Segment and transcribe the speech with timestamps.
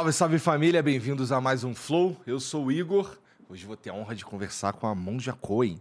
[0.00, 2.16] Salve, salve família, bem-vindos a mais um Flow.
[2.26, 3.18] Eu sou o Igor.
[3.50, 5.78] Hoje vou ter a honra de conversar com a Monja Coen,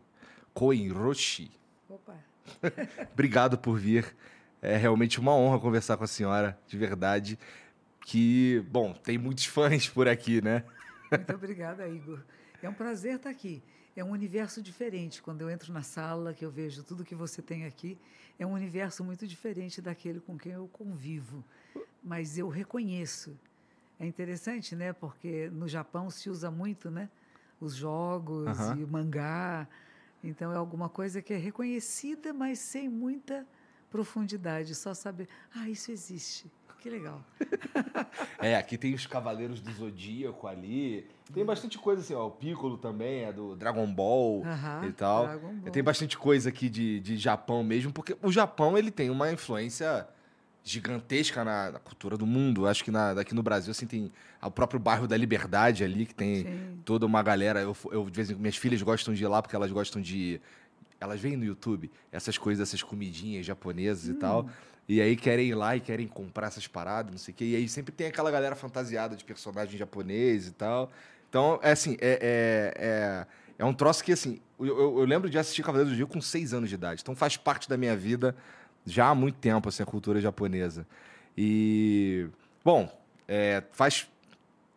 [0.53, 1.49] Coen Roshi.
[1.87, 2.17] Opa.
[3.13, 4.13] Obrigado por vir.
[4.61, 7.39] É realmente uma honra conversar com a senhora, de verdade.
[8.01, 10.65] Que, bom, tem muitos fãs por aqui, né?
[11.09, 12.19] Muito obrigada, Igor.
[12.61, 13.63] É um prazer estar aqui.
[13.95, 15.21] É um universo diferente.
[15.21, 17.97] Quando eu entro na sala, que eu vejo tudo que você tem aqui,
[18.37, 21.41] é um universo muito diferente daquele com quem eu convivo.
[22.03, 23.39] Mas eu reconheço
[23.99, 24.93] é interessante, né?
[24.93, 27.09] Porque no Japão se usa muito, né?
[27.59, 28.77] Os jogos uhum.
[28.77, 29.67] e o mangá.
[30.23, 33.45] Então é alguma coisa que é reconhecida, mas sem muita
[33.89, 34.73] profundidade.
[34.75, 36.49] Só saber, ah, isso existe.
[36.79, 37.21] Que legal.
[38.39, 41.05] é, aqui tem os Cavaleiros do Zodíaco ali.
[41.33, 42.27] Tem bastante coisa assim, ó.
[42.27, 45.27] O Piccolo também é do Dragon Ball uhum, e tal.
[45.27, 45.71] Ball.
[45.73, 50.07] Tem bastante coisa aqui de, de Japão mesmo, porque o Japão ele tem uma influência
[50.69, 52.67] gigantesca na, na, cultura do mundo.
[52.67, 56.13] Acho que na, aqui no Brasil assim, tem o próprio bairro da Liberdade ali, que
[56.13, 56.79] tem Sim.
[56.85, 57.61] toda uma galera.
[57.61, 59.99] Eu, eu, de vez em quando, minhas filhas gostam de ir lá porque elas gostam
[59.99, 60.39] de.
[60.99, 64.11] Elas veem no YouTube essas coisas, essas comidinhas japonesas hum.
[64.11, 64.49] e tal.
[64.87, 67.45] E aí querem ir lá e querem comprar essas paradas, não sei o quê.
[67.45, 70.91] E aí sempre tem aquela galera fantasiada de personagem japonês e tal.
[71.29, 73.27] Então, é assim, é, é, é,
[73.59, 76.19] é um troço que, assim, eu, eu, eu lembro de assistir Cavaleiros do Rio com
[76.19, 77.01] seis anos de idade.
[77.01, 78.35] Então faz parte da minha vida
[78.85, 80.85] já há muito tempo assim, a cultura japonesa.
[81.37, 82.27] E,
[82.63, 82.91] bom,
[83.27, 84.07] é, faz.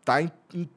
[0.04, 0.30] tá in,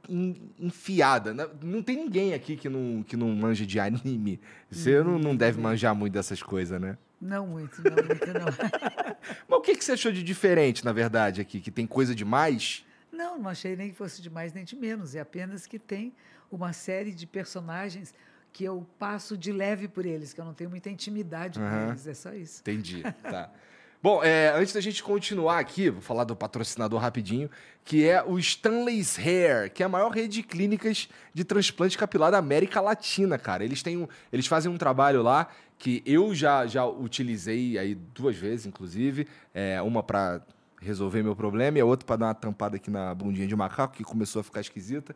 [0.10, 1.34] in, enfiada.
[1.34, 1.48] Né?
[1.62, 4.40] Não tem ninguém aqui que não, que não manja de anime.
[4.70, 6.98] Você não, não deve manjar muito dessas coisas, né?
[7.22, 8.46] Não muito, não muito, não.
[9.48, 11.60] Mas o que, que você achou de diferente, na verdade, aqui?
[11.60, 12.86] Que tem coisa demais?
[13.12, 15.16] Não, não achei nem que fosse de mais nem de menos.
[15.16, 16.14] É apenas que tem
[16.52, 18.14] uma série de personagens
[18.56, 21.70] que eu passo de leve por eles, que eu não tenho muita intimidade uhum.
[21.70, 22.08] com eles.
[22.08, 22.62] É só isso.
[22.62, 23.04] Entendi.
[23.22, 23.52] Tá.
[24.02, 27.50] Bom, é, antes da gente continuar aqui, vou falar do patrocinador rapidinho,
[27.84, 32.32] que é o Stanley's Hair, que é a maior rede de clínicas de transplante capilar
[32.32, 33.66] da América Latina, cara.
[33.66, 38.38] Eles têm um, eles fazem um trabalho lá que eu já, já utilizei aí duas
[38.38, 40.42] vezes, inclusive, é, uma para
[40.80, 43.96] resolver meu problema e a outra para dar uma tampada aqui na bundinha de macaco
[43.96, 45.14] que começou a ficar esquisita.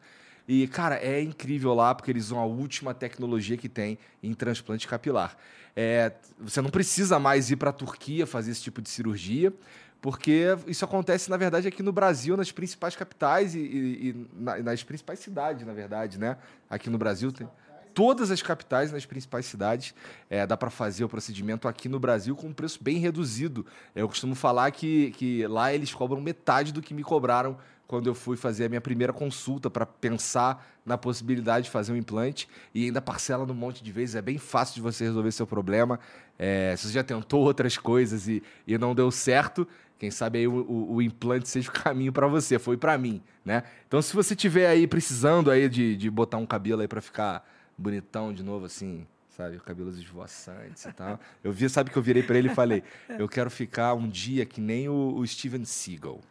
[0.51, 4.87] E, cara, é incrível lá porque eles usam a última tecnologia que tem em transplante
[4.87, 5.37] capilar.
[5.75, 9.53] É, você não precisa mais ir para a Turquia fazer esse tipo de cirurgia,
[10.01, 14.81] porque isso acontece, na verdade, aqui no Brasil, nas principais capitais e, e, e nas
[14.81, 16.35] principais cidades, na verdade, né?
[16.67, 17.47] Aqui no Brasil tem
[17.93, 19.93] todas as capitais, nas principais cidades,
[20.31, 23.67] é, dá para fazer o procedimento aqui no Brasil com um preço bem reduzido.
[23.93, 27.55] Eu costumo falar que, que lá eles cobram metade do que me cobraram
[27.89, 31.95] quando eu fui fazer a minha primeira consulta para pensar na possibilidade de fazer um
[31.95, 34.13] implante e ainda parcela num monte de vezes.
[34.13, 35.99] É bem fácil de você resolver seu problema.
[36.37, 40.47] É, se você já tentou outras coisas e, e não deu certo, quem sabe aí
[40.47, 42.59] o, o, o implante seja o caminho para você.
[42.59, 43.63] Foi para mim, né?
[43.87, 47.43] Então, se você tiver aí precisando aí de, de botar um cabelo aí para ficar
[47.75, 49.59] bonitão de novo, assim, sabe?
[49.61, 51.19] Cabelos esvoaçantes e tal.
[51.43, 52.83] Eu vi, sabe que eu virei para ele e falei:
[53.17, 56.21] eu quero ficar um dia que nem o, o Steven Seagal.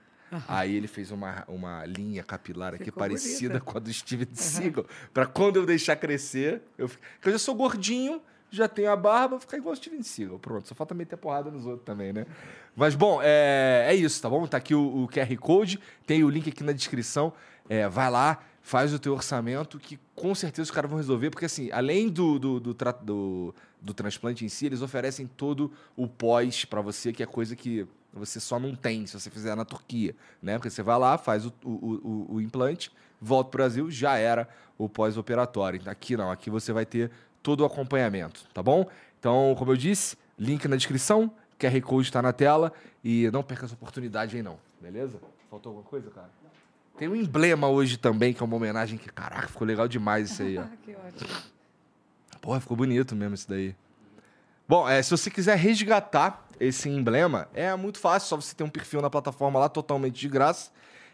[0.47, 3.73] Aí ele fez uma, uma linha capilar aqui Ficou parecida bonita.
[3.73, 4.85] com a do Steven Seagal.
[5.13, 8.21] Pra quando eu deixar crescer, eu, fi- porque eu já sou gordinho,
[8.51, 10.39] já tenho a barba, vou ficar igual o Steven Seagal.
[10.39, 12.27] Pronto, só falta meter porrada nos outros também, né?
[12.77, 14.47] Mas bom, é, é isso, tá bom?
[14.47, 17.33] Tá aqui o, o QR Code, tem o link aqui na descrição.
[17.69, 21.45] É, vai lá, faz o teu orçamento, que com certeza os caras vão resolver, porque
[21.45, 26.65] assim, além do, do, do, do- do transplante em si, eles oferecem todo o pós
[26.65, 30.15] pra você, que é coisa que você só não tem se você fizer na Turquia,
[30.43, 30.55] né?
[30.55, 32.91] Porque você vai lá, faz o, o, o- o implante,
[33.21, 35.81] volta pro Brasil, já era o pós-operatório.
[35.87, 37.11] Aqui não, aqui você vai ter
[37.43, 38.87] todo o acompanhamento, tá bom?
[39.19, 42.73] Então, como eu disse, link na descrição, QR Code está na tela
[43.03, 45.19] e não perca essa oportunidade aí não, beleza?
[45.51, 46.31] Faltou alguma coisa, cara?
[46.97, 50.43] Tem um emblema hoje também, que é uma homenagem que, caraca, ficou legal demais isso
[50.43, 50.65] aí, ó.
[50.85, 51.31] Que ótimo.
[52.41, 53.75] Porra, ficou bonito mesmo isso daí.
[54.69, 58.69] Bom, é, se você quiser resgatar esse emblema, é muito fácil, só você ter um
[58.69, 60.71] perfil na plataforma lá totalmente de graça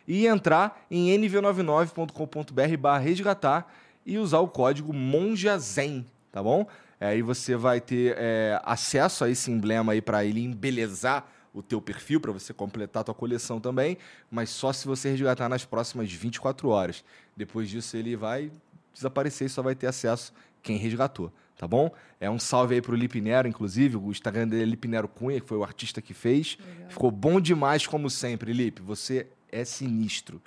[0.09, 3.73] e entrar em nv99.com.br barra resgatar
[4.05, 6.67] e usar o código MONJAZEN, tá bom?
[6.99, 11.63] É, Aí você vai ter é, acesso a esse emblema aí para ele embelezar o
[11.63, 13.97] teu perfil, para você completar a tua coleção também,
[14.29, 17.05] mas só se você resgatar nas próximas 24 horas.
[17.37, 18.51] Depois disso ele vai
[18.93, 21.91] desaparecer e só vai ter acesso quem resgatou, tá bom?
[22.21, 25.41] É um salve aí pro Lipe Nero, inclusive, o Instagram dele é Lipe Nero Cunha,
[25.41, 26.57] que foi o artista que fez.
[26.59, 26.91] Legal.
[26.91, 28.81] Ficou bom demais, como sempre, Lipe.
[28.83, 30.41] Você é sinistro.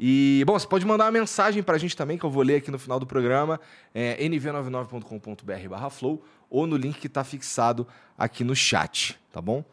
[0.00, 2.70] E, bom, você pode mandar uma mensagem pra gente também, que eu vou ler aqui
[2.70, 3.60] no final do programa,
[3.92, 7.86] é nv99.com.br barra flow, ou no link que tá fixado
[8.16, 9.64] aqui no chat, tá bom?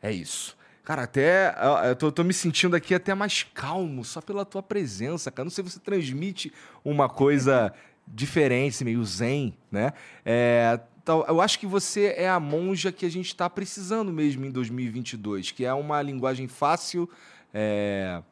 [0.00, 0.56] É isso.
[0.84, 1.54] Cara, até.
[1.62, 5.44] eu- Eu tô, tô me sentindo aqui até mais calmo, só pela tua presença, cara.
[5.44, 6.52] Não sei se você transmite
[6.84, 7.72] uma coisa
[8.06, 9.92] diferente, meio zen, né?
[10.24, 14.44] É, tal- eu acho que você é a monja que a gente está precisando mesmo
[14.44, 17.08] em 2022, que é uma linguagem fácil.
[17.54, 18.22] é,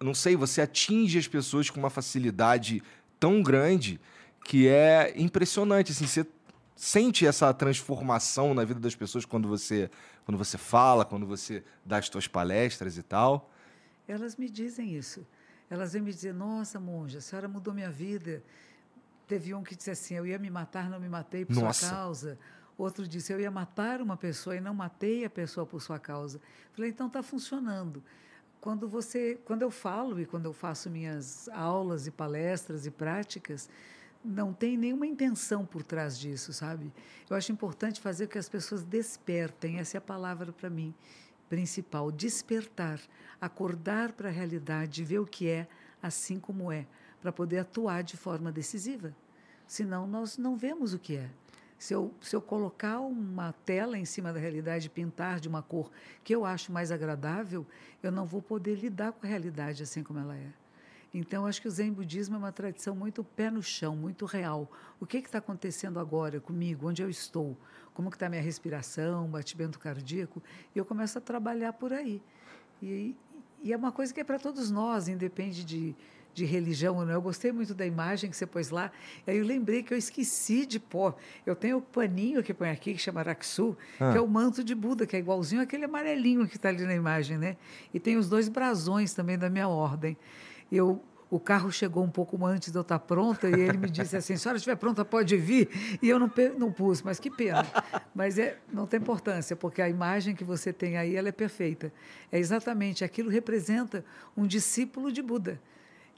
[0.00, 2.82] não sei, você atinge as pessoas com uma facilidade
[3.18, 3.98] tão grande
[4.44, 5.92] que é impressionante.
[5.92, 6.26] Assim, você
[6.76, 9.90] sente essa transformação na vida das pessoas quando você,
[10.26, 13.50] quando você fala, quando você dá as suas palestras e tal.
[14.06, 15.26] Elas me dizem isso.
[15.70, 18.42] Elas vêm me dizer: Nossa, monja, a senhora mudou minha vida.
[19.26, 21.86] Teve um que disse assim: Eu ia me matar, não me matei por Nossa.
[21.86, 22.38] sua causa.
[22.76, 26.40] Outro disse: Eu ia matar uma pessoa e não matei a pessoa por sua causa.
[26.72, 28.02] Falei: Então está funcionando.
[28.60, 33.68] Quando você, quando eu falo e quando eu faço minhas aulas e palestras e práticas,
[34.24, 36.90] não tem nenhuma intenção por trás disso, sabe?
[37.28, 39.78] Eu acho importante fazer com que as pessoas despertem.
[39.78, 40.94] Essa é a palavra para mim
[41.48, 43.00] principal, despertar,
[43.40, 45.68] acordar para a realidade, ver o que é
[46.02, 46.86] assim como é,
[47.24, 49.16] para poder atuar de forma decisiva.
[49.66, 51.30] Senão nós não vemos o que é.
[51.78, 55.90] Se eu, se eu colocar uma tela em cima da realidade pintar de uma cor
[56.22, 57.66] que eu acho mais agradável,
[58.02, 60.52] eu não vou poder lidar com a realidade assim como ela é.
[61.14, 64.70] Então, acho que o Zen Budismo é uma tradição muito pé no chão, muito real.
[65.00, 66.90] O que está acontecendo agora comigo?
[66.90, 67.56] Onde eu estou?
[67.94, 70.42] Como está a minha respiração, batimento cardíaco?
[70.74, 72.20] E eu começo a trabalhar por aí.
[72.82, 73.16] E,
[73.62, 75.96] e é uma coisa que é para todos nós, independe de,
[76.34, 77.12] de religião ou não.
[77.12, 78.90] Eu gostei muito da imagem que você pôs lá.
[79.26, 81.14] Aí eu lembrei que eu esqueci de pôr.
[81.46, 84.10] Eu tenho o paninho que põe aqui, que chama Raksu, Ah.
[84.12, 86.94] que é o manto de Buda, que é igualzinho aquele amarelinho que está ali na
[86.94, 87.56] imagem, né?
[87.92, 90.16] E tem os dois brasões também da minha ordem.
[90.72, 91.00] Eu,
[91.30, 94.26] o carro chegou um pouco antes de eu estar pronta e ele me disse assim:
[94.28, 95.68] se a senhora estiver pronta, pode vir.
[96.02, 97.66] E eu não, não pus, mas que pena.
[98.14, 101.92] Mas é, não tem importância, porque a imagem que você tem aí ela é perfeita.
[102.30, 104.04] É exatamente aquilo representa
[104.36, 105.60] um discípulo de Buda.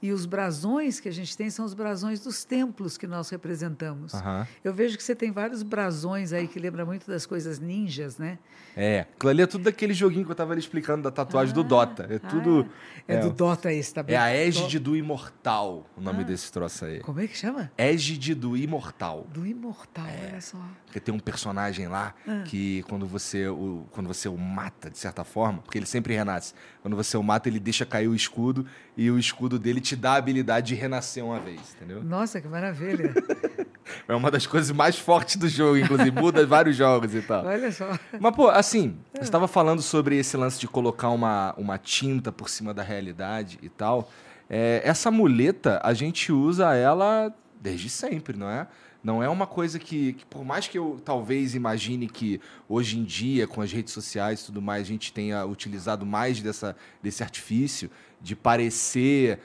[0.01, 4.13] E os brasões que a gente tem são os brasões dos templos que nós representamos.
[4.13, 4.47] Aham.
[4.63, 8.37] Eu vejo que você tem vários brasões aí que lembram muito das coisas ninjas, né?
[8.75, 11.63] É, aquilo ali é tudo daquele joguinho que eu tava ali explicando da tatuagem do
[11.63, 12.05] Dota.
[12.11, 12.67] É tudo.
[12.69, 14.15] Ah, é, é, do Dota esse, tá bem?
[14.15, 16.25] É a Égide do Imortal, o nome Ah.
[16.25, 16.99] desse troço aí.
[16.99, 17.71] Como é que chama?
[17.75, 19.25] Égide do Imortal.
[19.33, 20.29] Do Imortal, É.
[20.31, 20.59] olha só.
[20.85, 22.43] Porque tem um personagem lá Ah.
[22.45, 26.53] que quando você, o, quando você o mata, de certa forma, porque ele sempre renasce.
[26.87, 28.65] Quando você o mata, ele deixa cair o escudo
[28.95, 32.01] e o escudo dele te dá a habilidade de renascer uma vez, entendeu?
[32.01, 33.13] Nossa, que maravilha.
[34.05, 36.11] É uma das coisas mais fortes do jogo, inclusive.
[36.11, 37.45] Muda vários jogos e tal.
[37.45, 37.97] olha só.
[38.19, 42.49] Mas, pô, assim, você estava falando sobre esse lance de colocar uma, uma tinta por
[42.49, 44.11] cima da realidade e tal.
[44.49, 48.67] É, essa muleta, a gente usa ela desde sempre, não é?
[49.07, 53.05] Não é uma coisa que, que, por mais que eu talvez imagine que hoje em
[53.05, 57.23] dia, com as redes sociais e tudo mais, a gente tenha utilizado mais dessa, desse
[57.23, 59.39] artifício de parecer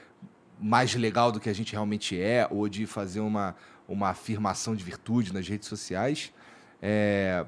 [0.59, 3.55] mais legal do que a gente realmente é, ou de fazer uma,
[3.87, 6.33] uma afirmação de virtude nas redes sociais,
[6.81, 7.45] é,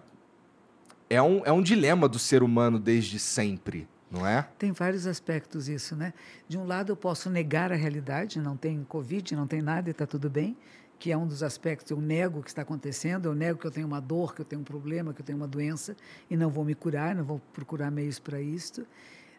[1.10, 4.48] é um, é um dilema do ser humano desde sempre, não é?
[4.58, 6.14] Tem vários aspectos isso, né?
[6.48, 9.92] De um lado, eu posso negar a realidade, não tem Covid, não tem nada e
[9.92, 10.56] está tudo bem,
[10.98, 11.92] que é um dos aspectos.
[11.92, 14.46] Eu nego o que está acontecendo, eu nego que eu tenho uma dor, que eu
[14.46, 15.96] tenho um problema, que eu tenho uma doença
[16.30, 18.86] e não vou me curar, não vou procurar meios para isto.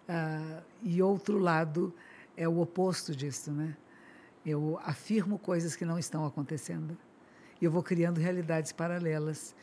[0.08, 1.92] Ah, e outro lado
[2.36, 3.76] é o oposto disso, né?
[4.44, 6.96] Eu afirmo coisas que não estão acontecendo.
[7.60, 9.54] E eu vou criando realidades paralelas.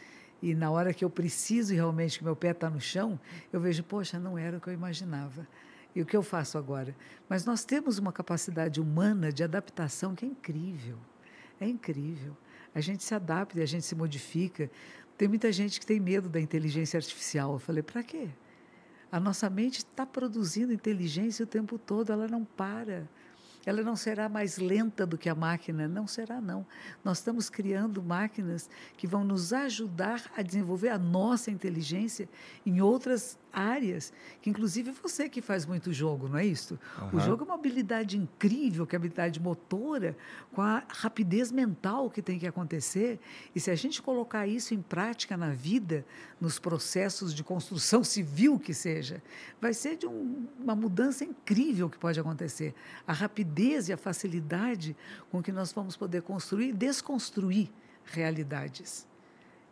[0.41, 3.17] E na hora que eu preciso realmente que meu pé está no chão,
[3.51, 5.47] eu vejo, poxa, não era o que eu imaginava.
[5.95, 6.93] E o que eu faço agora?
[7.29, 10.97] Mas nós temos uma capacidade humana de adaptação que é incrível.
[11.63, 12.35] É incrível.
[12.75, 14.69] A gente se adapta a gente se modifica.
[15.17, 17.53] Tem muita gente que tem medo da inteligência artificial.
[17.53, 18.27] Eu falei, para quê?
[19.09, 23.07] A nossa mente está produzindo inteligência o tempo todo, ela não para.
[23.65, 26.65] Ela não será mais lenta do que a máquina, não será não.
[27.03, 32.27] Nós estamos criando máquinas que vão nos ajudar a desenvolver a nossa inteligência
[32.65, 36.77] em outras áreas, que inclusive você que faz muito jogo, não é isso?
[36.99, 37.17] Uhum.
[37.17, 40.17] O jogo é uma habilidade incrível, que é a habilidade motora,
[40.51, 43.19] com a rapidez mental que tem que acontecer.
[43.55, 46.03] E se a gente colocar isso em prática na vida,
[46.41, 49.21] nos processos de construção civil que seja,
[49.61, 52.73] vai ser de um, uma mudança incrível que pode acontecer.
[53.05, 53.52] A rapidez
[53.87, 54.95] e a facilidade
[55.31, 57.69] com que nós vamos poder construir e desconstruir
[58.05, 59.07] realidades.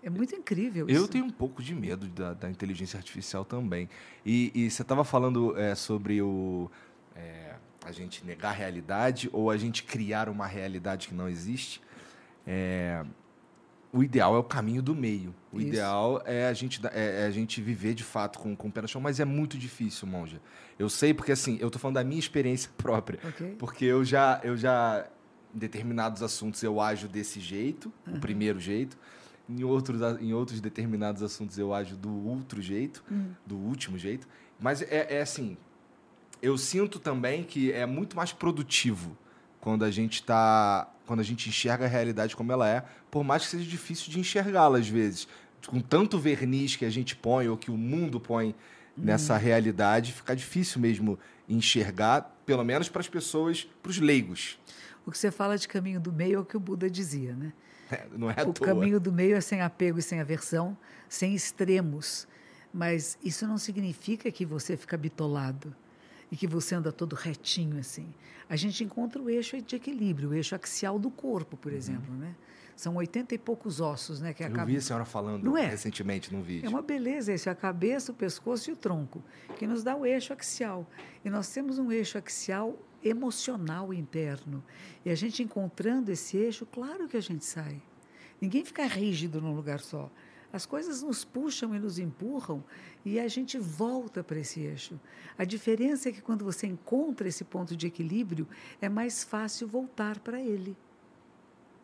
[0.04, 1.00] É muito incrível isso.
[1.00, 3.88] Eu tenho um pouco de medo da, da inteligência artificial também.
[4.26, 6.70] E, e você estava falando é, sobre o,
[7.16, 11.82] é, a gente negar a realidade ou a gente criar uma realidade que não existe.
[12.48, 13.06] É,
[13.94, 15.34] o ideal é o caminho do meio.
[15.52, 15.70] O isso.
[15.70, 18.82] ideal é a, gente, é, é, a gente viver de fato com, com o pé
[18.82, 20.42] no chão, mas é muito difícil, Monja.
[20.80, 23.20] Eu sei porque, assim, eu estou falando da minha experiência própria.
[23.24, 23.56] Okay.
[23.60, 25.06] Porque eu já, eu já,
[25.54, 28.16] em determinados assuntos, eu ajo desse jeito, uhum.
[28.16, 28.98] o primeiro jeito
[29.50, 33.32] em outros, em outros determinados assuntos eu ajo do outro jeito, hum.
[33.46, 34.28] do último jeito.
[34.60, 35.58] Mas é, é, assim,
[36.42, 39.18] eu sinto também que é muito mais produtivo
[39.62, 43.44] quando a gente está quando a gente enxerga a realidade como ela é, por mais
[43.44, 45.28] que seja difícil de enxergá-la às vezes.
[45.68, 48.54] Com tanto verniz que a gente põe ou que o mundo põe hum.
[49.04, 54.58] nessa realidade, fica difícil mesmo enxergar, pelo menos para as pessoas, para os leigos.
[55.06, 57.52] O que você fala de caminho do meio é o que o Buda dizia, né?
[58.18, 60.78] Não é o caminho do meio é sem apego e sem aversão,
[61.10, 62.26] sem extremos.
[62.74, 65.76] Mas isso não significa que você fica bitolado
[66.32, 68.08] e que você anda todo retinho assim.
[68.50, 71.78] A gente encontra o eixo de equilíbrio, o eixo axial do corpo, por uhum.
[71.78, 72.36] exemplo, né?
[72.76, 74.34] São oitenta e poucos ossos, né?
[74.34, 75.68] Que Eu vi a senhora falando não é?
[75.68, 76.66] recentemente num vídeo.
[76.66, 79.22] É uma beleza isso, a cabeça, o pescoço e o tronco,
[79.58, 80.90] que nos dá o eixo axial.
[81.24, 84.64] E nós temos um eixo axial emocional interno.
[85.06, 87.82] E a gente encontrando esse eixo, claro que a gente sai.
[88.40, 90.10] Ninguém fica rígido num lugar só.
[90.54, 92.64] As coisas nos puxam e nos empurram
[93.06, 95.00] e a gente volta para esse eixo.
[95.38, 98.48] A diferença é que quando você encontra esse ponto de equilíbrio,
[98.82, 100.76] é mais fácil voltar para ele.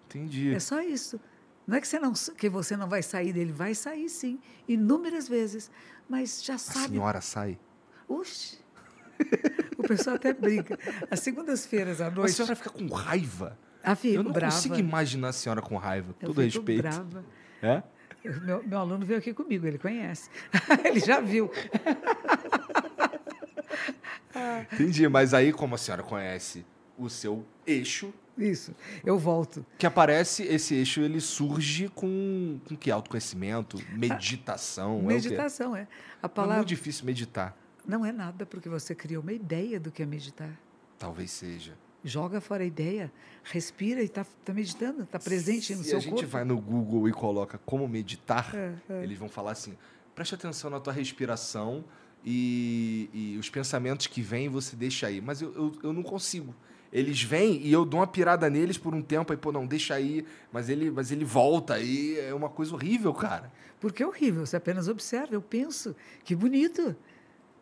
[0.08, 0.54] Entendi.
[0.54, 1.20] É só isso.
[1.66, 5.28] Não é que você não, que você não vai sair dele, vai sair sim, inúmeras
[5.28, 5.70] vezes,
[6.08, 6.86] mas já sabe.
[6.86, 7.60] A senhora sai?
[8.08, 8.60] Oxe.
[9.78, 10.78] O pessoal até brinca.
[11.12, 12.32] As segundas-feiras à noite.
[12.32, 13.58] A senhora fica com raiva.
[13.84, 14.54] Ah, fico Eu não brava.
[14.54, 16.16] consigo imaginar a senhora com raiva.
[16.22, 16.82] Eu todo respeito.
[16.82, 17.26] brava.
[17.62, 17.84] É?
[18.44, 20.30] Meu, meu aluno veio aqui comigo, ele conhece.
[20.84, 21.52] ele já viu.
[24.72, 26.66] Entendi, mas aí, como a senhora conhece
[26.98, 28.14] o seu eixo.
[28.38, 29.66] Isso, eu volto.
[29.80, 32.92] Que aparece, esse eixo ele surge com, com que?
[32.92, 35.02] Autoconhecimento, meditação.
[35.02, 35.82] Meditação, é.
[35.82, 35.88] é.
[36.22, 36.56] A palavra...
[36.56, 37.58] É muito difícil meditar.
[37.88, 40.52] Não é nada, porque você criou uma ideia do que é meditar.
[41.00, 41.74] Talvez seja.
[42.08, 43.12] Joga fora a ideia,
[43.44, 46.04] respira e está tá meditando, está presente no seu corpo.
[46.04, 49.04] Se a gente vai no Google e coloca como meditar, é, é.
[49.04, 49.78] eles vão falar assim:
[50.16, 51.84] preste atenção na tua respiração
[52.24, 55.20] e, e, os pensamentos que vêm você deixa aí.
[55.20, 56.56] Mas eu, eu, eu não consigo.
[56.94, 59.94] Eles vêm e eu dou uma pirada neles por um tempo, aí, pô, não, deixa
[59.94, 63.52] aí, mas ele, mas ele volta, aí é uma coisa horrível, cara.
[63.82, 66.96] Porque é horrível, você apenas observa, eu penso, que bonito.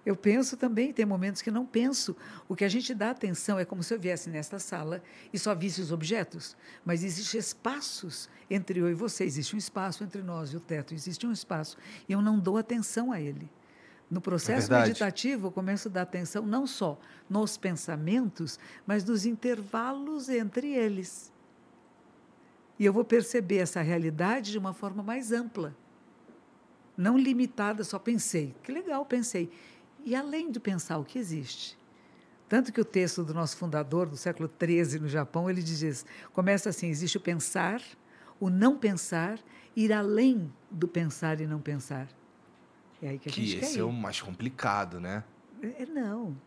[0.06, 2.16] Eu penso também, tem momentos que não penso.
[2.48, 5.02] O que a gente dá atenção é como se eu viesse nesta sala
[5.34, 10.04] e só visse os objetos, mas existem espaços entre eu e você, existe um espaço
[10.04, 11.76] entre nós e o teto, existe um espaço,
[12.08, 13.50] e eu não dou atenção a ele.
[14.12, 19.26] No processo é meditativo, eu começo a dar atenção não só nos pensamentos, mas nos
[19.26, 21.34] intervalos entre eles.
[22.78, 25.76] E eu vou perceber essa realidade de uma forma mais ampla.
[26.96, 28.54] Não limitada, só pensei.
[28.62, 29.50] Que legal, pensei
[30.06, 31.78] e além de pensar o que existe.
[32.48, 36.70] Tanto que o texto do nosso fundador, do século XIII, no Japão, ele diz, começa
[36.70, 37.82] assim, existe o pensar,
[38.40, 39.40] o não pensar,
[39.76, 42.08] ir além do pensar e não pensar.
[43.02, 45.24] É aí que a que gente esse é o mais complicado, né?
[45.62, 46.38] É, é não.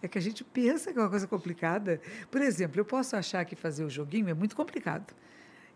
[0.00, 2.00] É que a gente pensa que é uma coisa complicada.
[2.30, 5.12] Por exemplo, eu posso achar que fazer o joguinho é muito complicado.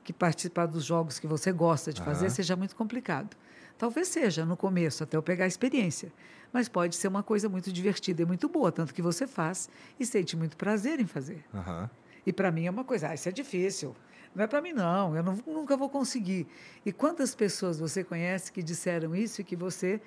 [0.03, 3.37] Que participar dos jogos que você gosta de fazer seja muito complicado.
[3.79, 6.13] Talvez seja no começo, até eu pegar a experiência.
[6.53, 10.07] Mas pode ser uma coisa muito divertida e muito boa, tanto que você faz e
[10.07, 11.45] sente muito prazer em fazer.
[11.53, 11.91] Aham.
[12.25, 13.95] E para mim é uma coisa, ah, isso é difícil.
[14.35, 16.47] Não é para mim, não, eu não- nunca vou conseguir.
[16.87, 20.01] E quantas pessoas você conhece que disseram isso e que você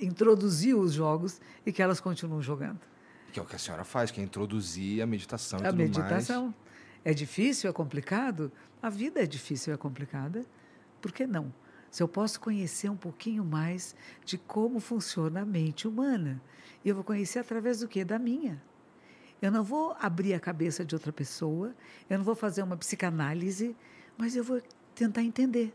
[0.00, 2.80] introduziu os jogos e que elas continuam jogando?
[3.32, 5.78] Que é o que a senhora faz, que é introduzir a meditação e A tudo
[5.78, 6.54] meditação.
[7.04, 8.50] É difícil, é complicado?
[8.82, 10.44] A vida é difícil, é complicada.
[11.00, 11.52] Por que não?
[11.94, 16.42] Se eu posso conhecer um pouquinho mais de como funciona a mente humana.
[16.84, 18.04] E eu vou conhecer através do quê?
[18.04, 18.60] Da minha.
[19.40, 21.72] Eu não vou abrir a cabeça de outra pessoa,
[22.10, 23.76] eu não vou fazer uma psicanálise,
[24.18, 24.60] mas eu vou
[24.92, 25.72] tentar entender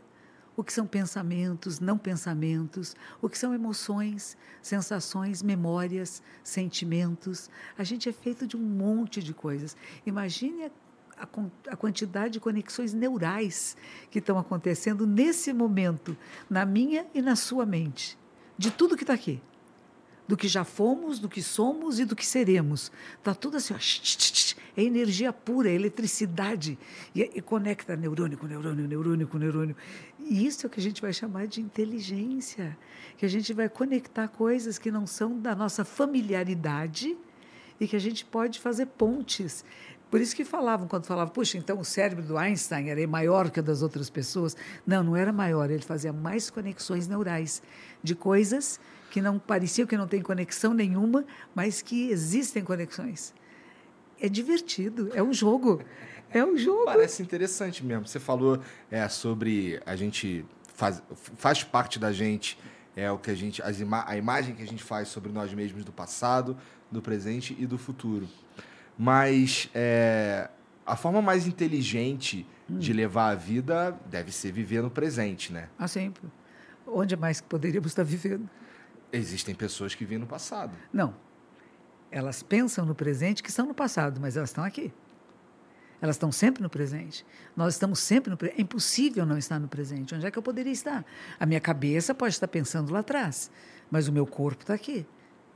[0.54, 7.48] o que são pensamentos, não pensamentos, o que são emoções, sensações, memórias, sentimentos.
[7.78, 9.74] A gente é feito de um monte de coisas.
[10.04, 10.70] Imagine
[11.20, 13.76] a, a quantidade de conexões neurais
[14.10, 16.16] que estão acontecendo nesse momento,
[16.48, 18.18] na minha e na sua mente,
[18.56, 19.40] de tudo que está aqui
[20.30, 22.92] do que já fomos, do que somos e do que seremos.
[23.18, 23.78] Está tudo assim, ó,
[24.76, 26.78] é energia pura, é eletricidade.
[27.12, 29.74] E, e conecta neurônio com neurônio, neurônio com neurônio.
[30.20, 32.78] E isso é o que a gente vai chamar de inteligência.
[33.16, 37.16] Que a gente vai conectar coisas que não são da nossa familiaridade
[37.80, 39.64] e que a gente pode fazer pontes.
[40.10, 43.60] Por isso que falavam, quando falavam, puxa, então o cérebro do Einstein era maior que
[43.60, 44.56] o das outras pessoas.
[44.86, 47.62] Não, não era maior, ele fazia mais conexões neurais
[48.02, 51.24] de coisas que não pareciam que não tem conexão nenhuma,
[51.54, 53.34] mas que existem conexões.
[54.20, 55.80] É divertido, é um jogo.
[56.32, 56.84] É um jogo.
[56.84, 58.06] Parece interessante mesmo.
[58.06, 61.02] Você falou é, sobre a gente faz,
[61.36, 62.58] faz parte da gente
[62.96, 65.52] é o que a gente as ima a imagem que a gente faz sobre nós
[65.52, 66.56] mesmos do passado,
[66.90, 68.28] do presente e do futuro.
[69.02, 70.50] Mas é,
[70.84, 75.70] a forma mais inteligente de levar a vida deve ser viver no presente, né?
[75.78, 76.22] Ah, sempre.
[76.86, 78.46] Onde mais que poderíamos estar vivendo?
[79.10, 80.76] Existem pessoas que vivem no passado.
[80.92, 81.14] Não.
[82.10, 84.92] Elas pensam no presente que estão no passado, mas elas estão aqui.
[86.02, 87.24] Elas estão sempre no presente.
[87.56, 88.58] Nós estamos sempre no presente.
[88.58, 90.14] É impossível não estar no presente.
[90.14, 91.06] Onde é que eu poderia estar?
[91.38, 93.50] A minha cabeça pode estar pensando lá atrás,
[93.90, 95.06] mas o meu corpo está aqui.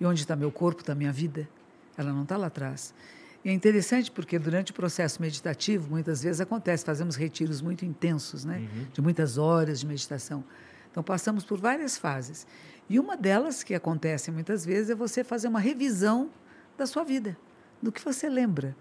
[0.00, 1.46] E onde está meu corpo está minha vida.
[1.94, 2.94] Ela não está lá atrás.
[3.44, 8.44] E é interessante porque durante o processo meditativo, muitas vezes acontece, fazemos retiros muito intensos,
[8.44, 8.66] né?
[8.92, 10.42] de muitas horas de meditação.
[10.90, 12.46] Então, passamos por várias fases.
[12.88, 16.30] E uma delas que acontece muitas vezes é você fazer uma revisão
[16.78, 17.36] da sua vida,
[17.82, 18.74] do que você lembra.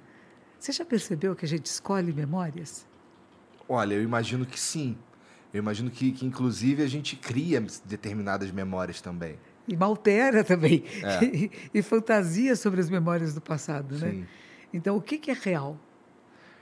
[0.60, 2.86] Você já percebeu que a gente escolhe memórias?
[3.68, 4.98] Olha, eu imagino que sim.
[5.54, 9.38] Eu imagino que, que inclusive, a gente cria determinadas memórias também.
[9.68, 10.84] E maltera também.
[11.02, 11.26] É.
[11.26, 14.26] E, e fantasia sobre as memórias do passado, né?
[14.74, 15.78] Então, o que, que é real?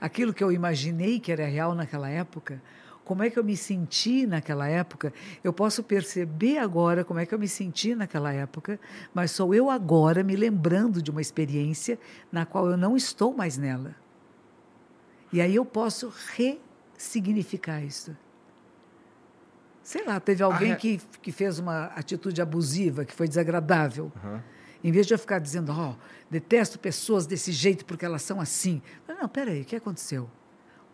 [0.00, 2.60] Aquilo que eu imaginei que era real naquela época,
[3.04, 5.12] como é que eu me senti naquela época?
[5.42, 8.78] Eu posso perceber agora como é que eu me senti naquela época,
[9.14, 11.98] mas sou eu agora me lembrando de uma experiência
[12.30, 13.94] na qual eu não estou mais nela.
[15.32, 18.16] E aí eu posso ressignificar isso.
[19.82, 24.12] Sei lá, teve alguém re- que, que fez uma atitude abusiva, que foi desagradável.
[24.16, 24.42] Aham.
[24.84, 25.94] Em vez de eu ficar dizendo, ó,
[26.30, 28.82] detesto pessoas desse jeito porque elas são assim.
[29.06, 30.28] Não, peraí, o que aconteceu?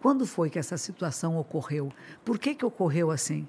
[0.00, 1.90] Quando foi que essa situação ocorreu?
[2.24, 3.48] Por que, que ocorreu assim?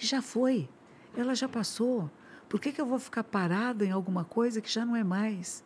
[0.00, 0.68] E já foi.
[1.16, 2.10] Ela já passou.
[2.48, 5.62] Por que, que eu vou ficar parada em alguma coisa que já não é mais?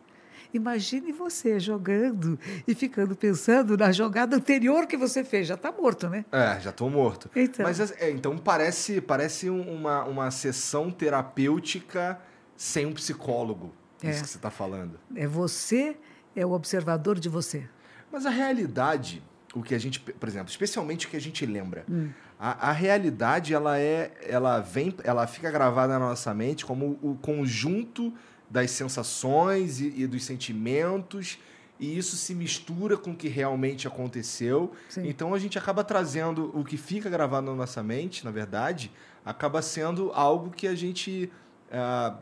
[0.53, 5.47] Imagine você jogando e ficando pensando na jogada anterior que você fez.
[5.47, 6.25] Já está morto, né?
[6.31, 7.29] É, já tô morto.
[7.35, 7.63] Então.
[7.63, 12.19] Mas é, então parece, parece um- uma, uma sessão terapêutica
[12.59, 13.73] sem um psicólogo.
[14.03, 14.09] É.
[14.09, 14.99] Isso que você está falando.
[15.15, 15.95] É você,
[16.35, 17.65] é o observador de você.
[18.11, 19.23] Mas a realidade,
[19.55, 22.09] o que a gente, por exemplo, especialmente o que a gente lembra, Hum.
[22.37, 27.17] a, a realidade ela é, ela vem, ela fica gravada na nossa mente como o
[27.21, 28.13] conjunto
[28.49, 31.39] das sensações e, e dos sentimentos
[31.79, 34.73] e isso se mistura com o que realmente aconteceu.
[34.89, 35.07] Sim.
[35.07, 38.91] Então a gente acaba trazendo o que fica gravado na nossa mente, na verdade,
[39.23, 41.31] acaba sendo algo que a gente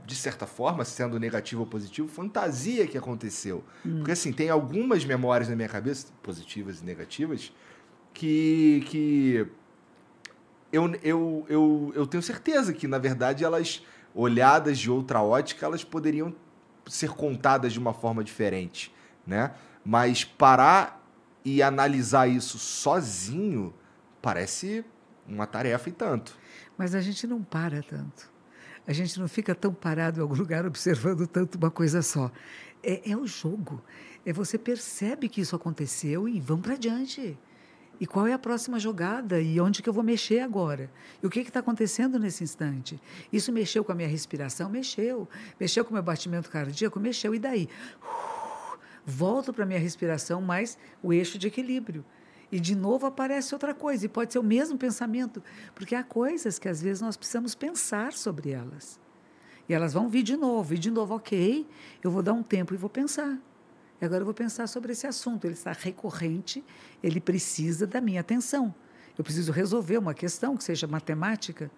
[0.06, 3.64] de certa forma, sendo negativo ou positivo, fantasia que aconteceu.
[3.98, 7.54] Porque assim, tem algumas memórias na minha cabeça, positivas e negativas,
[8.14, 9.48] que, que
[10.72, 13.84] eu, eu, eu, eu tenho certeza que, na verdade, elas,
[14.14, 16.36] olhadas de outra ótica, elas poderiam
[16.86, 18.94] ser contadas de uma forma diferente,
[19.26, 19.54] né?
[19.84, 21.02] Mas parar
[21.46, 23.74] e analisar isso sozinho
[24.22, 24.84] parece
[25.26, 26.38] uma tarefa e tanto.
[26.78, 28.30] Mas a gente não para tanto.
[28.88, 32.32] A gente não fica tão parado em algum lugar observando tanto uma coisa só.
[32.82, 33.84] É, é o jogo.
[34.26, 37.38] É você percebe que isso aconteceu e vamos para adiante.
[38.00, 39.42] E qual é a próxima jogada?
[39.42, 40.90] E onde que eu vou mexer agora?
[41.22, 43.02] E o que está acontecendo nesse instante?
[43.34, 44.70] Isso mexeu com a minha respiração?
[44.70, 45.28] Mexeu.
[45.60, 47.00] Mexeu com o meu batimento cardíaco?
[47.00, 47.34] Mexeu.
[47.34, 47.68] E daí?
[48.02, 52.06] Uh, volto para a minha respiração, mais o eixo de equilíbrio.
[52.52, 55.44] E de novo aparece outra coisa, e pode ser o mesmo pensamento,
[55.76, 59.00] porque há coisas que às vezes nós precisamos pensar sobre elas.
[59.68, 61.68] E elas vão vir de novo, e de novo, ok,
[62.02, 63.38] eu vou dar um tempo e vou pensar.
[64.00, 65.46] E agora eu vou pensar sobre esse assunto.
[65.46, 66.64] Ele está recorrente,
[67.04, 68.74] ele precisa da minha atenção.
[69.18, 71.70] Eu preciso resolver uma questão que seja matemática,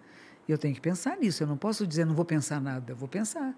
[0.46, 1.42] e eu tenho que pensar nisso.
[1.42, 3.56] Eu não posso dizer não vou pensar nada, eu vou pensar.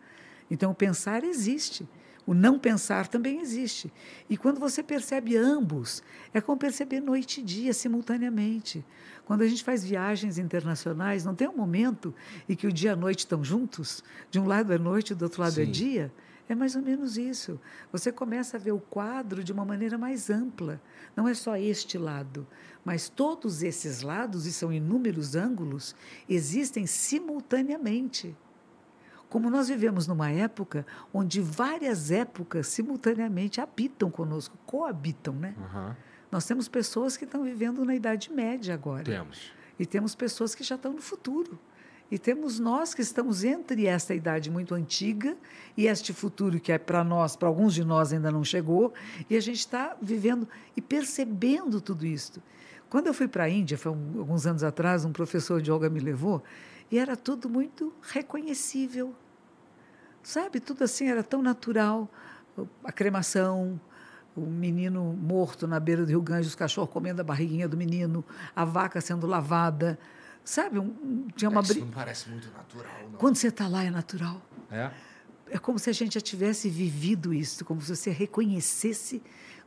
[0.51, 1.89] Então, o pensar existe.
[2.25, 3.93] O não pensar também existe.
[4.31, 8.85] E quando você percebe ambos, é como perceber noite e dia simultaneamente.
[9.25, 12.15] Quando a gente faz viagens internacionais, não tem um momento
[12.49, 14.05] em que o dia e a noite estão juntos?
[14.31, 15.71] De um lado é noite, e do outro lado é Sim.
[15.71, 16.13] é dia?
[16.49, 17.59] É mais ou menos isso.
[17.91, 20.81] Você começa a ver o quadro de uma maneira mais ampla.
[21.17, 22.47] Não é só este lado,
[22.85, 25.95] mas todos esses lados, e são inúmeros ângulos,
[26.29, 28.37] existem simultaneamente.
[29.33, 35.55] Como nós vivemos numa época onde várias épocas simultaneamente habitam conosco, coabitam, né?
[35.57, 35.95] Uhum.
[36.31, 39.05] Nós temos pessoas que estão vivendo na Idade Média agora.
[39.05, 39.51] Temos.
[39.79, 41.59] E temos pessoas que já estão no futuro.
[42.11, 45.35] E temos nós que estamos entre esta idade muito antiga
[45.79, 48.93] e este futuro que é para nós, para alguns de nós ainda não chegou,
[49.31, 52.43] e a gente está vivendo e percebendo tudo isso.
[52.91, 55.89] Quando eu fui para a Índia, foi um, alguns anos atrás, um professor de yoga
[55.89, 56.43] me levou,
[56.91, 59.15] e era tudo muito reconhecível.
[60.23, 62.11] Sabe, tudo assim era tão natural.
[62.85, 63.81] A cremação,
[64.37, 68.25] o menino morto na beira do Rio Ganges, os cachorros comendo a barriguinha do menino,
[68.55, 69.99] a vaca sendo lavada,
[70.45, 73.19] Sabe, um, tinha uma é, Isso não parece muito natural, não.
[73.19, 74.43] Quando você está lá, é natural.
[74.71, 74.91] É?
[75.51, 79.23] É como se a gente já tivesse vivido isso, como se você reconhecesse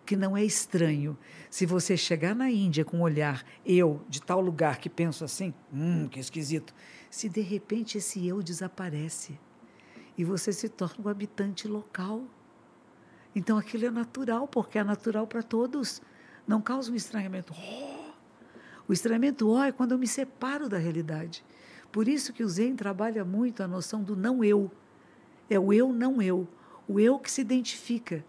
[0.05, 1.17] que não é estranho.
[1.49, 5.53] Se você chegar na Índia com um olhar, eu, de tal lugar que penso assim,
[5.71, 6.73] hum, que esquisito.
[7.09, 9.39] Se de repente esse eu desaparece
[10.17, 12.23] e você se torna um habitante local.
[13.35, 16.01] Então aquilo é natural, porque é natural para todos.
[16.47, 17.53] Não causa um estranhamento.
[17.53, 18.11] Oh,
[18.87, 21.43] o estranhamento ó é quando eu me separo da realidade.
[21.91, 24.71] Por isso que o Zen trabalha muito a noção do não eu.
[25.49, 26.47] É o eu, não eu.
[26.87, 28.23] O eu que se identifica,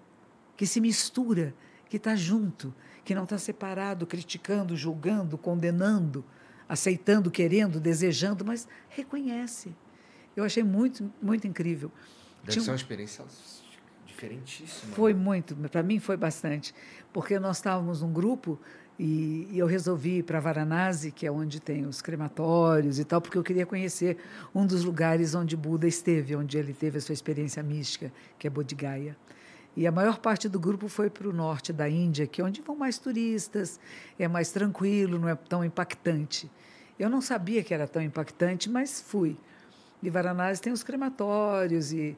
[0.56, 1.54] que se mistura,
[1.88, 6.24] que está junto, que não está separado, criticando, julgando, condenando,
[6.68, 9.74] aceitando, querendo, desejando, mas reconhece.
[10.36, 11.90] Eu achei muito, muito incrível.
[12.42, 13.24] Deve Tinha ser uma experiência
[14.04, 14.94] diferentíssima.
[14.94, 16.74] Foi muito, para mim foi bastante,
[17.12, 18.60] porque nós estávamos num grupo
[18.98, 23.20] e, e, eu resolvi ir para Varanasi, que é onde tem os crematórios e tal,
[23.20, 24.16] porque eu queria conhecer
[24.54, 28.50] um dos lugares onde Buda esteve, onde ele teve a sua experiência mística, que é
[28.50, 29.16] Bodh Gaya.
[29.76, 32.62] E a maior parte do grupo foi para o norte da Índia, que é onde
[32.62, 33.78] vão mais turistas,
[34.18, 36.50] é mais tranquilo, não é tão impactante.
[36.98, 39.36] Eu não sabia que era tão impactante, mas fui.
[40.02, 42.16] E Varanasi tem os crematórios e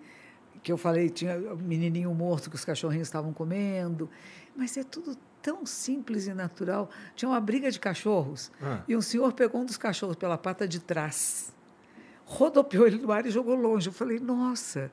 [0.62, 4.10] que eu falei tinha o menininho morto que os cachorrinhos estavam comendo,
[4.56, 6.90] mas é tudo tão simples e natural.
[7.14, 8.82] Tinha uma briga de cachorros ah.
[8.88, 11.54] e um senhor pegou um dos cachorros pela pata de trás,
[12.24, 13.88] rodopiou ele no ar e jogou longe.
[13.88, 14.90] Eu falei, nossa,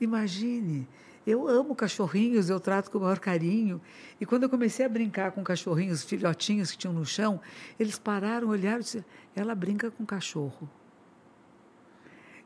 [0.00, 0.86] imagine.
[1.26, 3.80] Eu amo cachorrinhos, eu trato com o maior carinho.
[4.20, 7.40] E quando eu comecei a brincar com cachorrinhos, filhotinhos que tinham no chão,
[7.78, 9.04] eles pararam, olharam e disseram:
[9.36, 10.68] ela brinca com cachorro.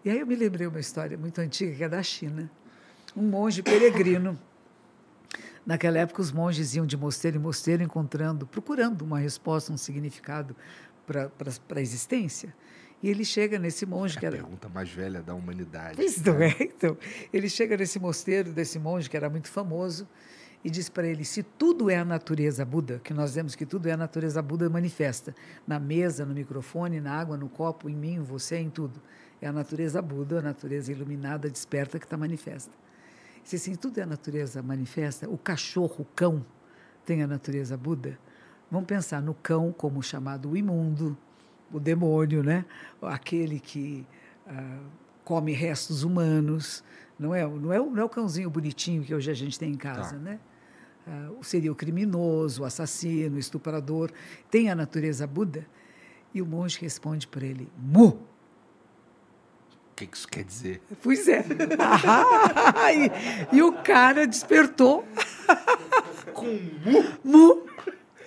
[0.04, 2.50] E aí eu me lembrei uma história muito antiga, que é da China.
[3.16, 4.38] Um monge peregrino
[5.66, 10.54] Naquela época, os monges iam de mosteiro em mosteiro encontrando, procurando uma resposta, um significado
[11.06, 11.30] para
[11.76, 12.54] a existência.
[13.02, 14.36] E ele chega nesse monge é que era.
[14.36, 16.02] A pergunta mais velha da humanidade.
[16.02, 16.48] Isso né?
[16.48, 16.64] é.
[16.64, 16.96] Então,
[17.32, 20.06] ele chega nesse mosteiro desse monge que era muito famoso
[20.62, 23.88] e diz para ele: se tudo é a natureza Buda, que nós vemos que tudo
[23.88, 25.34] é a natureza Buda manifesta,
[25.66, 29.00] na mesa, no microfone, na água, no copo, em mim, em você, em tudo.
[29.44, 32.72] É a natureza Buda, a natureza iluminada, desperta que está manifesta.
[33.44, 36.42] Se assim tudo é a natureza manifesta, o cachorro, o cão,
[37.04, 38.18] tem a natureza Buda.
[38.70, 41.14] Vamos pensar no cão como chamado o imundo,
[41.70, 42.64] o demônio, né?
[43.02, 44.06] Aquele que
[44.46, 44.80] ah,
[45.26, 46.82] come restos humanos.
[47.18, 49.76] Não é, não, é, não é o cãozinho bonitinho que hoje a gente tem em
[49.76, 50.22] casa, tá.
[50.22, 50.40] né?
[51.06, 54.10] Ah, seria o criminoso, o assassino, o estuprador.
[54.50, 55.66] Tem a natureza Buda.
[56.32, 58.32] E o monge responde para ele: Mu!
[59.94, 60.82] O que isso quer dizer?
[61.00, 61.44] Pois é.
[63.52, 65.06] e, e, o cara despertou.
[66.34, 66.46] Com
[66.84, 67.04] mu?
[67.22, 67.66] Mu.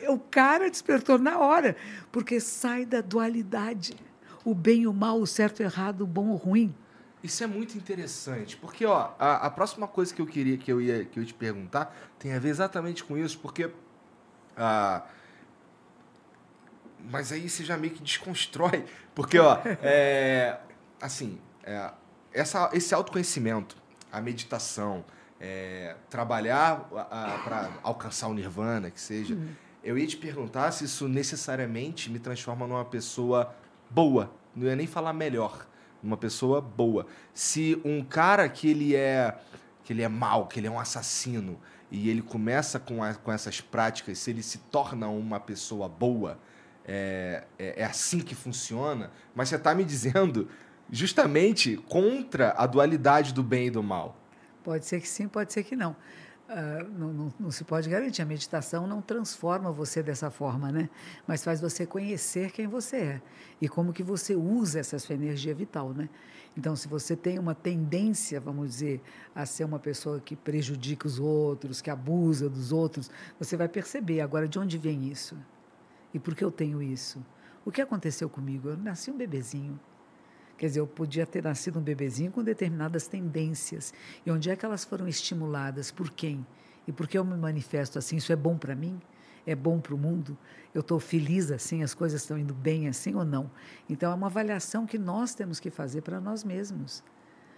[0.08, 1.76] O cara despertou na hora,
[2.10, 3.98] porque sai da dualidade.
[4.46, 6.74] O bem e o mal, o certo e o errado, o bom o ruim.
[7.22, 10.80] Isso é muito interessante, porque ó, a, a, próxima coisa que eu queria que eu
[10.80, 13.70] ia que eu ia te perguntar tem a ver exatamente com isso, porque
[14.56, 15.04] ah,
[17.10, 20.58] mas aí você já meio que desconstrói, porque ó, é,
[21.02, 21.92] assim, é,
[22.34, 23.76] essa, esse autoconhecimento,
[24.12, 25.04] a meditação,
[25.40, 26.88] é, trabalhar
[27.44, 29.50] para alcançar o nirvana, que seja, uhum.
[29.84, 33.54] eu ia te perguntar se isso necessariamente me transforma numa pessoa
[33.90, 35.68] boa, não ia nem falar melhor
[36.02, 37.06] uma pessoa boa.
[37.34, 39.38] Se um cara que ele é
[39.84, 41.58] que ele é mau, que ele é um assassino
[41.90, 46.38] e ele começa com, a, com essas práticas, se ele se torna uma pessoa boa,
[46.86, 49.12] é, é, é assim que funciona.
[49.34, 50.50] Mas você está me dizendo
[50.92, 54.18] justamente contra a dualidade do bem e do mal.
[54.64, 55.96] Pode ser que sim, pode ser que não.
[56.50, 58.22] Uh, não, não, não, se pode garantir.
[58.22, 60.90] A meditação não transforma você dessa forma, né?
[61.28, 63.22] Mas faz você conhecer quem você é
[63.62, 66.10] e como que você usa essa sua energia vital, né?
[66.56, 69.02] Então, se você tem uma tendência, vamos dizer,
[69.36, 74.22] a ser uma pessoa que prejudica os outros, que abusa dos outros, você vai perceber
[74.22, 75.38] agora de onde vem isso
[76.14, 77.24] e por que eu tenho isso.
[77.66, 78.70] O que aconteceu comigo?
[78.70, 79.80] Eu nasci um bebezinho.
[80.58, 83.94] Quer dizer, eu podia ter nascido um bebezinho com determinadas tendências.
[84.26, 85.92] E onde é que elas foram estimuladas?
[85.92, 86.46] Por quem?
[86.88, 88.16] E por que eu me manifesto assim?
[88.16, 89.00] Isso é bom para mim?
[89.46, 90.38] É bom para o mundo?
[90.74, 91.84] Eu estou feliz assim?
[91.84, 93.50] As coisas estão indo bem assim ou não?
[93.88, 97.04] Então, é uma avaliação que nós temos que fazer para nós mesmos.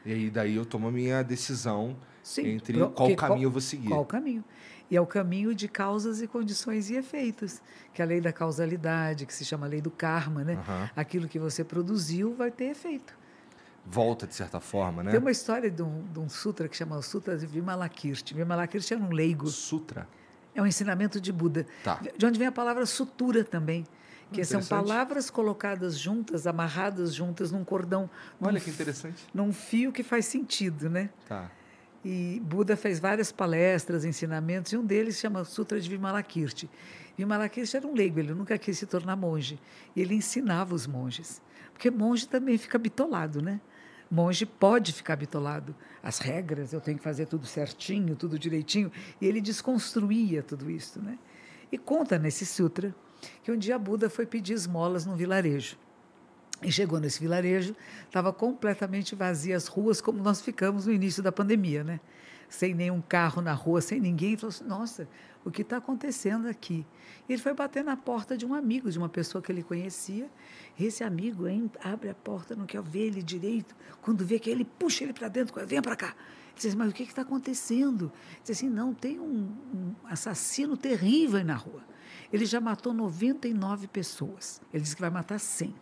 [0.06, 3.62] E aí, daí eu tomo a minha decisão Sim, entre qual caminho qual, eu vou
[3.62, 3.88] seguir.
[3.88, 4.44] Qual caminho.
[4.90, 7.62] E é o caminho de causas e condições e efeitos,
[7.94, 10.56] que é a lei da causalidade, que se chama lei do karma, né?
[10.56, 10.90] Uhum.
[10.96, 13.18] Aquilo que você produziu vai ter efeito.
[13.86, 15.12] Volta, de certa forma, né?
[15.12, 18.34] Tem uma história de um, de um sutra que chama o Sutra de Vimalakirti.
[18.34, 19.48] Vimalakirti era um leigo.
[19.48, 20.08] Sutra?
[20.54, 21.66] É um ensinamento de Buda.
[21.84, 22.00] Tá.
[22.18, 23.86] De onde vem a palavra sutura também
[24.32, 28.10] que são palavras colocadas juntas, amarradas juntas num cordão.
[28.40, 29.26] Olha que interessante.
[29.34, 31.10] Num fio que faz sentido, né?
[31.28, 31.50] Tá.
[32.04, 36.70] E Buda fez várias palestras, ensinamentos, e um deles chama Sutra de Vimalakirti.
[37.18, 39.60] Vimalakirti era um leigo, ele nunca quis se tornar monge.
[39.96, 41.42] E ele ensinava os monges.
[41.74, 43.60] Porque monge também fica bitolado, né?
[44.10, 45.76] Monge pode ficar bitolado.
[46.02, 48.92] As regras, eu tenho que fazer tudo certinho, tudo direitinho.
[49.20, 51.20] E ele desconstruía tudo isso, né?
[51.72, 52.96] E conta nesse sutra
[53.44, 55.78] que um dia Buda foi pedir esmolas num vilarejo.
[56.62, 61.32] E chegou nesse vilarejo, estava completamente vazia as ruas, como nós ficamos no início da
[61.32, 62.00] pandemia, né?
[62.50, 64.30] Sem nenhum carro na rua, sem ninguém.
[64.30, 65.08] Ele falou assim: Nossa,
[65.46, 66.86] o que está acontecendo aqui?
[67.28, 70.30] E ele foi bater na porta de um amigo, de uma pessoa que ele conhecia.
[70.78, 73.74] E esse amigo hein, abre a porta, não quer ver ele direito.
[74.02, 76.08] Quando vê que ele puxa ele para dentro, vem para cá.
[76.08, 78.12] Ele diz assim, mas o que está acontecendo?
[78.32, 81.84] Ele diz assim: Não, tem um, um assassino terrível na rua.
[82.34, 84.62] Ele já matou 99 pessoas.
[84.74, 85.74] Ele disse que vai matar 100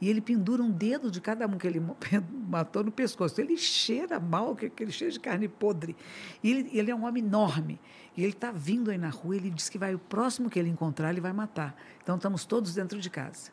[0.00, 1.80] e ele pendura um dedo de cada um que ele
[2.48, 3.40] matou no pescoço.
[3.40, 5.96] Ele cheira mal, que ele cheira de carne podre.
[6.42, 7.80] E ele, ele é um homem enorme.
[8.16, 10.68] E ele está vindo aí na rua, ele diz que vai o próximo que ele
[10.68, 11.74] encontrar, ele vai matar.
[12.02, 13.50] Então estamos todos dentro de casa.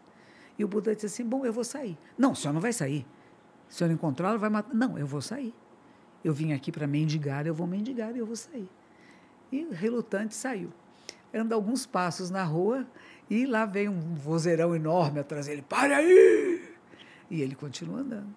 [0.58, 1.98] E o Buda disse assim: Bom, eu vou sair.
[2.18, 3.06] Não, o senhor não vai sair.
[3.70, 4.74] Se o senhor encontrá-lo, vai matar.
[4.74, 5.54] Não, eu vou sair.
[6.24, 8.70] Eu vim aqui para mendigar, eu vou mendigar e eu vou sair.
[9.52, 10.72] E relutante saiu.
[11.34, 12.88] Anda alguns passos na rua,
[13.30, 16.74] e lá vem um vozeirão enorme atrás dele, pare aí!
[17.30, 18.36] E ele continua andando.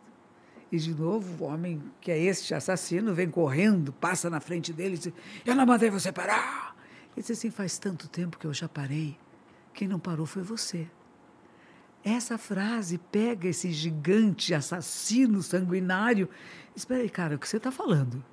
[0.71, 4.95] E de novo, o homem que é este assassino vem correndo, passa na frente dele
[4.97, 5.13] e diz:
[5.45, 6.77] Eu não mandei você parar.
[7.17, 9.17] Ele diz assim: Faz tanto tempo que eu já parei.
[9.73, 10.89] Quem não parou foi você.
[12.03, 16.29] Essa frase pega esse gigante assassino sanguinário.
[16.75, 18.25] Espera aí, cara, o que você está falando?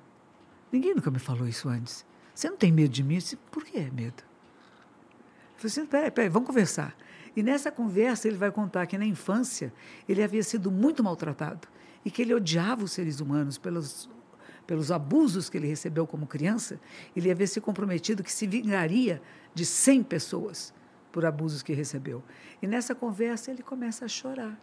[0.70, 2.06] Ninguém nunca me falou isso antes.
[2.34, 3.18] Você não tem medo de mim?
[3.18, 4.22] Disse, Por que medo?
[5.64, 6.94] Falei assim, peraí, peraí, vamos conversar.
[7.34, 9.72] E nessa conversa ele vai contar que na infância
[10.06, 11.66] ele havia sido muito maltratado
[12.04, 14.10] e que ele odiava os seres humanos pelos,
[14.66, 16.78] pelos abusos que ele recebeu como criança.
[17.16, 19.22] Ele havia se comprometido que se vingaria
[19.54, 20.74] de 100 pessoas
[21.10, 22.22] por abusos que recebeu.
[22.60, 24.60] E nessa conversa ele começa a chorar.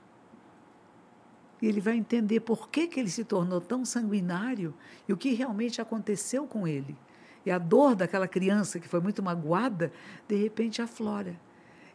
[1.60, 4.72] E ele vai entender por que, que ele se tornou tão sanguinário
[5.08, 6.96] e o que realmente aconteceu com ele.
[7.46, 9.92] E a dor daquela criança que foi muito magoada,
[10.28, 11.40] de repente aflora.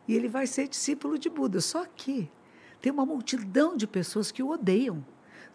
[0.08, 1.60] E ele vai ser discípulo de Buda.
[1.60, 2.30] Só que
[2.80, 5.04] tem uma multidão de pessoas que o odeiam.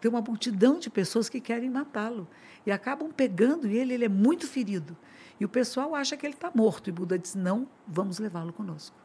[0.00, 2.28] Tem uma multidão de pessoas que querem matá-lo.
[2.66, 4.96] E acabam pegando ele, ele é muito ferido.
[5.38, 6.88] E o pessoal acha que ele está morto.
[6.88, 8.96] E Buda diz: não, vamos levá-lo conosco.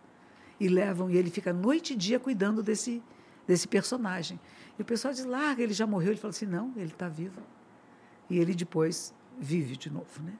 [0.60, 3.02] E levam, e ele fica noite e dia cuidando desse,
[3.46, 4.40] desse personagem.
[4.78, 6.10] E o pessoal diz: larga, ele já morreu.
[6.10, 7.42] Ele fala assim: não, ele está vivo.
[8.30, 10.22] E ele depois vive de novo.
[10.24, 10.34] Né?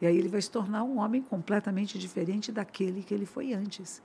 [0.00, 4.02] E aí ele vai se tornar um homem completamente diferente daquele que ele foi antes.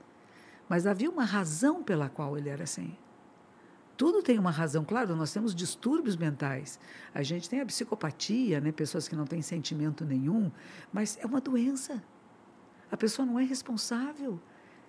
[0.68, 2.96] Mas havia uma razão pela qual ele era assim.
[3.96, 4.82] Tudo tem uma razão.
[4.84, 6.80] Claro, nós temos distúrbios mentais.
[7.12, 8.72] A gente tem a psicopatia, né?
[8.72, 10.50] pessoas que não têm sentimento nenhum,
[10.92, 12.02] mas é uma doença.
[12.90, 14.40] A pessoa não é responsável.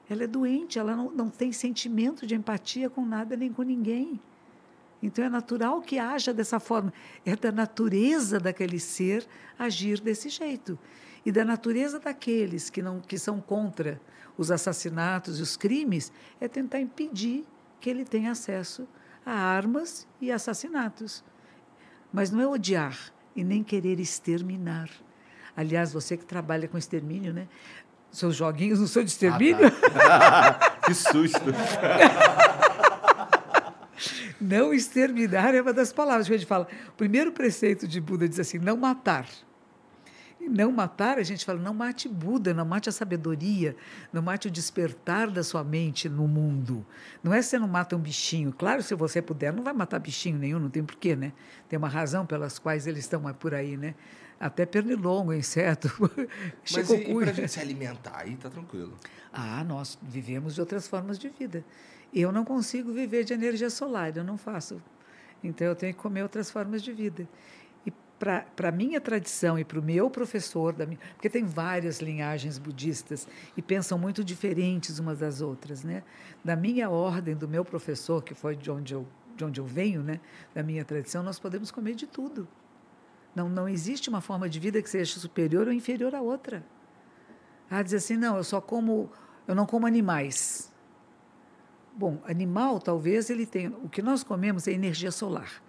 [0.09, 4.19] Ela é doente, ela não, não tem sentimento de empatia com nada nem com ninguém.
[5.01, 6.93] Então é natural que haja dessa forma.
[7.25, 10.77] É da natureza daquele ser agir desse jeito.
[11.25, 13.99] E da natureza daqueles que, não, que são contra
[14.37, 17.45] os assassinatos e os crimes é tentar impedir
[17.79, 18.87] que ele tenha acesso
[19.25, 21.23] a armas e assassinatos.
[22.11, 22.97] Mas não é odiar
[23.35, 24.89] e nem querer exterminar.
[25.55, 27.47] Aliás, você que trabalha com extermínio, né?
[28.11, 29.67] Seus joguinhos não são de extermínio?
[29.95, 30.69] Ah, tá.
[30.85, 31.39] que susto!
[34.41, 36.67] não exterminar é uma das palavras que a gente fala.
[36.89, 39.27] O primeiro preceito de Buda diz assim: não matar.
[40.41, 43.75] E não matar, a gente fala, não mate Buda, não mate a sabedoria,
[44.11, 46.83] não mate o despertar da sua mente no mundo.
[47.23, 48.51] Não é você não mata um bichinho.
[48.51, 51.31] Claro, se você puder, não vai matar bichinho nenhum, não tem porquê, né?
[51.69, 53.93] Tem uma razão pelas quais eles estão por aí, né?
[54.39, 55.91] Até pernilongo, inseto.
[56.73, 58.21] Mas e, e para a gente se alimentar?
[58.21, 58.97] Aí tá tranquilo.
[59.31, 61.63] Ah, nós vivemos de outras formas de vida.
[62.13, 64.81] Eu não consigo viver de energia solar, eu não faço.
[65.43, 67.27] Então eu tenho que comer outras formas de vida
[68.21, 72.59] para a minha tradição e para o meu professor, da minha, porque tem várias linhagens
[72.59, 75.83] budistas e pensam muito diferentes umas das outras.
[75.83, 76.03] Né?
[76.45, 80.03] Da minha ordem, do meu professor, que foi de onde eu, de onde eu venho,
[80.03, 80.19] né?
[80.53, 82.47] da minha tradição, nós podemos comer de tudo.
[83.35, 86.63] Não, não existe uma forma de vida que seja superior ou inferior à outra.
[87.71, 89.09] Ah, dizer assim, não, eu só como,
[89.47, 90.70] eu não como animais.
[92.01, 95.61] Bom, animal talvez ele tenha, o que nós comemos é energia solar.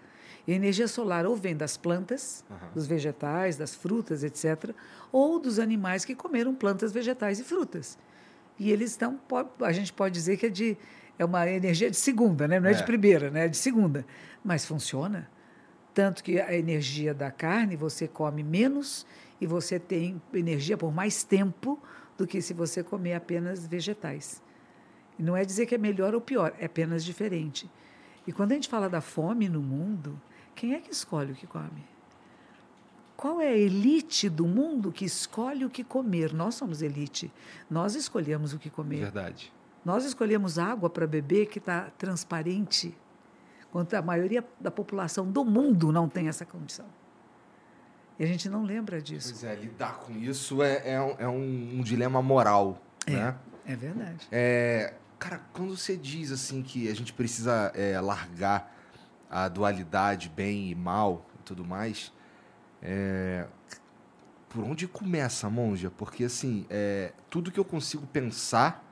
[0.46, 2.56] E a energia solar ou vem das plantas, uhum.
[2.74, 4.70] dos vegetais, das frutas, etc.,
[5.12, 7.98] ou dos animais que comeram plantas, vegetais e frutas.
[8.58, 9.20] E eles estão,
[9.60, 10.78] a gente pode dizer que é de
[11.18, 12.58] é uma energia de segunda, né?
[12.58, 13.44] não é, é de primeira, né?
[13.44, 14.06] é de segunda.
[14.42, 15.28] Mas funciona.
[15.92, 19.06] Tanto que a energia da carne você come menos
[19.38, 21.78] e você tem energia por mais tempo
[22.16, 24.40] do que se você comer apenas vegetais.
[25.18, 27.70] E não é dizer que é melhor ou pior, é apenas diferente.
[28.26, 30.20] E quando a gente fala da fome no mundo,
[30.54, 31.84] quem é que escolhe o que come?
[33.16, 36.32] Qual é a elite do mundo que escolhe o que comer?
[36.32, 37.32] Nós somos elite.
[37.70, 39.00] Nós escolhemos o que comer.
[39.00, 39.52] Verdade.
[39.84, 42.96] Nós escolhemos água para beber que está transparente,
[43.70, 46.86] quando a maioria da população do mundo não tem essa condição.
[48.18, 49.30] E a gente não lembra disso.
[49.30, 52.80] Pois é, lidar com isso é, é, um, é um, dilema moral.
[53.06, 53.36] É, né?
[53.66, 54.28] é verdade.
[54.30, 58.76] É, cara, quando você diz assim que a gente precisa é, largar
[59.30, 62.12] a dualidade bem e mal e tudo mais,
[62.82, 63.46] é,
[64.48, 65.92] por onde começa, monja?
[65.92, 68.84] Porque assim, é, tudo que eu consigo pensar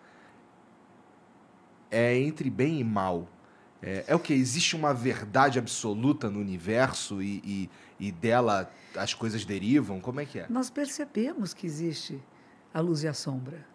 [1.90, 3.28] é entre bem e mal.
[3.82, 4.32] É, é o que?
[4.32, 9.98] Existe uma verdade absoluta no universo e, e, e, dela as coisas derivam?
[10.00, 10.46] Como é que é?
[10.48, 12.22] Nós percebemos que existe
[12.72, 13.66] a luz e a sombra.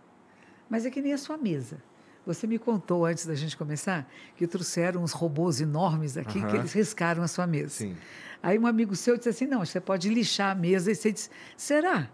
[0.70, 1.84] Mas é que nem a sua mesa.
[2.26, 6.48] Você me contou antes da gente começar que trouxeram uns robôs enormes aqui uhum.
[6.48, 7.70] que eles riscaram a sua mesa.
[7.70, 7.96] Sim.
[8.42, 10.92] Aí um amigo seu disse assim: não, você pode lixar a mesa.
[10.92, 12.10] E você disse: será?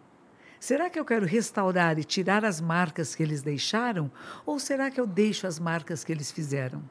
[0.60, 4.12] Será que eu quero restaurar e tirar as marcas que eles deixaram?
[4.46, 6.84] Ou será que eu deixo as marcas que eles fizeram?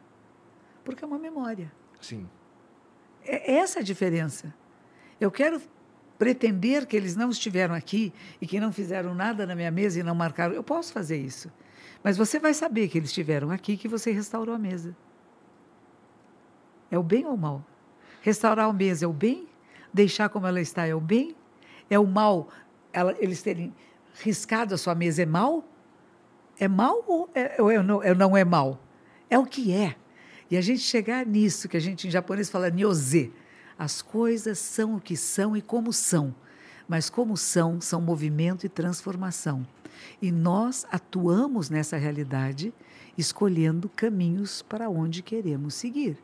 [0.82, 1.70] Porque é uma memória.
[2.00, 2.28] Sim.
[3.24, 4.52] É essa a diferença.
[5.20, 5.60] Eu quero
[6.18, 10.02] pretender que eles não estiveram aqui e que não fizeram nada na minha mesa e
[10.02, 10.54] não marcaram.
[10.54, 11.50] Eu posso fazer isso.
[12.02, 14.96] Mas você vai saber que eles estiveram aqui que você restaurou a mesa.
[16.90, 17.64] É o bem ou o mal?
[18.22, 19.48] Restaurar a mesa é o bem?
[19.92, 21.34] Deixar como ela está é o bem?
[21.88, 22.48] É o mal
[22.92, 23.74] ela, eles terem
[24.14, 25.64] riscado a sua mesa é mal?
[26.58, 28.80] É mal ou, é, ou é, não, é, não é mal?
[29.28, 29.96] É o que é.
[30.50, 33.32] E a gente chegar nisso, que a gente em japonês fala nyoze.
[33.78, 36.34] As coisas são o que são e como são.
[36.90, 39.64] Mas como são, são movimento e transformação.
[40.20, 42.74] E nós atuamos nessa realidade
[43.16, 46.18] escolhendo caminhos para onde queremos seguir.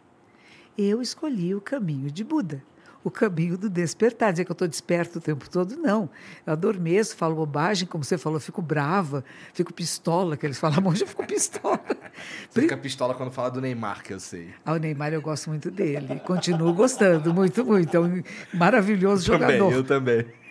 [0.77, 2.65] Eu escolhi o caminho de Buda,
[3.05, 4.33] o caminho do despertar.
[4.33, 6.11] Dizer que eu estou desperto o tempo todo, não.
[6.45, 11.05] Eu adormeço, falo bobagem, como você falou, fico brava, fico pistola, que eles falam, hoje
[11.05, 11.79] eu fico pistola.
[12.51, 14.49] Você fica pistola quando fala do Neymar, que eu sei.
[14.65, 17.95] Ah, o Neymar eu gosto muito dele, continuo gostando, muito, muito.
[17.95, 18.23] É um
[18.55, 19.59] maravilhoso eu jogador.
[19.59, 20.46] Também, eu também.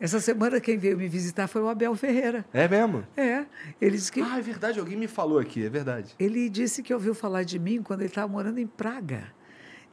[0.00, 2.46] Essa semana quem veio me visitar foi o Abel Ferreira.
[2.54, 3.04] É mesmo?
[3.14, 3.44] É.
[3.78, 4.22] Ele disse que.
[4.22, 6.14] Ah, é verdade, alguém me falou aqui, é verdade.
[6.18, 9.24] Ele disse que ouviu falar de mim quando ele estava morando em Praga.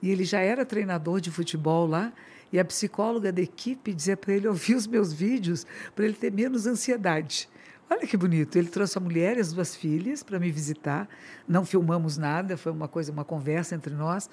[0.01, 2.13] E ele já era treinador de futebol lá.
[2.53, 6.31] E a psicóloga da equipe dizia para ele ouvir os meus vídeos para ele ter
[6.31, 7.49] menos ansiedade.
[7.89, 8.57] Olha que bonito.
[8.57, 11.09] Ele trouxe a mulher e as duas filhas para me visitar.
[11.45, 14.29] Não filmamos nada, foi uma coisa, uma conversa entre nós.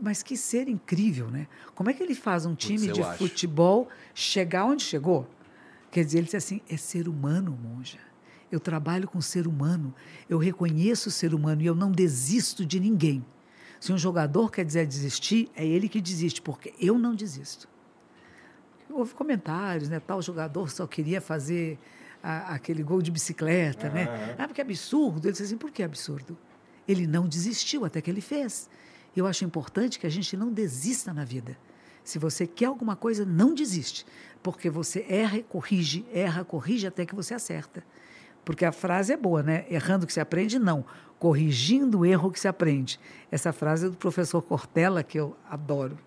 [0.00, 1.48] Mas que ser incrível, né?
[1.74, 3.18] Como é que ele faz um time Putz, de acho.
[3.18, 5.28] futebol chegar onde chegou?
[5.90, 7.98] Quer dizer, ele disse assim: é ser humano, monja.
[8.50, 9.94] Eu trabalho com ser humano,
[10.28, 13.24] eu reconheço o ser humano e eu não desisto de ninguém.
[13.80, 17.68] Se um jogador quer dizer desistir, é ele que desiste, porque eu não desisto.
[18.90, 20.00] Houve comentários, né?
[20.00, 21.78] Tal jogador só queria fazer
[22.22, 24.34] a- aquele gol de bicicleta, né?
[24.38, 25.26] Ah, porque é absurdo.
[25.26, 26.36] Ele disse assim, por que absurdo?
[26.86, 28.68] Ele não desistiu até que ele fez.
[29.18, 31.56] Eu acho importante que a gente não desista na vida.
[32.04, 34.06] Se você quer alguma coisa, não desiste.
[34.42, 37.84] Porque você erra e corrige, erra, corrige até que você acerta.
[38.44, 39.66] Porque a frase é boa, né?
[39.68, 40.84] Errando que se aprende, não.
[41.18, 42.98] Corrigindo o erro que se aprende.
[43.30, 45.98] Essa frase é do professor Cortella, que eu adoro.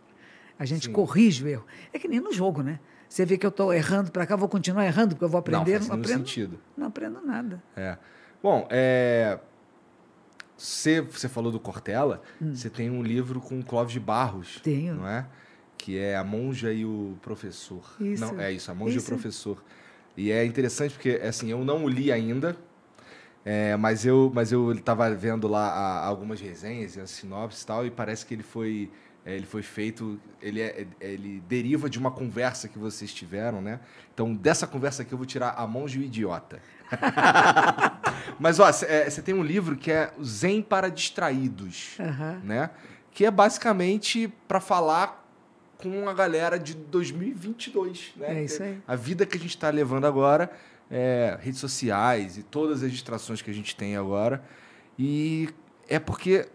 [0.58, 0.94] A gente Sim.
[0.94, 1.66] corrige o erro.
[1.94, 2.80] É que nem no jogo, né?
[3.08, 5.60] Você vê que eu estou errando para cá, vou continuar errando, porque eu vou Não,
[5.60, 6.18] aprender, faz não, aprendo.
[6.20, 6.60] sentido.
[6.78, 7.62] Não aprendo nada.
[7.76, 7.98] É.
[8.42, 9.38] Bom, é...
[10.62, 14.58] Você, você falou do Cortella, você tem um livro com Clóvis de Barros.
[14.58, 14.62] Hum.
[14.64, 14.94] Tenho.
[14.96, 15.26] Não é?
[15.76, 17.84] Que é A Monja e o Professor.
[18.00, 18.24] Isso.
[18.24, 19.08] Não, é isso, A Monja e o Isso.
[19.08, 19.64] Professor.
[20.16, 22.56] E é interessante porque, assim, eu não o li ainda,
[23.44, 27.66] é, mas eu mas eu estava vendo lá a- algumas resenhas, e a sinopse e
[27.66, 28.92] tal, e parece que ele foi
[29.26, 33.80] é, ele foi feito, ele, é, ele deriva de uma conversa que vocês tiveram, né?
[34.14, 36.60] Então, dessa conversa aqui eu vou tirar a monja e o idiota.
[38.40, 42.42] Mas, ó, você tem um livro que é o Zen para Distraídos, Aham.
[42.44, 42.70] né?
[43.12, 45.22] Que é basicamente para falar
[45.78, 48.40] com a galera de 2022, né?
[48.40, 48.80] É isso aí.
[48.88, 50.52] A vida que a gente está levando agora,
[50.90, 54.44] é, redes sociais e todas as distrações que a gente tem agora.
[54.98, 55.50] E
[55.90, 56.48] é porque,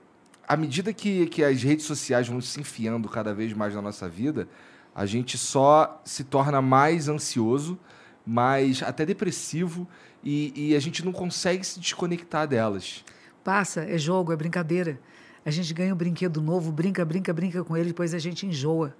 [0.46, 4.08] à medida que, que as redes sociais vão se enfiando cada vez mais na nossa
[4.08, 4.48] vida,
[4.94, 7.78] a gente só se torna mais ansioso,
[8.26, 9.86] mais até depressivo,
[10.26, 13.04] e, e a gente não consegue se desconectar delas.
[13.44, 14.98] Passa, é jogo, é brincadeira.
[15.44, 18.92] A gente ganha um brinquedo novo, brinca, brinca, brinca com ele, depois a gente enjoa.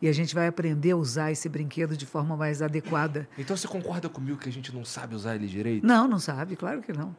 [0.00, 3.28] E a gente vai aprender a usar esse brinquedo de forma mais adequada.
[3.36, 5.86] Então você concorda comigo que a gente não sabe usar ele direito?
[5.86, 7.14] Não, não sabe, claro que não.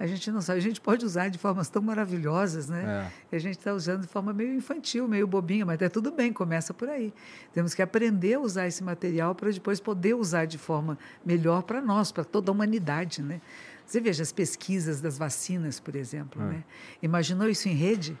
[0.00, 0.58] A gente não sabe.
[0.58, 3.10] A gente pode usar de formas tão maravilhosas, né?
[3.30, 3.36] É.
[3.36, 6.72] A gente está usando de forma meio infantil, meio bobinha, mas é tudo bem, começa
[6.72, 7.12] por aí.
[7.52, 11.82] Temos que aprender a usar esse material para depois poder usar de forma melhor para
[11.82, 13.42] nós, para toda a humanidade, né?
[13.84, 16.64] Você veja as pesquisas das vacinas, por exemplo, né?
[17.02, 18.18] Imaginou isso em rede?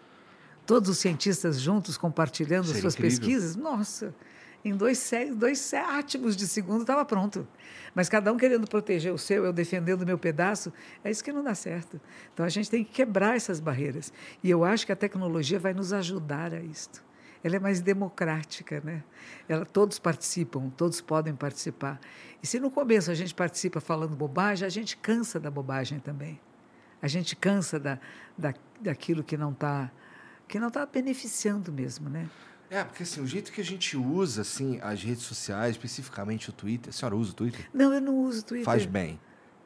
[0.66, 3.18] Todos os cientistas juntos compartilhando Seria suas incrível.
[3.18, 3.56] pesquisas?
[3.56, 4.14] Nossa,
[4.64, 7.46] em dois, dois sétimos de segundo estava pronto.
[7.94, 11.32] Mas cada um querendo proteger o seu, eu defendendo o meu pedaço, é isso que
[11.32, 12.00] não dá certo.
[12.32, 14.12] Então a gente tem que quebrar essas barreiras.
[14.42, 17.02] E eu acho que a tecnologia vai nos ajudar a isto.
[17.42, 19.02] Ela é mais democrática, né?
[19.48, 21.98] Ela, todos participam, todos podem participar.
[22.42, 26.38] E se no começo a gente participa falando bobagem, a gente cansa da bobagem também.
[27.00, 27.98] A gente cansa da,
[28.36, 29.90] da, daquilo que não está
[30.46, 32.28] que não está beneficiando mesmo, né?
[32.70, 36.52] É, porque assim, o jeito que a gente usa assim, as redes sociais, especificamente o
[36.52, 36.90] Twitter.
[36.90, 37.68] A senhora usa o Twitter?
[37.74, 38.64] Não, eu não uso Twitter.
[38.64, 39.18] Faz bem.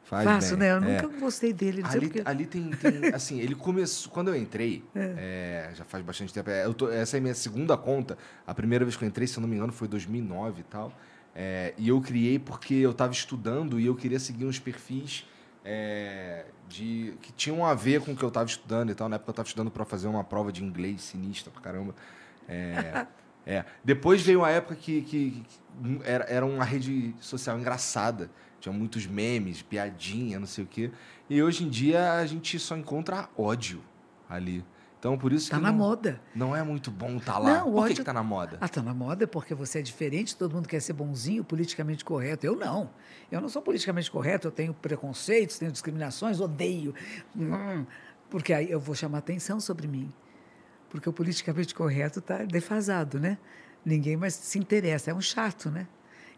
[0.05, 0.59] Faz Faço, bem.
[0.61, 0.73] né?
[0.73, 1.03] Eu É.
[1.03, 1.83] nunca gostei dele.
[1.85, 2.23] Ali, por quê.
[2.25, 4.11] ali tem, tem, assim, ele começou.
[4.13, 6.49] Quando eu entrei, é, já faz bastante tempo.
[6.51, 8.17] é, tô- essa é a minha segunda conta.
[8.47, 10.93] A primeira vez que eu entrei, se eu não me engano, foi 2009 e tal.
[11.35, 15.27] É, e eu criei porque eu estava estudando e eu queria seguir uns perfis
[15.65, 19.09] é, de que tinham a ver com o que eu estava estudando e tal.
[19.09, 21.95] Na época eu estava estudando para fazer uma prova de inglês sinistra pra caramba.
[22.49, 23.07] É,
[23.47, 23.65] é.
[23.85, 28.31] Depois veio a época que, que- que era, era uma rede social engraçada.
[28.61, 30.91] Tinha muitos memes, piadinha, não sei o quê.
[31.29, 33.83] E hoje em dia a gente só encontra ódio
[34.29, 34.65] ali.
[34.99, 36.19] Então por isso Está que na não, moda.
[36.35, 37.59] não é muito bom estar lá.
[37.59, 38.57] Não, o Por que, ódio- que tá na moda?
[38.59, 42.47] Ah, está na moda porque você é diferente, todo mundo quer ser bonzinho, politicamente correto.
[42.47, 42.89] Eu não.
[43.31, 46.95] Eu não sou politicamente correto, eu tenho preconceitos, tenho discriminações, odeio.
[47.37, 47.85] Hum,
[48.31, 50.11] porque aí eu vou chamar atenção sobre mim.
[50.95, 53.37] Porque o politicamente correto está defasado, né?
[53.85, 55.89] Ninguém mais se interessa, é um chato, né?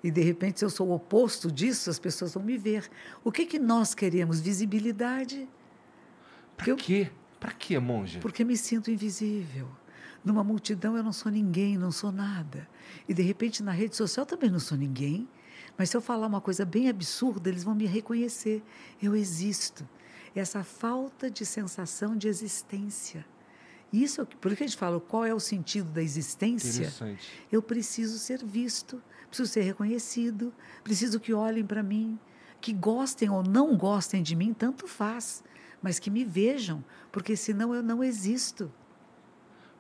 [0.03, 2.89] E, de repente, se eu sou o oposto disso, as pessoas vão me ver.
[3.23, 4.41] O que, que nós queremos?
[4.41, 5.47] Visibilidade.
[6.67, 7.11] Eu- quê?
[7.39, 8.19] Pra quê, monja?
[8.19, 9.69] Porque me sinto invisível.
[10.25, 12.67] Numa multidão eu não sou ninguém, não sou nada.
[13.07, 15.29] E de repente na rede social também não sou ninguém.
[15.77, 18.63] Mas se eu falar uma coisa bem absurda, eles vão me reconhecer.
[19.03, 19.87] Eu existo.
[20.35, 23.27] Essa falta de sensação de existência.
[23.93, 26.85] Isso, é por que a gente fala, qual é o sentido da existência?
[27.51, 32.19] Eu preciso ser visto, preciso ser reconhecido, preciso que olhem para mim,
[32.61, 35.43] que gostem ou não gostem de mim, tanto faz,
[35.81, 38.71] mas que me vejam, porque senão eu não existo.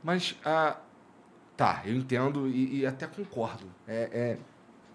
[0.03, 0.79] Mas, ah,
[1.57, 3.67] tá, eu entendo e, e até concordo.
[3.89, 4.39] É, é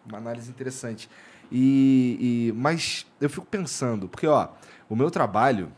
[0.07, 1.09] uma análise interessante.
[1.51, 4.49] E, e- mas eu fico pensando, porque ó,
[4.87, 5.71] o meu trabalho,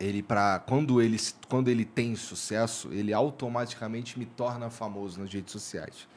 [0.00, 5.52] ele para quando ele quando ele tem sucesso, ele automaticamente me torna famoso nas redes
[5.52, 6.08] sociais.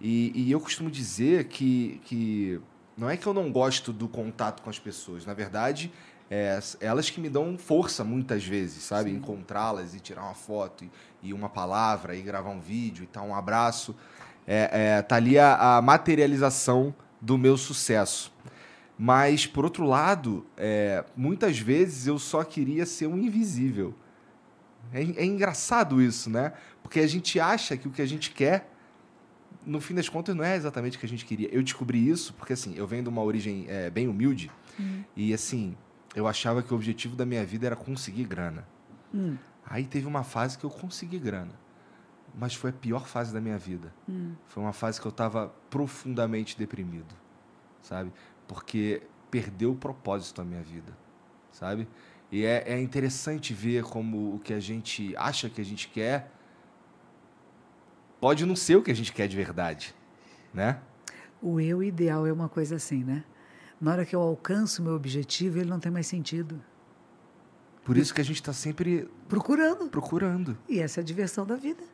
[0.00, 2.60] E, e eu costumo dizer que, que
[2.96, 5.90] não é que eu não gosto do contato com as pessoas, na verdade,
[6.30, 9.10] é elas que me dão força muitas vezes, sabe?
[9.10, 10.90] Encontrá-las e tirar uma foto e,
[11.22, 13.94] e uma palavra e gravar um vídeo e tal, um abraço.
[14.46, 18.32] É, é, tá ali a, a materialização do meu sucesso.
[18.98, 23.94] Mas, por outro lado, é, muitas vezes eu só queria ser um invisível.
[24.92, 26.52] É, é engraçado isso, né?
[26.82, 28.72] Porque a gente acha que o que a gente quer,
[29.66, 31.48] no fim das contas, não é exatamente o que a gente queria.
[31.52, 34.50] Eu descobri isso porque, assim, eu venho de uma origem é, bem humilde
[35.14, 35.76] e, assim,
[36.14, 38.66] eu achava que o objetivo da minha vida era conseguir grana.
[39.14, 39.36] Hum.
[39.68, 41.52] Aí teve uma fase que eu consegui grana.
[42.38, 43.92] Mas foi a pior fase da minha vida.
[44.46, 47.14] Foi uma fase que eu estava profundamente deprimido,
[47.82, 48.12] sabe?
[48.46, 50.96] Porque perdeu o propósito da minha vida,
[51.52, 51.88] sabe?
[52.30, 56.32] E é, é interessante ver como o que a gente acha que a gente quer
[58.20, 59.94] pode não ser o que a gente quer de verdade,
[60.52, 60.80] né?
[61.40, 63.24] O eu ideal é uma coisa assim, né?
[63.80, 66.60] Na hora que eu alcanço o meu objetivo, ele não tem mais sentido.
[67.84, 69.88] Por isso que a gente está sempre Procurando.
[69.88, 70.58] procurando.
[70.68, 71.84] E essa é a diversão da vida.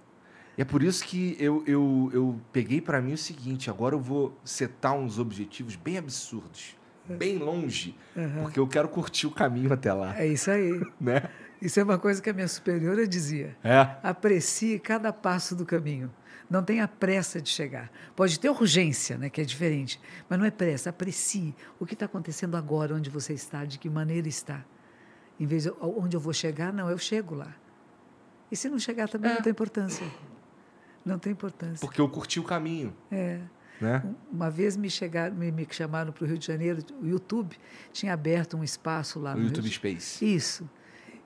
[0.56, 4.00] E é por isso que eu, eu, eu peguei para mim o seguinte: agora eu
[4.00, 6.76] vou setar uns objetivos bem absurdos,
[7.08, 7.96] bem longe,
[8.42, 10.80] porque eu quero curtir o caminho até lá, É isso aí.
[11.00, 11.28] né?
[11.60, 13.56] Isso é uma coisa que a minha superiora dizia.
[13.62, 13.96] É.
[14.02, 16.12] Aprecie cada passo do caminho.
[16.50, 17.90] Não tenha pressa de chegar.
[18.16, 19.98] Pode ter urgência, né, que é diferente,
[20.28, 20.90] mas não é pressa.
[20.90, 24.64] Aprecie o que está acontecendo agora, onde você está, de que maneira está.
[25.40, 27.54] Em vez de onde eu vou chegar, não, eu chego lá.
[28.50, 29.34] E se não chegar também É.
[29.34, 30.04] não tem importância.
[31.04, 31.78] Não tem importância.
[31.80, 33.40] Porque eu curti o caminho, É.
[33.80, 34.02] né?
[34.30, 37.56] Uma vez me, chegaram, me, me chamaram para o Rio de Janeiro, o YouTube
[37.92, 40.24] tinha aberto um espaço lá O no Rio YouTube de- Space.
[40.24, 40.68] Isso.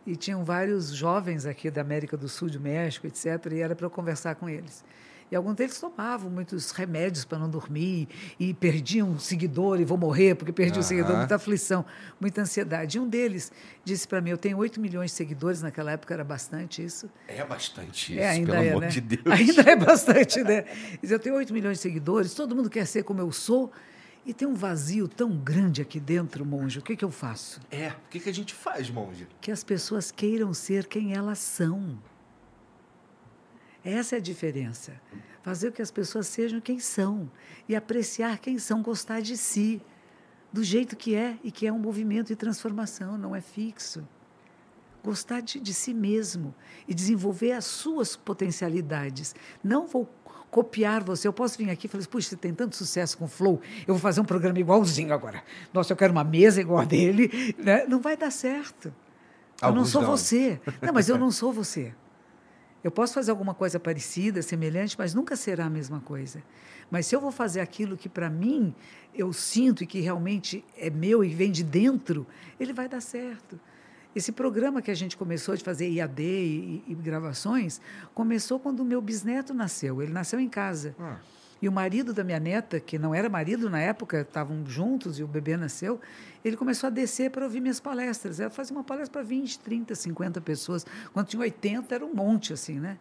[0.06, 3.86] E tinham vários jovens aqui da América do Sul, do México, etc., e era para
[3.86, 4.84] eu conversar com eles.
[5.30, 8.08] E alguns deles tomavam muitos remédios para não dormir
[8.38, 10.88] e perdiam um seguidor e vou morrer porque perdi o Aham.
[10.88, 11.84] seguidor, muita aflição,
[12.20, 12.96] muita ansiedade.
[12.96, 13.50] E um deles
[13.84, 17.10] disse para mim: Eu tenho 8 milhões de seguidores, naquela época era bastante isso.
[17.26, 18.88] É bastante isso, É, ainda pelo é, amor né?
[18.88, 19.22] de Deus.
[19.26, 20.64] Ainda é bastante, né?
[21.02, 23.72] Diz, Eu tenho 8 milhões de seguidores, todo mundo quer ser como eu sou,
[24.24, 26.78] e tem um vazio tão grande aqui dentro, monge.
[26.78, 27.60] O que, que eu faço?
[27.70, 29.26] É, o que, que a gente faz, monge?
[29.40, 31.96] Que as pessoas queiram ser quem elas são.
[33.86, 35.00] Essa é a diferença.
[35.42, 37.30] Fazer com que as pessoas sejam quem são
[37.68, 39.80] e apreciar quem são, gostar de si,
[40.52, 44.06] do jeito que é e que é um movimento de transformação, não é fixo.
[45.04, 46.52] Gostar de, de si mesmo
[46.88, 49.36] e desenvolver as suas potencialidades.
[49.62, 50.10] Não vou
[50.50, 51.28] copiar você.
[51.28, 53.60] Eu posso vir aqui e falar assim, puxa, você tem tanto sucesso com o Flow,
[53.86, 55.44] eu vou fazer um programa igualzinho agora.
[55.72, 57.54] Nossa, eu quero uma mesa igual a dele.
[57.56, 57.86] Né?
[57.86, 58.86] Não vai dar certo.
[59.62, 60.60] Eu não Alguns sou você.
[60.82, 61.94] Não, mas eu não sou você.
[62.86, 66.40] Eu posso fazer alguma coisa parecida, semelhante, mas nunca será a mesma coisa.
[66.88, 68.72] Mas se eu vou fazer aquilo que para mim
[69.12, 72.24] eu sinto e que realmente é meu e vem de dentro,
[72.60, 73.58] ele vai dar certo.
[74.14, 77.80] Esse programa que a gente começou de fazer IAD e, e gravações
[78.14, 80.00] começou quando o meu bisneto nasceu.
[80.00, 80.94] Ele nasceu em casa.
[80.96, 81.18] Ah.
[81.60, 85.22] E o marido da minha neta, que não era marido na época, estavam juntos e
[85.22, 86.00] o bebê nasceu,
[86.44, 88.38] ele começou a descer para ouvir minhas palestras.
[88.38, 90.84] Ela fazia uma palestra para 20, 30, 50 pessoas.
[91.12, 92.98] Quando tinha 80, era um monte, assim, né?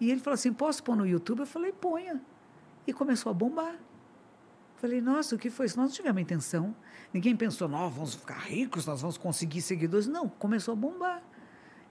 [0.00, 1.40] E ele falou assim: posso pôr no YouTube?
[1.40, 2.20] Eu falei: ponha.
[2.86, 3.76] E começou a bombar.
[4.80, 5.76] Falei, nossa, o que foi isso?
[5.76, 6.74] Nós não tivemos intenção.
[7.12, 10.06] Ninguém pensou, nós vamos ficar ricos, nós vamos conseguir seguidores.
[10.06, 11.22] Não, começou a bombar.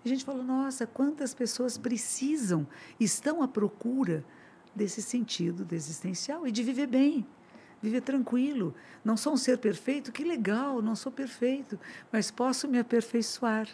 [0.04, 2.66] E a gente falou, nossa, quantas pessoas precisam,
[3.00, 4.26] estão à procura
[4.80, 7.28] desse sentido de existencial e de viver bem,
[7.82, 8.74] viver tranquilo.
[9.04, 11.78] Não sou um ser perfeito, que legal, não sou perfeito,
[12.12, 13.68] mas posso me aperfeiçoar.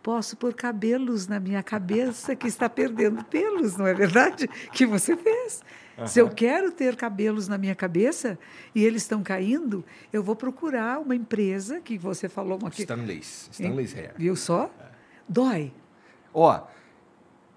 [0.00, 4.46] Posso pôr cabelos na minha cabeça que está perdendo pelos, não é verdade?
[4.70, 5.62] Que você fez.
[6.06, 8.38] Se eu quero ter cabelos na minha cabeça
[8.74, 13.48] e eles estão caindo, eu vou procurar uma empresa que você falou uma Stanley's.
[13.50, 14.12] Stanley's Hair.
[14.16, 14.70] viu só?
[15.26, 15.72] Dói.
[16.34, 16.66] Ó,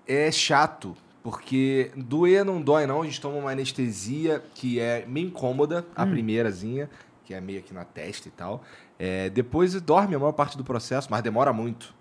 [0.07, 0.95] é chato,
[1.27, 3.01] porque doer não dói, não.
[3.01, 6.89] A gente toma uma anestesia que é meio incômoda, a primeirazinha,
[7.25, 8.63] que é meio aqui na testa e tal.
[8.97, 11.93] É, depois dorme a maior parte do processo, mas demora muito.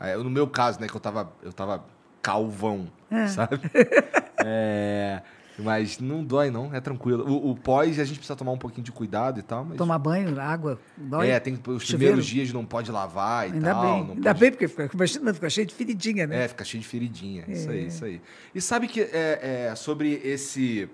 [0.00, 1.84] É, no meu caso, né, que eu tava, eu tava
[2.22, 2.86] calvão,
[3.34, 3.60] sabe?
[4.42, 5.20] É,
[5.62, 7.24] mas não dói, não, é tranquilo.
[7.28, 9.76] O, o pós a gente precisa tomar um pouquinho de cuidado e tal, mas.
[9.76, 11.28] Tomar banho, água, dói.
[11.30, 11.86] É, tem os Chuveiro.
[11.86, 13.82] primeiros dias não pode lavar e Ainda tal.
[13.82, 14.04] bem.
[14.04, 16.44] não Ainda pode- bem, porque fica, imagina, fica cheio de feridinha, né?
[16.44, 17.44] É, fica cheio de feridinha.
[17.48, 18.20] Isso aí, isso aí.
[18.54, 20.88] E sabe que é, é, sobre esse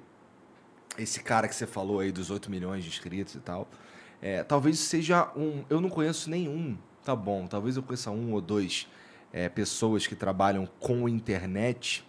[0.98, 3.68] esse cara que você falou aí dos 8 milhões de inscritos e tal,
[4.22, 5.62] É, talvez seja um.
[5.68, 7.46] Eu não conheço nenhum, tá bom.
[7.46, 8.88] Talvez eu conheça um ou dois
[9.30, 12.02] é, pessoas que trabalham com internet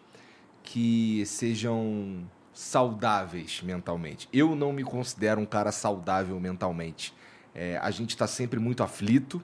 [0.64, 2.24] que sejam
[2.58, 4.28] saudáveis mentalmente.
[4.34, 7.14] Eu não me considero um cara saudável mentalmente.
[7.54, 9.44] É, a gente está sempre muito aflito,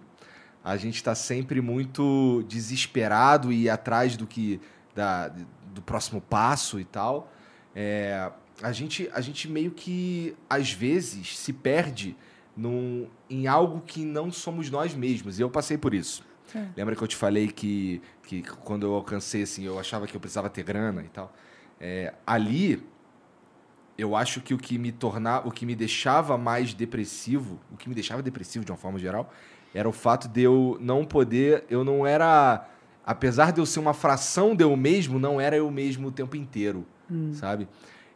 [0.64, 4.60] a gente está sempre muito desesperado e atrás do que
[4.96, 7.32] da, do próximo passo e tal.
[7.76, 8.32] É,
[8.64, 12.18] a, gente, a gente meio que às vezes se perde
[12.58, 15.38] num, em algo que não somos nós mesmos.
[15.38, 16.26] E eu passei por isso.
[16.56, 16.66] É.
[16.76, 20.20] Lembra que eu te falei que, que quando eu alcancei, assim, eu achava que eu
[20.20, 21.32] precisava ter grana e tal.
[21.80, 22.84] É, ali,
[23.98, 27.88] eu acho que o que me tornava, o que me deixava mais depressivo, o que
[27.88, 29.32] me deixava depressivo de uma forma geral,
[29.74, 32.68] era o fato de eu não poder, eu não era,
[33.06, 36.36] apesar de eu ser uma fração de eu mesmo, não era eu mesmo o tempo
[36.36, 37.34] inteiro, hum.
[37.34, 37.68] sabe?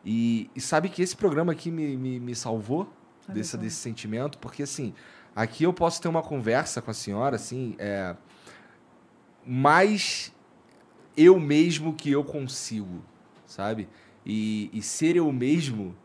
[0.05, 2.91] E, e, sabe que esse programa aqui me, me, me salvou
[3.27, 4.93] desse, desse sentimento, porque assim,
[5.35, 8.15] aqui eu posso ter uma conversa com a senhora, assim, é,
[9.45, 10.33] mais
[11.15, 13.03] eu mesmo que eu consigo,
[13.45, 13.89] sabe?
[14.27, 15.95] E, e ser eu mesmo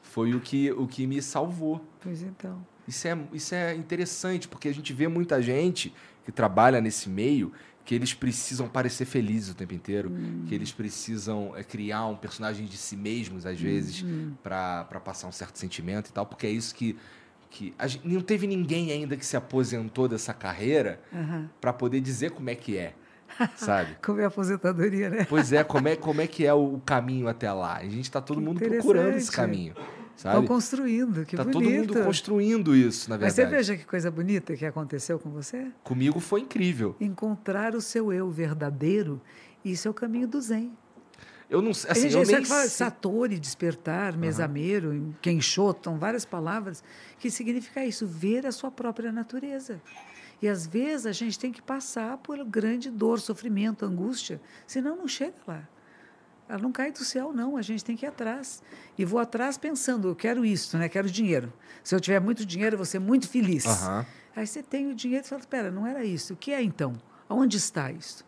[0.00, 1.84] foi o que, o que me salvou.
[2.00, 2.64] Pois então.
[2.86, 5.92] Isso é, isso é interessante, porque a gente vê muita gente
[6.24, 7.52] que trabalha nesse meio
[7.84, 10.44] que eles precisam parecer felizes o tempo inteiro, hum.
[10.46, 14.34] que eles precisam é, criar um personagem de si mesmos, às vezes, hum.
[14.40, 16.96] para passar um certo sentimento e tal, porque é isso que.
[17.50, 21.48] que gente, não teve ninguém ainda que se aposentou dessa carreira uhum.
[21.60, 22.94] para poder dizer como é que é.
[23.56, 23.96] Sabe?
[24.02, 25.26] como é a aposentadoria, né?
[25.28, 27.76] Pois é, como é, como é que é o caminho até lá?
[27.76, 29.74] A gente está todo que mundo procurando esse caminho.
[30.16, 31.60] Estão construindo, que tá bonito.
[31.60, 33.40] todo mundo construindo isso, na verdade.
[33.40, 35.68] Mas você veja que coisa bonita que aconteceu com você?
[35.82, 36.94] Comigo foi incrível.
[37.00, 39.20] Encontrar o seu eu verdadeiro,
[39.64, 40.72] isso é o caminho do Zen.
[41.50, 45.40] Eu não assim, Tem eu nem fala Satori, despertar, mesameiro, uhum.
[45.82, 46.82] São várias palavras
[47.18, 49.82] que significa isso, ver a sua própria natureza.
[50.42, 55.06] E às vezes a gente tem que passar por grande dor, sofrimento, angústia, senão não
[55.06, 55.68] chega lá.
[56.48, 57.56] Ela não cai do céu, não.
[57.56, 58.60] A gente tem que ir atrás.
[58.98, 60.88] E vou atrás pensando, eu quero isso, né?
[60.88, 61.52] Quero dinheiro.
[61.84, 63.64] Se eu tiver muito dinheiro, eu vou ser muito feliz.
[63.64, 64.04] Uhum.
[64.34, 66.34] Aí você tem o dinheiro e fala, espera, não era isso.
[66.34, 66.92] O que é então?
[67.30, 68.24] Onde está isso?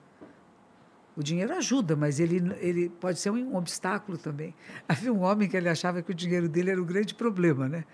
[1.17, 4.55] O dinheiro ajuda, mas ele, ele pode ser um, um obstáculo também.
[4.89, 7.85] Havia um homem que ele achava que o dinheiro dele era o grande problema, né?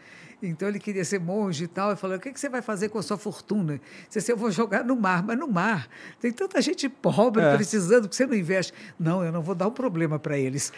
[0.42, 1.92] Então ele queria ser monge e tal.
[1.92, 3.80] E falou: o que, que você vai fazer com a sua fortuna?
[4.08, 7.56] Você eu vou jogar no mar, mas no mar tem tanta gente pobre é.
[7.56, 8.72] precisando que você não investe.
[8.98, 10.72] Não, eu não vou dar um problema para eles.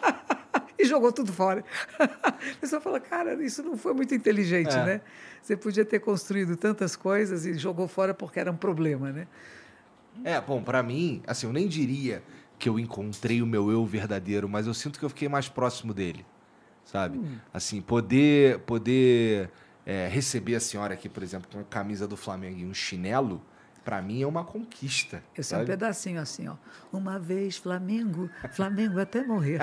[0.78, 1.64] e jogou tudo fora.
[1.98, 4.84] a pessoa fala, cara, isso não foi muito inteligente, é.
[4.84, 5.00] né?
[5.42, 9.26] Você podia ter construído tantas coisas e jogou fora porque era um problema, né?
[10.24, 12.22] É, bom, para mim, assim, eu nem diria
[12.58, 15.92] que eu encontrei o meu eu verdadeiro, mas eu sinto que eu fiquei mais próximo
[15.92, 16.24] dele,
[16.84, 17.18] sabe?
[17.18, 17.38] Hum.
[17.52, 19.50] Assim, poder, poder
[19.84, 23.42] é, receber a senhora aqui, por exemplo, com a camisa do Flamengo e um chinelo,
[23.84, 25.22] para mim é uma conquista.
[25.36, 25.62] Esse sabe?
[25.62, 26.56] é um pedacinho assim, ó.
[26.92, 29.60] Uma vez Flamengo, Flamengo até morrer.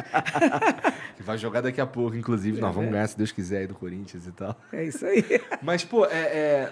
[1.17, 2.57] que vai jogar daqui a pouco, inclusive.
[2.57, 2.93] É, Nós vamos é.
[2.93, 4.57] ganhar, se Deus quiser, aí do Corinthians e tal.
[4.71, 5.25] É isso aí.
[5.61, 6.69] Mas, pô, é.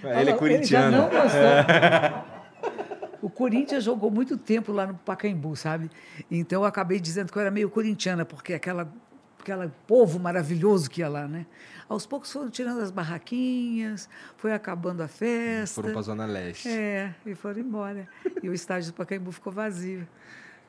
[0.20, 0.96] Ele é corintiano.
[0.96, 2.37] Ele já não gostou.
[3.20, 5.90] O Corinthians jogou muito tempo lá no Pacaembu, sabe?
[6.30, 8.92] Então eu acabei dizendo que eu era meio corintiana, porque aquela
[9.40, 11.46] aquele povo maravilhoso que ia lá, né?
[11.88, 15.76] Aos poucos foram tirando as barraquinhas, foi acabando a festa.
[15.76, 16.68] Foram para a Zona Leste.
[16.68, 18.06] É, e foram embora.
[18.42, 20.06] e o estádio do Pacaembu ficou vazio.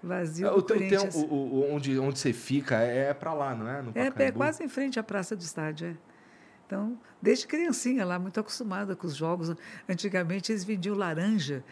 [0.02, 1.16] Vazio é, o, Corinthians.
[1.16, 3.84] o, o, onde, onde você fica é, é para lá, não é?
[3.96, 6.10] é, é quase em frente à praça do estádio, é.
[6.66, 9.56] Então, desde criancinha lá, muito acostumada com os jogos.
[9.90, 11.64] Antigamente eles vendiam laranja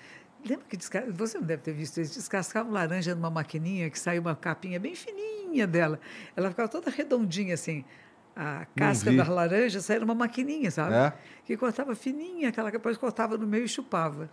[0.48, 0.78] Lembra que
[1.12, 2.16] você não deve ter visto isso?
[2.16, 6.00] Descascava laranja numa maquininha que saiu uma capinha bem fininha dela.
[6.36, 7.84] Ela ficava toda redondinha assim.
[8.36, 10.93] A casca da laranja saía numa maquininha, sabe?
[10.93, 11.14] É?
[11.43, 14.30] Que cortava fininha, aquela que depois cortava no meio e chupava.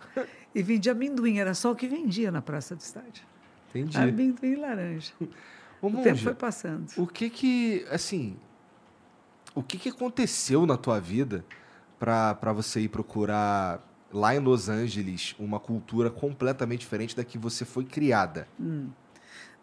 [0.53, 3.23] E vendia amendoim, era só o que vendia na praça do estádio.
[3.69, 3.97] Entendi.
[3.97, 5.11] Amendoim e laranja.
[5.81, 6.91] Ô, o monja, tempo foi passando.
[6.97, 8.37] O que que, assim,
[9.55, 11.43] o que que aconteceu na tua vida
[11.99, 13.81] para você ir procurar
[14.15, 18.47] lá em Los Angeles uma cultura completamente diferente da que você foi criada.
[18.57, 18.87] Hum.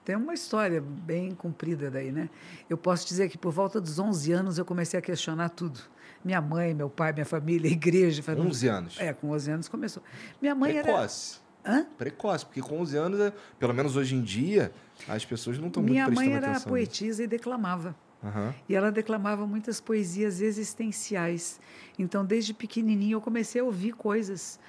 [0.05, 2.29] Tem uma história bem comprida daí, né?
[2.69, 5.81] Eu posso dizer que por volta dos 11 anos eu comecei a questionar tudo.
[6.25, 8.23] Minha mãe, meu pai, minha família, a igreja.
[8.29, 9.01] 11 anos?
[9.01, 10.03] É, com 11 anos começou.
[10.41, 11.41] Minha mãe Precoce.
[11.65, 11.79] era...
[11.79, 11.87] Hã?
[11.97, 14.73] Precoce, porque com 11 anos, é, pelo menos hoje em dia,
[15.09, 16.27] as pessoas não estão muito prestando atenção.
[16.27, 17.95] Minha mãe era poetisa e declamava.
[18.23, 18.53] Uhum.
[18.69, 21.61] E ela declamava muitas poesias existenciais.
[21.99, 24.61] Então, desde pequenininho, eu comecei a ouvir coisas.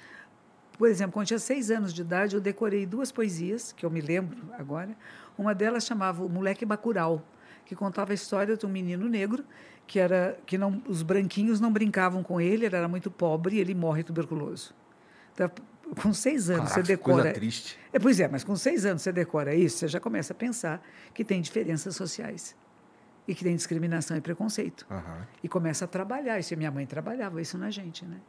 [0.76, 4.00] Por exemplo, quando tinha seis anos de idade, eu decorei duas poesias, que eu me
[4.00, 4.96] lembro agora.
[5.38, 7.22] Uma delas chamava O Moleque Bacural,
[7.64, 9.44] que contava a história de um menino negro
[9.86, 13.60] que era que não os branquinhos não brincavam com ele, ele era muito pobre e
[13.60, 14.74] ele morre tuberculoso.
[15.34, 15.50] Então,
[16.00, 17.22] com seis anos Caraca, você decora.
[17.22, 17.78] Coisa triste.
[17.92, 20.82] É, pois é, mas com seis anos você decora isso, você já começa a pensar
[21.12, 22.56] que tem diferenças sociais
[23.26, 24.86] e que tem discriminação e preconceito.
[24.90, 25.26] Aham.
[25.42, 26.56] E começa a trabalhar isso.
[26.56, 28.20] Minha mãe trabalhava isso na gente, né?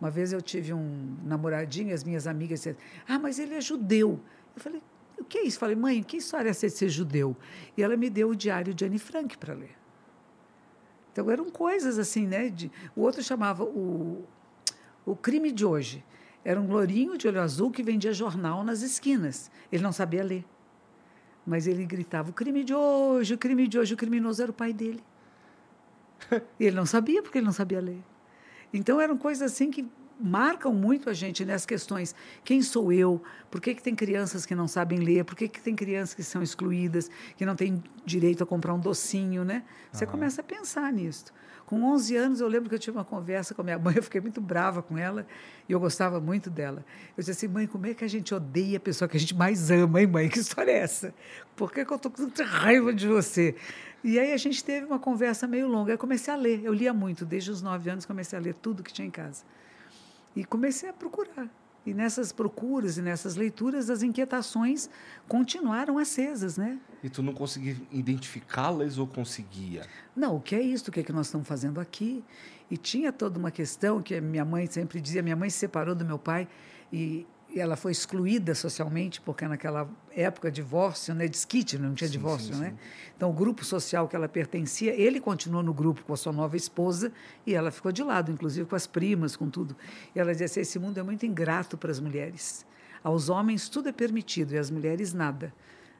[0.00, 4.20] Uma vez eu tive um namoradinho, as minhas amigas disseram: Ah, mas ele é judeu.
[4.56, 4.82] Eu falei:
[5.18, 5.56] O que é isso?
[5.56, 7.36] Eu falei: Mãe, que história é essa de ser judeu?
[7.76, 9.76] E ela me deu o diário de Anne Frank para ler.
[11.12, 12.48] Então eram coisas assim, né?
[12.48, 14.24] De, o outro chamava o,
[15.06, 16.04] o crime de hoje.
[16.44, 19.50] Era um lourinho de olho azul que vendia jornal nas esquinas.
[19.72, 20.44] Ele não sabia ler.
[21.46, 23.94] Mas ele gritava: o crime de hoje, o crime de hoje.
[23.94, 25.02] O criminoso era o pai dele.
[26.58, 28.02] E ele não sabia porque ele não sabia ler.
[28.72, 29.86] Então eram coisas assim que
[30.18, 32.14] marcam muito a gente nessas questões.
[32.44, 33.22] Quem sou eu?
[33.50, 35.24] Por que, que tem crianças que não sabem ler?
[35.24, 38.80] Por que, que tem crianças que são excluídas, que não têm direito a comprar um
[38.80, 39.64] docinho, né?
[39.92, 41.26] Você começa a pensar nisso.
[41.66, 44.02] Com 11 anos, eu lembro que eu tive uma conversa com a minha mãe, eu
[44.02, 45.26] fiquei muito brava com ela
[45.68, 46.84] e eu gostava muito dela.
[47.16, 49.34] Eu disse assim, mãe, como é que a gente odeia a pessoa que a gente
[49.34, 50.28] mais ama, hein, mãe?
[50.28, 51.14] Que história é essa?
[51.56, 53.54] Por que, que eu estou com tanta raiva de você?
[54.02, 55.90] E aí a gente teve uma conversa meio longa.
[55.92, 58.82] Eu comecei a ler, eu lia muito, desde os 9 anos comecei a ler tudo
[58.82, 59.44] que tinha em casa.
[60.36, 61.48] E comecei a procurar.
[61.86, 64.88] E nessas procuras e nessas leituras, as inquietações
[65.28, 66.78] continuaram acesas, né?
[67.02, 69.86] E tu não conseguia identificá-las ou conseguia?
[70.16, 70.88] Não, o que é isso?
[70.88, 72.24] O que é que nós estamos fazendo aqui?
[72.70, 76.04] E tinha toda uma questão que minha mãe sempre dizia, minha mãe se separou do
[76.04, 76.48] meu pai
[76.90, 82.12] e, e ela foi excluída socialmente, porque naquela época divórcio, né, desquite, não tinha Sim,
[82.12, 82.70] divórcio, sim, né?
[82.70, 82.76] sim.
[83.16, 86.56] Então o grupo social que ela pertencia, ele continuou no grupo com a sua nova
[86.56, 87.12] esposa
[87.46, 89.76] e ela ficou de lado, inclusive com as primas, com tudo.
[90.16, 92.66] E ela dizia assim, esse mundo é muito ingrato para as mulheres.
[93.04, 95.54] Aos homens tudo é permitido e às mulheres nada.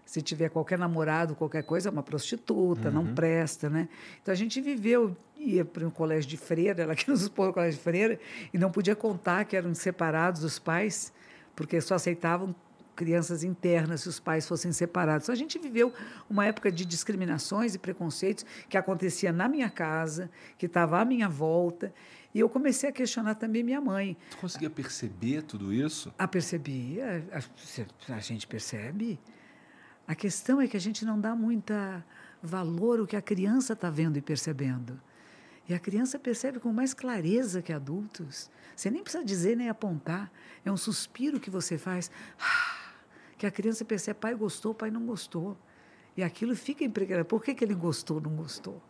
[0.05, 3.89] Se tiver qualquer namorado, qualquer coisa, é uma prostituta, não presta, né?
[4.21, 7.55] Então a gente viveu, ia para um colégio de freira, ela que nos expôs no
[7.55, 8.19] colégio de freira,
[8.53, 11.13] e não podia contar que eram separados os pais,
[11.55, 12.55] porque só aceitavam
[12.95, 15.25] crianças internas se os pais fossem separados.
[15.27, 15.93] Então, a gente viveu
[16.31, 21.29] uma época de discriminações e preconceitos que acontecia na minha casa, que estava à minha
[21.29, 21.93] volta,
[22.35, 24.17] e eu comecei a questionar também minha mãe.
[24.31, 26.13] Tu conseguia perceber tudo isso?
[26.19, 27.01] A perceber,
[27.33, 29.21] a, a, a gente percebe.
[30.07, 32.05] A questão é que a gente não dá muita
[32.43, 35.01] valor ao que a criança está vendo e percebendo.
[35.69, 38.51] E a criança percebe com mais clareza que adultos.
[38.75, 40.31] Você nem precisa dizer nem apontar.
[40.65, 42.11] É um suspiro que você faz.
[42.41, 42.93] Ah,
[43.37, 45.57] que a criança percebe, pai gostou, pai não gostou.
[46.17, 47.25] E aquilo fica impregnado.
[47.25, 48.81] Por que, que ele gostou, não gostou?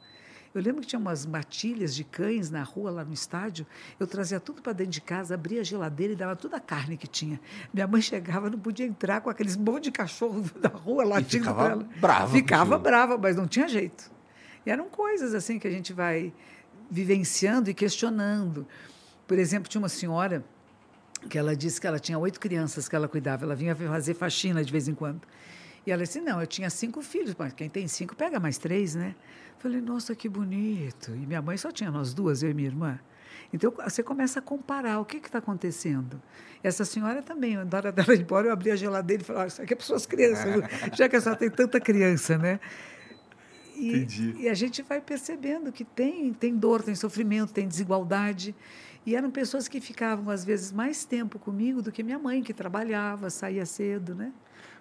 [0.55, 3.67] Eu lembro que tinha umas matilhas de cães na rua, lá no estádio.
[3.99, 6.97] Eu trazia tudo para dentro de casa, abria a geladeira e dava toda a carne
[6.97, 7.41] que tinha.
[7.73, 11.71] Minha mãe chegava, não podia entrar com aqueles monte de cachorro da rua latindo para
[11.73, 11.89] ela.
[12.01, 14.13] brava Ficava brava, mas não tinha jeito.
[14.65, 16.33] E eram coisas assim que a gente vai
[16.89, 18.65] vivenciando e questionando.
[19.27, 20.45] Por exemplo, tinha uma senhora
[21.29, 23.45] que ela disse que ela tinha oito crianças que ela cuidava.
[23.45, 25.23] Ela vinha fazer faxina de vez em quando.
[25.87, 28.95] E ela disse, não, eu tinha cinco filhos, mas quem tem cinco pega mais três,
[28.95, 29.15] né?
[29.59, 31.11] Falei, nossa, que bonito.
[31.15, 32.99] E minha mãe só tinha nós duas, eu e minha irmã.
[33.53, 36.21] Então, você começa a comparar o que está acontecendo.
[36.63, 39.47] Essa senhora também, na hora dela ir embora, eu abri a geladeira e falei, ah,
[39.47, 40.65] isso aqui é para suas crianças,
[40.97, 42.59] já que a senhora tem tanta criança, né?
[43.77, 44.35] E, Entendi.
[44.39, 48.55] e a gente vai percebendo que tem, tem dor, tem sofrimento, tem desigualdade.
[49.07, 52.55] E eram pessoas que ficavam, às vezes, mais tempo comigo do que minha mãe, que
[52.55, 54.33] trabalhava, saía cedo, né?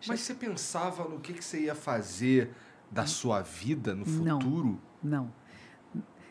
[0.07, 2.51] Mas você pensava no que, que você ia fazer
[2.89, 4.39] da sua vida no Não.
[4.39, 4.82] futuro?
[5.03, 5.34] Não.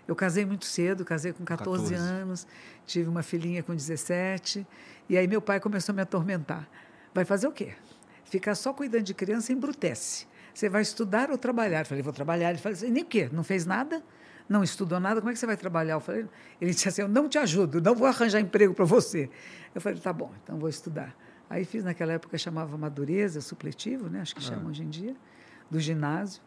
[0.07, 1.95] Eu casei muito cedo, casei com 14, 14.
[1.95, 2.47] anos,
[2.87, 4.67] tive uma filhinha com 17,
[5.09, 6.69] e aí meu pai começou a me atormentar.
[7.15, 7.75] Vai fazer o quê?
[8.25, 10.27] Ficar só cuidando de criança embrutece.
[10.53, 11.81] Você vai estudar ou trabalhar?
[11.81, 12.51] Eu falei, vou trabalhar.
[12.51, 13.29] Ele falou assim, nem o quê?
[13.33, 14.03] Não fez nada?
[14.53, 15.19] Não estudou nada?
[15.23, 15.95] Como é que você vai trabalhar?
[15.95, 16.27] Eu falei,
[16.61, 19.31] ele disse assim, eu não te ajudo, não vou arranjar emprego para você.
[19.75, 21.17] Eu falei, tá bom, então vou estudar.
[21.49, 24.21] Aí fiz naquela época, chamava Madureza, supletivo, né?
[24.21, 25.17] acho que chama hoje em dia,
[25.71, 26.43] do ginásio,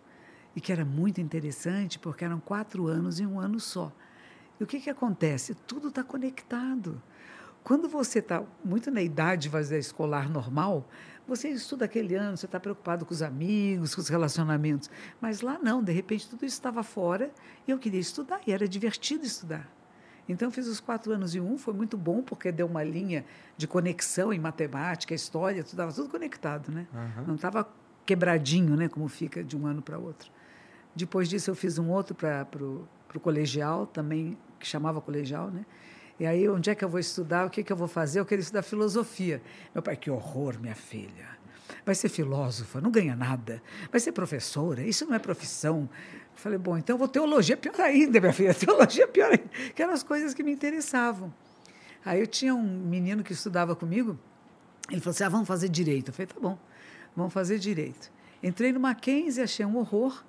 [0.55, 3.91] e que era muito interessante, porque eram quatro anos em um ano só.
[4.59, 5.55] E o que, que acontece?
[5.67, 7.01] Tudo está conectado.
[7.63, 10.87] Quando você está muito na idade fazer escolar normal,
[11.27, 14.89] você estuda aquele ano, você está preocupado com os amigos, com os relacionamentos.
[15.19, 17.31] Mas lá não, de repente tudo isso estava fora
[17.67, 19.69] e eu queria estudar, e era divertido estudar.
[20.27, 23.23] Então, fiz os quatro anos em um, foi muito bom, porque deu uma linha
[23.55, 26.87] de conexão em matemática, história, tudo estava tudo conectado, né?
[27.27, 27.67] Não estava
[28.05, 30.31] quebradinho, né, como fica de um ano para outro.
[30.95, 35.65] Depois disso, eu fiz um outro para o colegial, também, que chamava colegial, né?
[36.19, 37.45] E aí, onde é que eu vou estudar?
[37.45, 38.19] O que, que eu vou fazer?
[38.19, 39.41] Eu queria estudar filosofia.
[39.73, 41.27] Meu pai, que horror, minha filha.
[41.85, 43.61] vai ser filósofa, não ganha nada,
[43.91, 45.89] vai ser professora, isso não é profissão.
[46.13, 49.93] Eu falei, bom, então vou teologia pior ainda, minha filha, teologia pior ainda, que eram
[49.93, 51.33] as coisas que me interessavam.
[52.03, 54.17] Aí eu tinha um menino que estudava comigo,
[54.89, 56.09] ele falou assim, ah, vamos fazer direito.
[56.09, 56.57] Eu falei, tá bom,
[57.15, 58.11] vamos fazer direito.
[58.43, 60.23] Entrei no Mackenzie, achei um horror,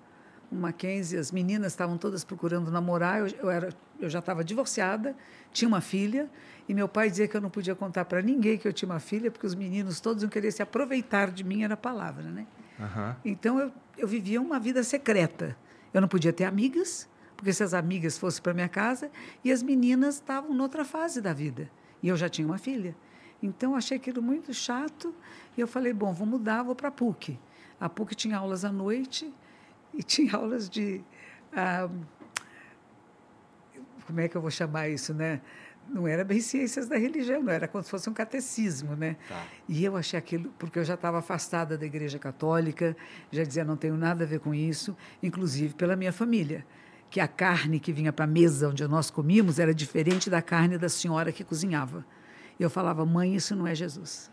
[0.51, 3.69] o Mackenzie, as meninas estavam todas procurando namorar, eu, eu, era,
[3.99, 5.17] eu já estava divorciada,
[5.53, 6.31] tinha uma filha,
[6.69, 9.01] e meu pai dizia que eu não podia contar para ninguém que eu tinha uma
[9.01, 12.47] filha, porque os meninos todos iam querer se aproveitar de mim, era a palavra, né?
[12.79, 13.15] Uhum.
[13.25, 15.57] Então eu, eu vivia uma vida secreta.
[15.93, 19.11] Eu não podia ter amigas, porque se as amigas fossem para minha casa,
[19.45, 21.71] e as meninas estavam noutra fase da vida.
[22.03, 22.95] E eu já tinha uma filha.
[23.43, 25.15] Então achei aquilo muito chato,
[25.57, 27.39] e eu falei: bom, vou mudar, vou para a PUC.
[27.81, 29.33] A PUC tinha aulas à noite
[29.97, 31.03] e tinha aulas de.
[31.53, 31.89] Ah,
[34.07, 35.41] como é que eu vou chamar isso, né?
[35.89, 39.17] Não era bem ciências da religião, não era como se fosse um catecismo, né?
[39.29, 39.45] Tá.
[39.69, 42.97] E eu achei aquilo, porque eu já estava afastada da Igreja Católica,
[43.31, 46.67] já dizia não tenho nada a ver com isso, inclusive pela minha família,
[47.09, 50.77] que a carne que vinha para a mesa onde nós comíamos era diferente da carne
[50.77, 52.05] da senhora que cozinhava.
[52.59, 54.31] E eu falava, mãe, isso não é Jesus.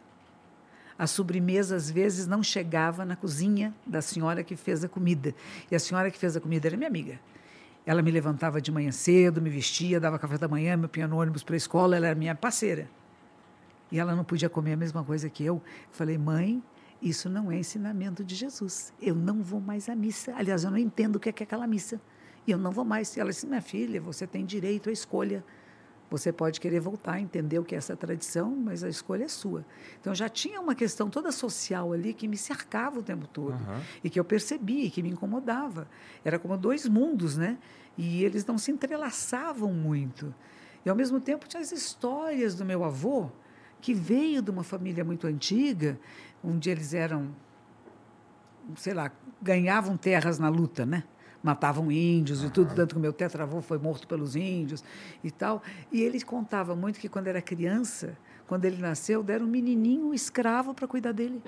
[0.97, 5.33] A sobremesa, às vezes, não chegava na cozinha da senhora que fez a comida.
[5.71, 7.19] E a senhora que fez a comida era minha amiga.
[7.85, 11.19] Ela me levantava de manhã cedo, me vestia, dava café da manhã, me punha no
[11.19, 12.89] ônibus para a escola, ela era minha parceira.
[13.91, 15.55] E ela não podia comer a mesma coisa que eu.
[15.55, 16.63] Eu falei, mãe,
[17.01, 18.93] isso não é ensinamento de Jesus.
[19.01, 20.33] Eu não vou mais à missa.
[20.35, 21.99] Aliás, eu não entendo o que é, que é aquela missa.
[22.47, 23.15] E eu não vou mais.
[23.15, 25.43] E ela disse, minha filha, você tem direito à escolha.
[26.13, 29.27] Você pode querer voltar a entender o que é essa tradição, mas a escolha é
[29.27, 29.65] sua.
[29.99, 33.81] Então já tinha uma questão toda social ali que me cercava o tempo todo uhum.
[34.03, 35.87] e que eu percebi, que me incomodava.
[36.23, 37.57] Era como dois mundos, né?
[37.97, 40.31] E eles não se entrelaçavam muito.
[40.85, 43.31] E ao mesmo tempo tinha as histórias do meu avô,
[43.81, 45.99] que veio de uma família muito antiga,
[46.43, 47.35] onde eles eram,
[48.75, 49.11] sei lá,
[49.41, 51.05] ganhavam terras na luta, né?
[51.43, 54.83] Matavam índios e tudo, tanto que o meu tetravô foi morto pelos índios
[55.21, 55.61] e tal.
[55.91, 58.17] E ele contava muito que quando era criança,
[58.47, 61.43] quando ele nasceu, deram um menininho escravo para cuidar dele,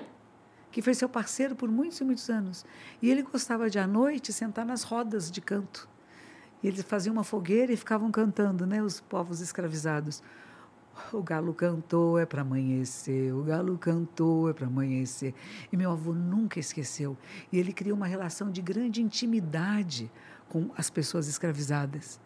[0.70, 2.66] que foi seu parceiro por muitos e muitos anos.
[3.00, 5.88] E ele gostava de à noite sentar nas rodas de canto.
[6.62, 10.22] E eles faziam uma fogueira e ficavam cantando, né, os povos escravizados.
[11.12, 13.32] O galo cantou, é para amanhecer.
[13.32, 15.34] O galo cantou, é para amanhecer.
[15.72, 17.16] E meu avô nunca esqueceu.
[17.52, 20.10] E ele criou uma relação de grande intimidade
[20.48, 22.20] com as pessoas escravizadas.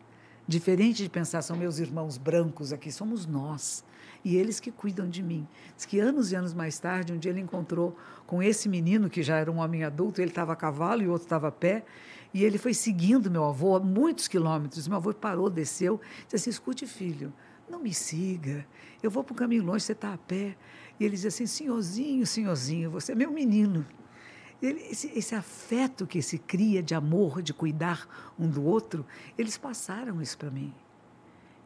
[0.46, 3.84] Diferente de pensar, são meus irmãos brancos aqui, somos nós.
[4.24, 5.46] E eles que cuidam de mim.
[5.76, 7.96] Diz que anos e anos mais tarde, um dia ele encontrou
[8.26, 11.12] com esse menino, que já era um homem adulto, ele estava a cavalo e o
[11.12, 11.84] outro estava a pé,
[12.32, 14.86] e ele foi seguindo meu avô a muitos quilômetros.
[14.86, 17.32] Meu avô parou, desceu, disse assim: escute, filho,
[17.70, 18.66] não me siga,
[19.02, 20.56] eu vou para o caminho longe, você está a pé.
[20.98, 23.86] E ele diz assim, senhorzinho, senhorzinho, você é meu menino.
[24.60, 28.06] Ele, esse, esse, afeto que se cria de amor, de cuidar
[28.38, 29.06] um do outro,
[29.38, 30.74] eles passaram isso para mim.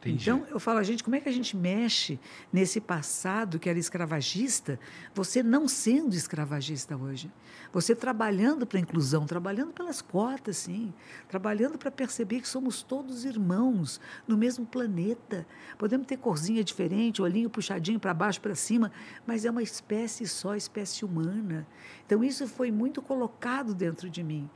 [0.05, 0.29] Entendi.
[0.29, 2.19] Então, eu falo, gente, como é que a gente mexe
[2.53, 4.79] nesse passado que era escravagista,
[5.15, 7.31] você não sendo escravagista hoje?
[7.73, 10.93] Você trabalhando para a inclusão, trabalhando pelas cotas, sim,
[11.27, 15.45] trabalhando para perceber que somos todos irmãos no mesmo planeta.
[15.75, 18.91] Podemos ter corzinha diferente, olhinho puxadinho para baixo, para cima,
[19.25, 21.67] mas é uma espécie só, espécie humana.
[22.05, 24.47] Então, isso foi muito colocado dentro de mim.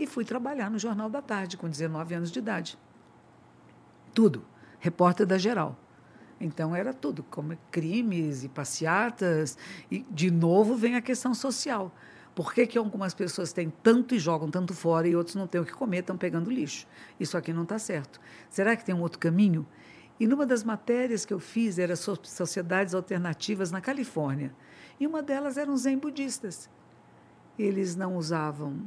[0.00, 2.76] E fui trabalhar no Jornal da Tarde, com 19 anos de idade.
[4.12, 4.44] Tudo
[4.80, 5.76] repórter da Geral.
[6.40, 9.56] Então era tudo, como crimes e passeatas.
[9.90, 11.92] E, de novo, vem a questão social.
[12.34, 15.60] Por que, que algumas pessoas têm tanto e jogam tanto fora e outros não têm
[15.60, 16.86] o que comer, estão pegando lixo?
[17.18, 18.20] Isso aqui não está certo.
[18.50, 19.66] Será que tem um outro caminho?
[20.20, 24.54] E numa das matérias que eu fiz era sobre sociedades alternativas na Califórnia.
[25.00, 26.68] E uma delas eram zen budistas.
[27.58, 28.82] Eles não usavam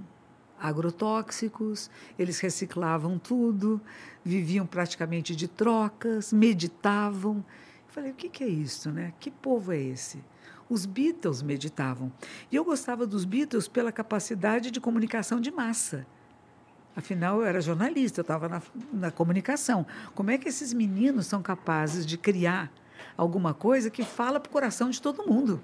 [0.62, 3.82] agrotóxicos, eles reciclavam tudo,
[4.24, 7.38] viviam praticamente de trocas, meditavam.
[7.38, 9.14] Eu falei, o que, que é isso, né?
[9.20, 10.24] Que povo é esse?
[10.70, 12.12] Os Beatles meditavam.
[12.51, 16.05] E eu gostava dos Beatles pela capacidade de comunicação de massa.
[16.95, 19.86] Afinal, eu era jornalista, eu estava na, na comunicação.
[20.14, 22.72] Como é que esses meninos são capazes de criar
[23.16, 25.62] alguma coisa que fala para o coração de todo mundo?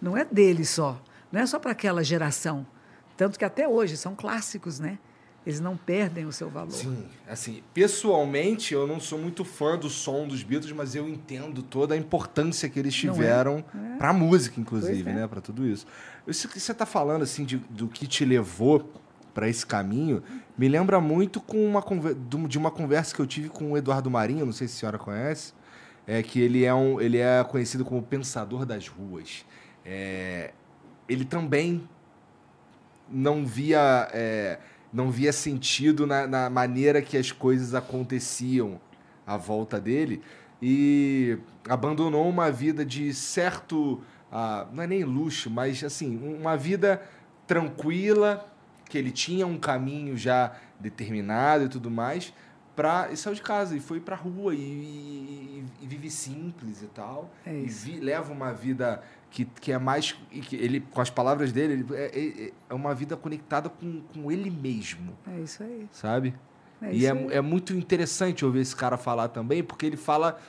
[0.00, 2.66] Não é deles só, não é só para aquela geração
[3.16, 4.98] tanto que até hoje são clássicos, né?
[5.46, 6.72] Eles não perdem o seu valor.
[6.72, 11.62] Sim, assim, pessoalmente eu não sou muito fã do som dos Beatles, mas eu entendo
[11.62, 12.98] toda a importância que eles é?
[12.98, 13.96] tiveram é?
[13.98, 15.12] para a música, inclusive, é.
[15.12, 15.86] né, para tudo isso.
[16.26, 18.90] Isso que você está falando assim de, do que te levou
[19.34, 20.22] para esse caminho,
[20.56, 21.84] me lembra muito com uma
[22.48, 24.98] de uma conversa que eu tive com o Eduardo Marinho, não sei se a senhora
[24.98, 25.52] conhece,
[26.06, 29.44] é que ele é um, ele é conhecido como pensador das ruas.
[29.84, 30.52] É,
[31.08, 31.86] ele também
[33.08, 34.58] não via, é,
[34.92, 38.80] não via sentido na, na maneira que as coisas aconteciam
[39.26, 40.22] à volta dele
[40.60, 41.38] e
[41.68, 44.02] abandonou uma vida de certo,
[44.32, 47.02] uh, não é nem luxo, mas assim, uma vida
[47.46, 48.48] tranquila,
[48.88, 52.32] que ele tinha um caminho já determinado e tudo mais,
[52.74, 56.86] pra, e saiu de casa e foi pra rua e, e, e vive simples e
[56.86, 57.30] tal.
[57.44, 59.02] É e vi, leva uma vida
[59.34, 60.12] que, que é mais.
[60.30, 64.30] Que ele, com as palavras dele, ele, é, é, é, uma vida conectada com, com
[64.30, 65.12] ele mesmo.
[65.26, 65.88] É isso aí.
[65.90, 66.32] Sabe?
[66.80, 70.40] É e é, é muito interessante ouvir esse cara falar também, porque ele fala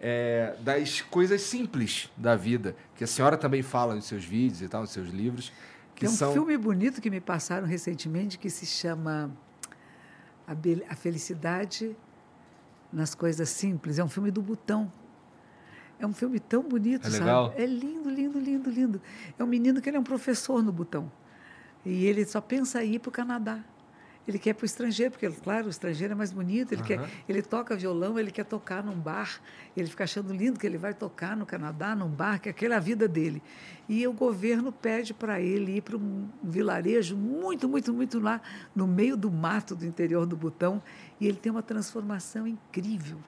[0.00, 4.68] é, das coisas simples da vida, que a senhora também fala nos seus vídeos e
[4.68, 5.52] tal, nos seus livros.
[5.94, 6.32] Que Tem um são...
[6.32, 9.30] filme bonito que me passaram recentemente que se chama
[10.46, 11.94] A, Be a Felicidade
[12.90, 13.98] nas Coisas Simples.
[13.98, 14.90] É um filme do Butão.
[16.02, 17.24] É um filme tão bonito, é sabe?
[17.24, 17.54] Legal.
[17.56, 19.02] É lindo, lindo, lindo, lindo.
[19.38, 21.08] É um menino que ele é um professor no Butão.
[21.86, 23.60] E ele só pensa em ir para o Canadá.
[24.26, 26.72] Ele quer para o estrangeiro, porque, claro, o estrangeiro é mais bonito.
[26.72, 26.86] Ele, uhum.
[26.88, 29.40] quer, ele toca violão, ele quer tocar num bar.
[29.76, 32.76] Ele fica achando lindo que ele vai tocar no Canadá, num bar, que aquela é
[32.78, 33.40] a vida dele.
[33.88, 38.40] E o governo pede para ele ir para um vilarejo muito, muito, muito lá,
[38.74, 40.82] no meio do mato do interior do Butão.
[41.20, 43.18] E ele tem uma transformação incrível.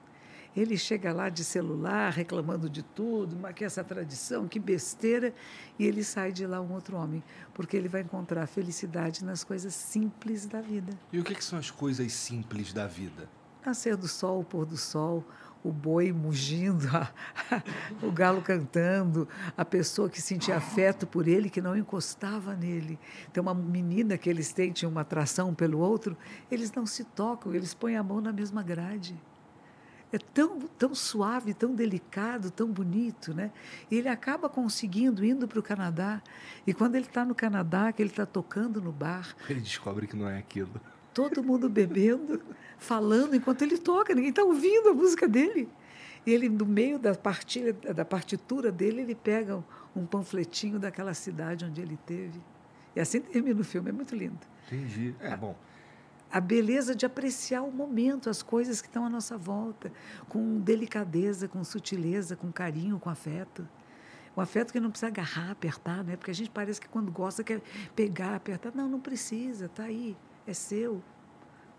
[0.55, 5.33] Ele chega lá de celular, reclamando de tudo, mas que essa tradição, que besteira,
[5.77, 7.21] e ele sai de lá um outro homem,
[7.53, 10.97] porque ele vai encontrar felicidade nas coisas simples da vida.
[11.11, 13.27] E o que, que são as coisas simples da vida?
[13.65, 15.25] Nascer do sol, o pôr do sol,
[15.61, 17.11] o boi mugindo, a,
[17.51, 19.27] a, o galo cantando,
[19.57, 22.97] a pessoa que sentia afeto por ele, que não encostava nele.
[23.33, 26.15] Tem uma menina que eles têm, tinha uma atração pelo outro,
[26.49, 29.19] eles não se tocam, eles põem a mão na mesma grade
[30.11, 33.51] é tão, tão suave, tão delicado, tão bonito, né?
[33.89, 36.21] E ele acaba conseguindo indo para o Canadá.
[36.65, 40.15] E quando ele está no Canadá, que ele está tocando no bar, ele descobre que
[40.15, 40.79] não é aquilo.
[41.13, 42.41] Todo mundo bebendo,
[42.77, 44.13] falando enquanto ele toca.
[44.13, 45.69] Ninguém está ouvindo a música dele.
[46.25, 49.63] E ele, no meio da, partilha, da partitura dele, ele pega
[49.95, 52.41] um panfletinho daquela cidade onde ele teve.
[52.95, 53.89] E assim termina o filme.
[53.89, 54.39] É muito lindo.
[54.67, 55.15] Entendi.
[55.19, 55.55] É bom
[56.31, 59.91] a beleza de apreciar o momento, as coisas que estão à nossa volta,
[60.27, 63.67] com delicadeza, com sutileza, com carinho, com afeto.
[64.35, 66.17] O afeto que não precisa agarrar, apertar, né?
[66.17, 67.61] Porque a gente parece que quando gosta quer
[67.95, 68.73] pegar, apertar.
[68.75, 71.01] Não, não precisa, está aí, é seu.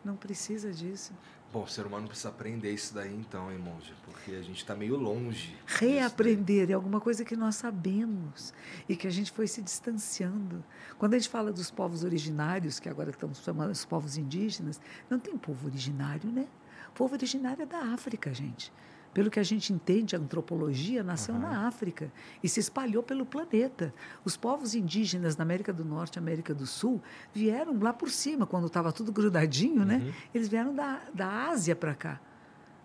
[0.02, 1.12] Não precisa disso.
[1.52, 3.94] Bom, o ser humano precisa aprender isso daí então, hein, monge?
[4.04, 5.56] Porque a gente está meio longe.
[5.66, 8.52] Reaprender é alguma coisa que nós sabemos
[8.88, 10.62] e que a gente foi se distanciando.
[10.98, 15.18] Quando a gente fala dos povos originários, que agora estamos chamando os povos indígenas, não
[15.18, 16.46] tem povo originário, né?
[16.90, 18.72] O povo originário é da África, gente
[19.16, 21.40] pelo que a gente entende, a antropologia nasceu uhum.
[21.40, 22.12] na África
[22.42, 23.94] e se espalhou pelo planeta.
[24.26, 27.00] Os povos indígenas na América do Norte, América do Sul,
[27.32, 29.96] vieram lá por cima, quando estava tudo grudadinho, né?
[29.96, 30.04] uhum.
[30.04, 30.14] né?
[30.34, 32.20] Eles vieram da, da Ásia para cá.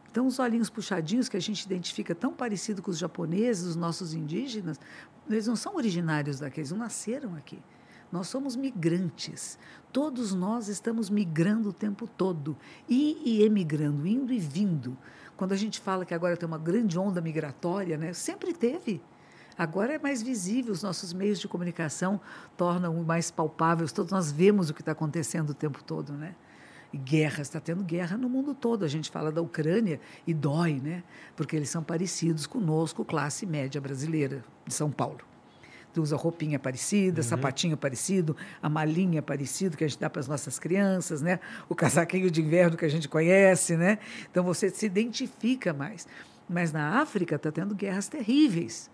[0.10, 4.14] Então, os olhinhos puxadinhos que a gente identifica tão parecido com os japoneses, os nossos
[4.14, 4.80] indígenas,
[5.30, 7.60] eles não são originários daqui, eles não nasceram aqui.
[8.10, 9.60] Nós somos migrantes.
[9.92, 12.56] Todos nós estamos migrando o tempo todo.
[12.88, 14.98] E, e emigrando, indo e vindo.
[15.42, 18.14] Quando a gente fala que agora tem uma grande onda migratória, né?
[18.14, 19.02] sempre teve.
[19.58, 22.22] Agora é mais visível, os nossos meios de comunicação
[22.56, 26.36] tornam mais palpáveis, todos nós vemos o que está acontecendo o tempo todo, né?
[26.94, 28.86] E guerra, está tendo guerra no mundo todo.
[28.86, 31.04] A gente fala da Ucrânia e dói, né?
[31.36, 35.31] Porque eles são parecidos conosco, classe média brasileira de São Paulo
[36.00, 37.28] usa roupinha parecida, uhum.
[37.28, 41.40] sapatinho parecido, a malinha parecido que a gente dá para as nossas crianças, né?
[41.68, 44.00] O casaquinho de inverno que a gente conhece, né?
[44.30, 46.08] Então você se identifica mais.
[46.48, 48.90] Mas na África está tendo guerras terríveis.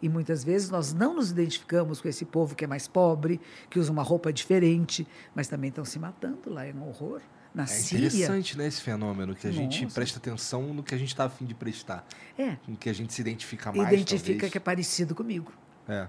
[0.00, 3.78] E muitas vezes nós não nos identificamos com esse povo que é mais pobre, que
[3.78, 7.20] usa uma roupa diferente, mas também estão se matando lá, é um horror.
[7.54, 8.06] Na é Síria.
[8.06, 9.62] interessante, né, esse fenômeno, que a Nossa.
[9.62, 12.06] gente presta atenção no que a gente está afim de prestar.
[12.38, 12.56] É.
[12.68, 13.88] No que a gente se identifica mais.
[13.88, 14.52] Identifica talvez.
[14.52, 15.52] que é parecido comigo.
[15.88, 16.06] É.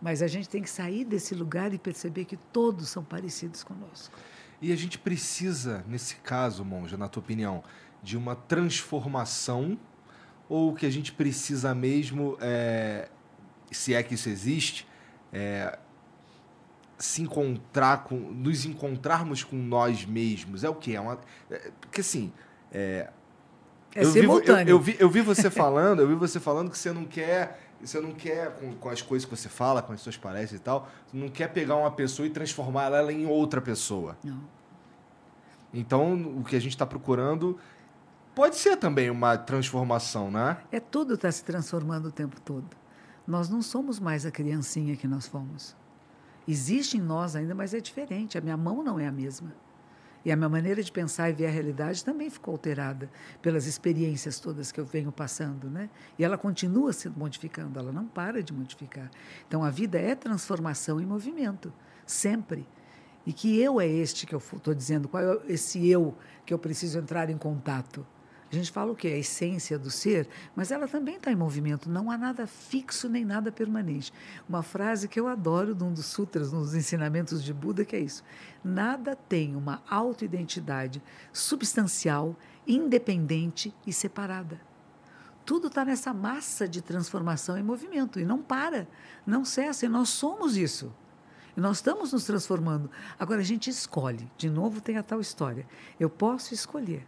[0.00, 4.14] Mas a gente tem que sair desse lugar e perceber que todos são parecidos conosco.
[4.60, 7.62] E a gente precisa, nesse caso, Monja, na tua opinião,
[8.02, 9.78] de uma transformação
[10.48, 13.08] ou que a gente precisa mesmo, é,
[13.70, 14.86] se é que isso existe,
[15.32, 15.78] é,
[16.98, 20.64] se encontrar com, nos encontrarmos com nós mesmos?
[20.64, 20.92] É o quê?
[20.92, 21.18] É uma,
[21.50, 22.32] é, porque assim,
[22.72, 23.10] é,
[23.94, 26.78] é eu, vi, eu, eu, vi, eu vi você falando, eu vi você falando que
[26.78, 30.00] você não quer você não quer, com, com, as coisas que você fala, com as
[30.00, 33.60] suas palestras e tal, você não quer pegar uma pessoa e transformar ela em outra
[33.60, 34.16] pessoa.
[34.24, 34.40] Não.
[35.72, 37.58] Então, o que a gente está procurando
[38.34, 40.58] pode ser também uma transformação, né?
[40.72, 42.68] É tudo está se transformando o tempo todo.
[43.26, 45.74] Nós não somos mais a criancinha que nós fomos.
[46.46, 48.38] Existe em nós ainda, mas é diferente.
[48.38, 49.52] A minha mão não é a mesma.
[50.26, 53.08] E a minha maneira de pensar e ver a realidade também ficou alterada
[53.40, 55.88] pelas experiências todas que eu venho passando, né?
[56.18, 59.08] E ela continua se modificando, ela não para de modificar.
[59.46, 61.72] Então a vida é transformação em movimento,
[62.04, 62.66] sempre.
[63.24, 66.12] E que eu é este que eu estou dizendo, qual é esse eu
[66.44, 68.04] que eu preciso entrar em contato?
[68.50, 69.08] A gente fala o quê?
[69.08, 71.90] A essência do ser, mas ela também está em movimento.
[71.90, 74.12] Não há nada fixo nem nada permanente.
[74.48, 78.00] Uma frase que eu adoro de um dos sutras, nos ensinamentos de Buda, que é
[78.00, 78.22] isso.
[78.62, 82.36] Nada tem uma autoidentidade substancial,
[82.66, 84.60] independente e separada.
[85.44, 88.86] Tudo está nessa massa de transformação em movimento e não para,
[89.26, 89.86] não cessa.
[89.86, 90.92] E nós somos isso.
[91.56, 92.90] E nós estamos nos transformando.
[93.18, 94.30] Agora a gente escolhe.
[94.36, 95.66] De novo tem a tal história.
[95.98, 97.06] Eu posso escolher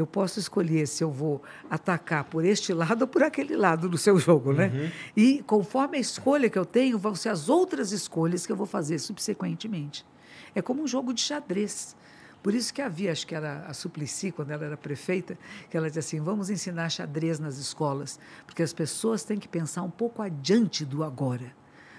[0.00, 3.98] eu posso escolher se eu vou atacar por este lado ou por aquele lado do
[3.98, 4.70] seu jogo, né?
[4.72, 4.90] Uhum.
[5.16, 8.66] E conforme a escolha que eu tenho, vão ser as outras escolhas que eu vou
[8.66, 10.06] fazer subsequentemente.
[10.54, 11.96] É como um jogo de xadrez.
[12.42, 15.36] Por isso que havia, acho que era a Suplicy, quando ela era prefeita,
[15.68, 19.82] que ela dizia assim: vamos ensinar xadrez nas escolas, porque as pessoas têm que pensar
[19.82, 21.52] um pouco adiante do agora.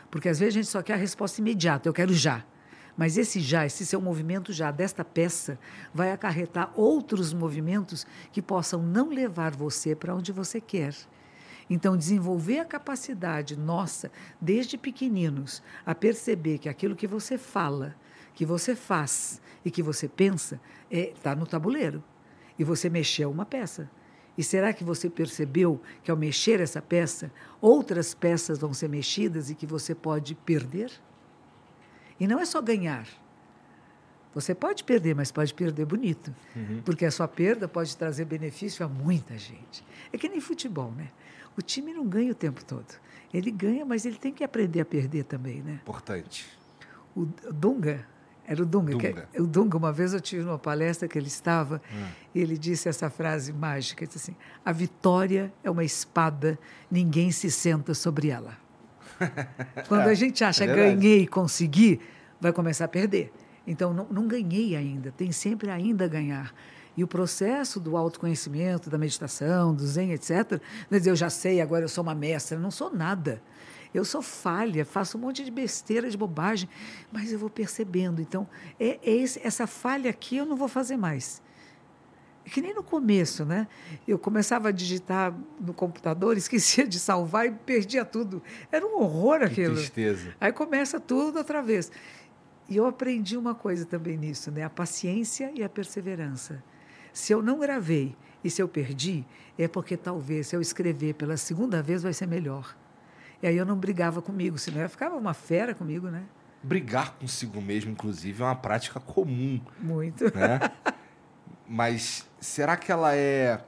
[0.10, 2.44] Porque às vezes a gente só quer a resposta imediata, eu quero já.
[3.00, 5.58] Mas esse já, esse seu movimento já desta peça,
[5.94, 10.94] vai acarretar outros movimentos que possam não levar você para onde você quer.
[11.70, 17.96] Então, desenvolver a capacidade nossa, desde pequeninos, a perceber que aquilo que você fala,
[18.34, 20.60] que você faz e que você pensa
[20.92, 22.04] está é, no tabuleiro.
[22.58, 23.90] E você mexeu uma peça.
[24.38, 27.32] E será que você percebeu que ao mexer essa peça,
[27.62, 30.92] outras peças vão ser mexidas e que você pode perder?
[32.20, 33.08] E não é só ganhar.
[34.34, 36.34] Você pode perder, mas pode perder bonito.
[36.56, 36.82] Uhum.
[36.86, 39.84] Porque a sua perda pode trazer benefício a muita gente.
[40.14, 41.10] É que nem futebol, né?
[41.58, 42.88] O time não ganha o tempo todo.
[43.34, 45.80] Ele ganha, mas ele tem que aprender a perder também, né?
[45.84, 46.46] Importante.
[47.16, 48.06] O Dunga,
[48.46, 48.92] era o Dunga.
[48.94, 49.28] Dunga.
[49.32, 52.08] Que, o Dunga, uma vez eu tive uma palestra que ele estava, hum.
[52.34, 56.58] e ele disse essa frase mágica, disse assim, a vitória é uma espada,
[56.90, 58.58] ninguém se senta sobre ela.
[59.88, 62.00] Quando a gente acha é ganhei, consegui,
[62.40, 63.32] vai começar a perder.
[63.66, 66.54] Então, não, não ganhei ainda, tem sempre ainda a ganhar.
[66.98, 70.60] E o processo do autoconhecimento, da meditação, do zen, etc.,
[70.90, 72.60] não é dizer, eu já sei, agora eu sou uma mestra.
[72.60, 73.42] Não sou nada.
[73.94, 76.70] Eu sou falha, faço um monte de besteira, de bobagem,
[77.12, 78.22] mas eu vou percebendo.
[78.22, 78.48] Então,
[78.80, 81.42] é, é esse, essa falha aqui eu não vou fazer mais.
[82.50, 83.68] Que nem no começo, né?
[84.08, 88.42] Eu começava a digitar no computador, esquecia de salvar e perdia tudo.
[88.72, 89.76] Era um horror aquilo.
[89.76, 90.36] Que tristeza.
[90.40, 91.92] Aí começa tudo outra vez.
[92.68, 94.64] E eu aprendi uma coisa também nisso, né?
[94.64, 96.64] A paciência e a perseverança.
[97.12, 99.26] Se eu não gravei e se eu perdi,
[99.58, 102.76] é porque talvez se eu escrever pela segunda vez vai ser melhor.
[103.42, 106.24] E aí eu não brigava comigo, senão eu ficava uma fera comigo, né?
[106.62, 109.62] Brigar consigo mesmo, inclusive, é uma prática comum.
[109.80, 110.26] Muito.
[110.26, 110.60] Né?
[111.70, 113.64] Mas será que ela é.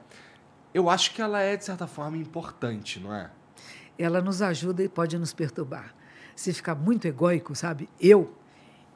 [0.74, 3.30] Eu acho que ela é, de certa forma, importante, não é?
[3.96, 5.94] Ela nos ajuda e pode nos perturbar.
[6.34, 7.88] Se ficar muito egóico, sabe?
[8.00, 8.36] Eu,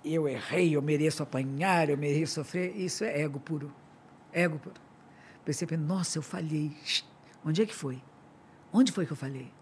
[0.04, 3.72] eu errei, eu mereço apanhar, eu mereço sofrer, isso é ego puro.
[4.32, 4.80] Ego puro.
[5.44, 6.76] Percebe, nossa, eu falhei.
[7.44, 8.02] Onde é que foi?
[8.72, 9.52] Onde foi que eu falhei?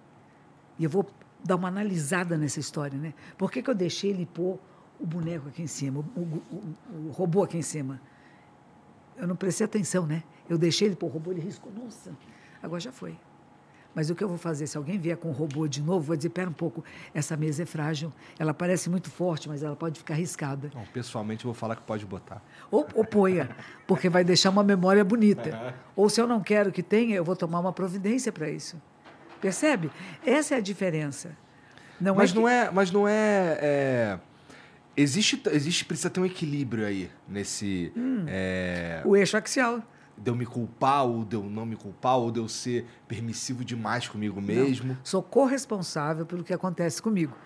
[0.79, 1.07] E eu vou
[1.45, 3.13] dar uma analisada nessa história, né?
[3.37, 4.59] Por que, que eu deixei ele pôr
[4.99, 8.01] o boneco aqui em cima, o, o, o, o robô aqui em cima?
[9.17, 10.23] Eu não prestei atenção, né?
[10.49, 11.73] Eu deixei ele pôr o robô, ele riscou.
[11.73, 12.13] Nossa,
[12.63, 13.17] agora já foi.
[13.95, 14.67] Mas o que eu vou fazer?
[14.67, 16.83] Se alguém vier com o robô de novo, vou dizer: pera um pouco,
[17.15, 20.71] essa mesa é frágil, ela parece muito forte, mas ela pode ficar riscada.
[20.75, 22.43] Bom, pessoalmente, eu vou falar que pode botar.
[22.71, 23.49] Ou, ou ponha,
[23.87, 25.75] porque vai deixar uma memória bonita.
[25.95, 28.81] ou se eu não quero que tenha, eu vou tomar uma providência para isso.
[29.41, 29.91] Percebe?
[30.27, 31.37] Essa é a diferença.
[32.01, 32.39] Não mas, é que...
[32.39, 33.59] não é, mas não é...
[33.61, 34.19] é
[34.97, 37.93] Existe, existe, precisa ter um equilíbrio aí nesse.
[37.97, 39.03] Hum, é...
[39.05, 39.83] O eixo axial.
[40.17, 43.65] De eu me culpar, ou de eu não me culpar, ou de eu ser permissivo
[43.65, 44.89] demais comigo mesmo.
[44.89, 47.37] Não, sou corresponsável pelo que acontece comigo.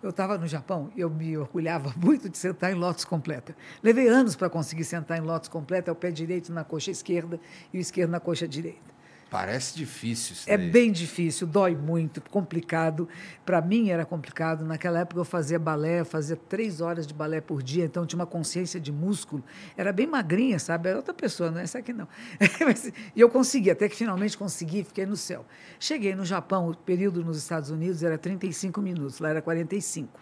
[0.00, 3.56] Eu estava no Japão e eu me orgulhava muito de sentar em lotus completa.
[3.82, 7.40] Levei anos para conseguir sentar em lotus completa, o pé direito na coxa esquerda
[7.72, 8.93] e o esquerdo na coxa direita.
[9.34, 10.34] Parece difícil.
[10.34, 13.08] Isso é bem difícil, dói muito, complicado.
[13.44, 14.64] Para mim era complicado.
[14.64, 18.28] Naquela época eu fazia balé, fazia três horas de balé por dia, então tinha uma
[18.28, 19.42] consciência de músculo.
[19.76, 20.88] Era bem magrinha, sabe?
[20.88, 22.06] Era outra pessoa, não é essa aqui não.
[23.16, 25.44] e eu consegui, até que finalmente consegui, fiquei no céu.
[25.80, 30.16] Cheguei no Japão, o período nos Estados Unidos era 35 minutos, lá era 45.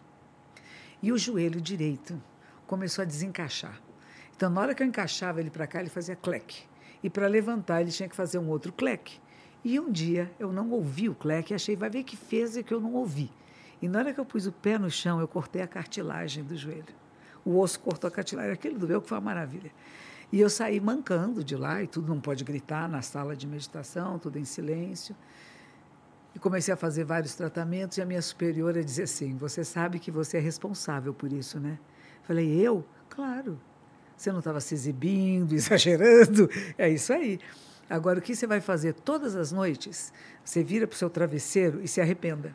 [1.02, 2.18] E o joelho direito
[2.66, 3.78] começou a desencaixar.
[4.34, 6.71] Então, na hora que eu encaixava ele para cá, ele fazia cleque.
[7.02, 9.20] E para levantar, ele tinha que fazer um outro cleque.
[9.64, 12.72] E um dia eu não ouvi o cleque achei, vai ver que fez e que
[12.72, 13.30] eu não ouvi.
[13.80, 16.56] E na hora que eu pus o pé no chão, eu cortei a cartilagem do
[16.56, 16.94] joelho.
[17.44, 18.52] O osso cortou a cartilagem.
[18.52, 19.72] Aquele doeu que foi uma maravilha.
[20.30, 24.18] E eu saí mancando de lá, e tudo não pode gritar na sala de meditação,
[24.18, 25.14] tudo em silêncio.
[26.34, 30.10] E comecei a fazer vários tratamentos, e a minha superiora dizia assim: Você sabe que
[30.10, 31.78] você é responsável por isso, né?
[32.22, 32.84] Falei: Eu?
[33.10, 33.60] Claro.
[34.22, 36.48] Você não estava se exibindo, exagerando.
[36.78, 37.40] É isso aí.
[37.90, 40.12] Agora, o que você vai fazer todas as noites?
[40.44, 42.54] Você vira para o seu travesseiro e se arrependa.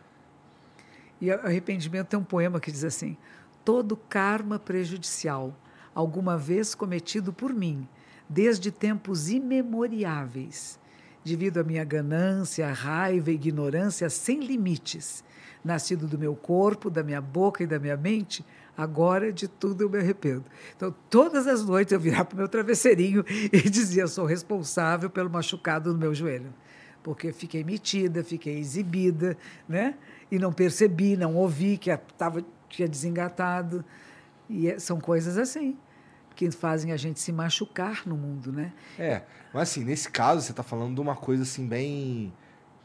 [1.20, 3.18] E arrependimento tem um poema que diz assim:
[3.66, 5.54] Todo karma prejudicial,
[5.94, 7.86] alguma vez cometido por mim,
[8.30, 10.80] desde tempos imemoriáveis,
[11.28, 15.24] devido à minha ganância, raiva e ignorância sem limites,
[15.64, 18.46] nascido do meu corpo, da minha boca e da minha mente,
[18.78, 20.46] agora de tudo eu me arrependo.
[20.76, 25.30] Então, todas as noites eu virava para o meu travesseirinho e dizia: sou responsável pelo
[25.30, 26.54] machucado no meu joelho.
[27.04, 29.38] Porque fiquei metida, fiquei exibida,
[29.68, 29.96] né?
[30.32, 33.84] E não percebi, não ouvi que tava, tinha desengatado.
[34.50, 35.78] E é, são coisas assim
[36.38, 38.72] que fazem a gente se machucar no mundo, né?
[38.98, 42.32] É, mas assim, nesse caso você está falando de uma coisa assim bem,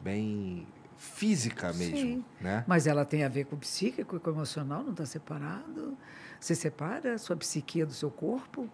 [0.01, 0.67] bem
[0.97, 2.65] física mesmo, Sim, né?
[2.67, 5.99] Mas ela tem a ver com o psíquico e com o emocional, não está separado?
[6.41, 8.71] Você separa a sua psiquia do seu corpo?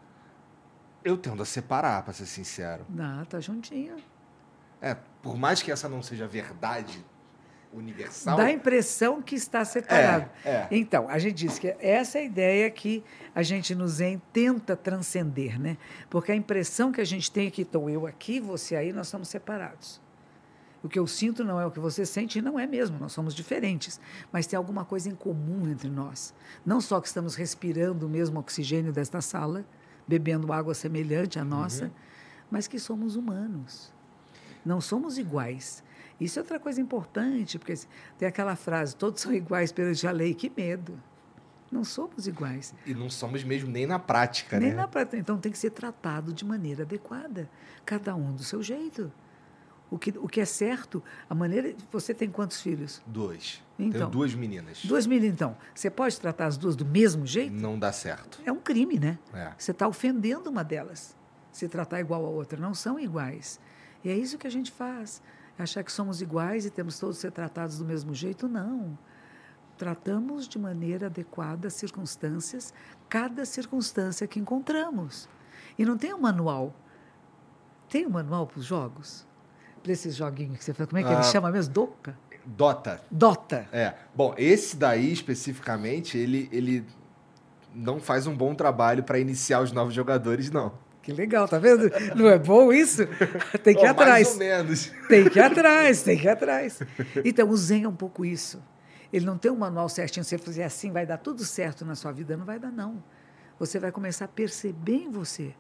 [1.03, 2.87] Eu tendo a separar, para ser sincero.
[2.89, 3.97] Não, tá juntinho.
[4.81, 7.05] É, por mais que essa não seja verdade
[7.73, 8.36] universal.
[8.36, 10.28] Dá a impressão que está separado.
[10.45, 10.69] É, é.
[10.70, 13.05] Então, a gente diz que essa é a ideia que
[13.35, 15.77] a gente no Zen tenta transcender, né?
[16.09, 19.07] Porque a impressão que a gente tem é que estou eu aqui, você aí, nós
[19.07, 20.01] estamos separados.
[20.82, 23.12] O que eu sinto não é o que você sente, e não é mesmo, nós
[23.12, 24.01] somos diferentes.
[24.32, 26.32] Mas tem alguma coisa em comum entre nós.
[26.65, 29.65] Não só que estamos respirando o mesmo oxigênio desta sala,
[30.07, 31.90] bebendo água semelhante à nossa, uhum.
[32.51, 33.93] mas que somos humanos.
[34.65, 35.82] Não somos iguais.
[36.20, 37.74] Isso é outra coisa importante, porque
[38.19, 40.35] tem aquela frase: todos são iguais perante a lei.
[40.35, 41.01] Que medo.
[41.70, 42.74] Não somos iguais.
[42.86, 44.74] E não somos mesmo nem na prática, nem né?
[44.74, 45.19] Nem na prática.
[45.19, 47.49] Então tem que ser tratado de maneira adequada,
[47.85, 49.12] cada um do seu jeito.
[49.90, 51.74] O que, o que é certo, a maneira.
[51.90, 53.01] Você tem quantos filhos?
[53.07, 53.62] Dois.
[53.78, 54.85] Então, Tenho duas meninas.
[54.85, 55.57] Duas meninas, então.
[55.74, 57.55] Você pode tratar as duas do mesmo jeito?
[57.55, 58.40] Não dá certo.
[58.45, 59.19] É um crime, né?
[59.32, 59.53] É.
[59.57, 61.16] Você está ofendendo uma delas.
[61.51, 62.61] Se tratar igual a outra.
[62.61, 63.59] Não são iguais.
[64.05, 65.23] E é isso que a gente faz
[65.62, 68.97] achar que somos iguais e temos todos ser tratados do mesmo jeito, não.
[69.76, 72.72] Tratamos de maneira adequada as circunstâncias,
[73.09, 75.28] cada circunstância que encontramos.
[75.78, 76.74] E não tem um manual.
[77.89, 79.26] Tem um manual para os jogos?
[79.82, 81.72] Para esses joguinhos que você fala, como é que ah, ele chama mesmo?
[81.72, 82.18] Doca?
[82.44, 83.01] Dota.
[83.10, 83.68] Dota.
[83.72, 83.94] É.
[84.14, 86.85] Bom, esse daí especificamente, ele, ele
[87.74, 90.72] não faz um bom trabalho para iniciar os novos jogadores, não.
[91.09, 91.90] Que legal, tá vendo?
[92.14, 93.06] Não é bom isso?
[93.64, 94.10] Tem que ir atrás.
[94.10, 94.93] Mais ou menos.
[95.09, 96.80] Tem que ir atrás, tem que ir atrás.
[97.24, 98.62] Então, o Zen é um pouco isso.
[99.10, 102.12] Ele não tem um manual certinho, você fazer assim, vai dar tudo certo na sua
[102.12, 102.36] vida.
[102.36, 103.02] Não vai dar, não.
[103.59, 105.55] Você vai começar a perceber em você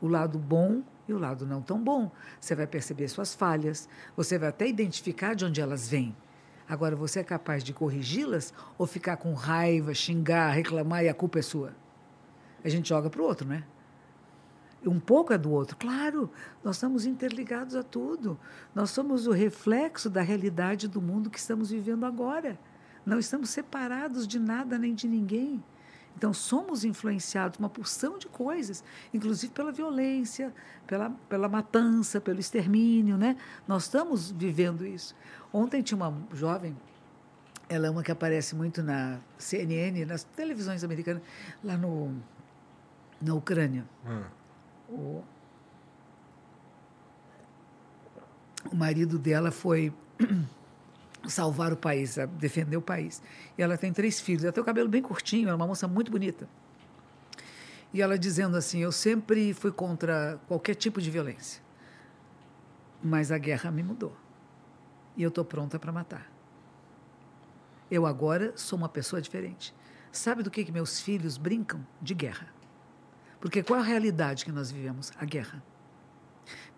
[0.00, 2.10] o lado bom e o lado não tão bom.
[2.40, 3.86] Você vai perceber suas falhas,
[4.16, 6.16] você vai até identificar de onde elas vêm.
[6.66, 11.40] Agora, você é capaz de corrigi-las ou ficar com raiva, xingar, reclamar e a culpa
[11.40, 11.76] é sua?
[12.64, 13.64] A gente joga para o outro, né?
[14.86, 15.76] Um pouco é do outro.
[15.76, 16.30] Claro,
[16.62, 18.38] nós estamos interligados a tudo.
[18.74, 22.58] Nós somos o reflexo da realidade do mundo que estamos vivendo agora.
[23.04, 25.62] Não estamos separados de nada nem de ninguém.
[26.16, 30.54] Então, somos influenciados uma porção de coisas, inclusive pela violência,
[30.86, 33.16] pela, pela matança, pelo extermínio.
[33.16, 33.36] Né?
[33.66, 35.14] Nós estamos vivendo isso.
[35.52, 36.76] Ontem tinha uma jovem,
[37.68, 41.22] ela é uma que aparece muito na CNN, nas televisões americanas,
[41.64, 42.14] lá no,
[43.20, 43.84] na Ucrânia.
[44.06, 44.43] Hum
[44.88, 45.22] o,
[48.70, 49.92] o marido dela foi
[51.28, 53.22] salvar o país, defender o país.
[53.56, 54.44] E ela tem três filhos.
[54.44, 56.48] Ela tem o cabelo bem curtinho, é uma moça muito bonita.
[57.92, 61.62] E ela dizendo assim: Eu sempre fui contra qualquer tipo de violência,
[63.02, 64.16] mas a guerra me mudou.
[65.16, 66.30] E eu estou pronta para matar.
[67.90, 69.72] Eu agora sou uma pessoa diferente.
[70.10, 71.84] Sabe do que, que meus filhos brincam?
[72.00, 72.53] De guerra.
[73.44, 75.12] Porque qual a realidade que nós vivemos?
[75.18, 75.62] A guerra.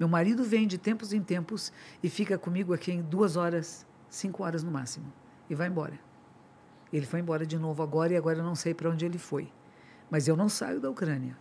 [0.00, 1.72] Meu marido vem de tempos em tempos
[2.02, 5.12] e fica comigo aqui em duas horas, cinco horas no máximo,
[5.48, 5.96] e vai embora.
[6.92, 9.48] Ele foi embora de novo agora e agora eu não sei para onde ele foi.
[10.10, 11.38] Mas eu não saio da Ucrânia.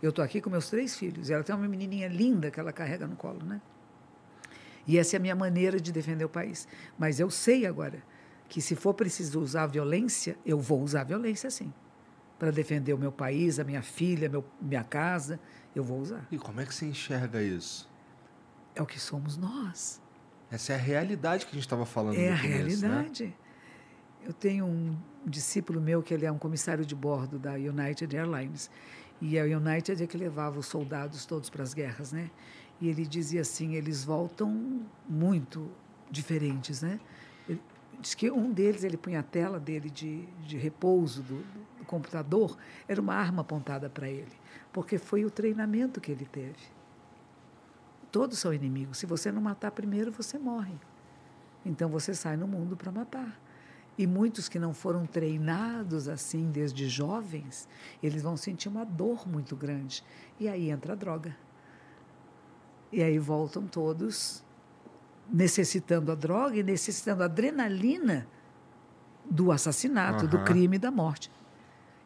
[0.00, 1.28] Eu estou aqui com meus três filhos.
[1.28, 3.60] Ela tem uma menininha linda que ela carrega no colo, né?
[4.86, 6.68] E essa é a minha maneira de defender o país.
[6.96, 8.00] Mas eu sei agora
[8.48, 11.72] que se for preciso usar violência, eu vou usar violência sim
[12.38, 15.40] para defender o meu país, a minha filha, meu, minha casa,
[15.74, 16.26] eu vou usar.
[16.30, 17.88] E como é que você enxerga isso?
[18.74, 20.00] É o que somos nós.
[20.50, 22.16] Essa é a realidade que a gente estava falando.
[22.16, 23.24] É a começo, realidade.
[23.24, 23.32] Né?
[24.24, 24.96] Eu tenho um
[25.26, 28.70] discípulo meu que ele é um comissário de bordo da United Airlines.
[29.20, 32.30] E a United é que levava os soldados todos para as guerras, né?
[32.80, 35.68] E ele dizia assim, eles voltam muito
[36.08, 37.00] diferentes, né?
[37.48, 37.60] Ele
[38.00, 41.44] diz que um deles, ele punha a tela dele de, de repouso do
[41.88, 42.56] computador,
[42.86, 44.32] era uma arma apontada para ele,
[44.72, 46.78] porque foi o treinamento que ele teve.
[48.12, 48.98] Todos são inimigos.
[48.98, 50.74] Se você não matar primeiro, você morre.
[51.64, 53.38] Então você sai no mundo para matar.
[53.98, 57.68] E muitos que não foram treinados assim desde jovens,
[58.00, 60.04] eles vão sentir uma dor muito grande.
[60.38, 61.36] E aí entra a droga.
[62.92, 64.44] E aí voltam todos
[65.30, 68.26] necessitando a droga e necessitando a adrenalina
[69.28, 70.30] do assassinato, uhum.
[70.30, 71.30] do crime e da morte.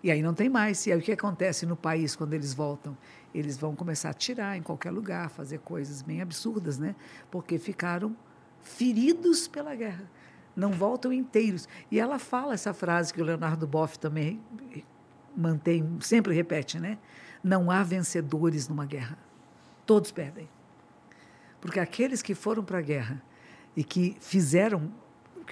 [0.02, 0.86] E aí não tem mais.
[0.86, 2.96] E aí o que acontece no país quando eles voltam?
[3.34, 6.94] Eles vão começar a atirar em qualquer lugar, fazer coisas bem absurdas, né?
[7.30, 8.16] Porque ficaram
[8.62, 10.10] feridos pela guerra.
[10.54, 11.68] Não voltam inteiros.
[11.90, 14.40] E ela fala essa frase que o Leonardo Boff também
[15.36, 16.98] mantém, sempre repete, né?
[17.42, 19.16] Não há vencedores numa guerra.
[19.86, 20.48] Todos perdem.
[21.60, 23.22] Porque aqueles que foram para a guerra
[23.76, 24.92] e que fizeram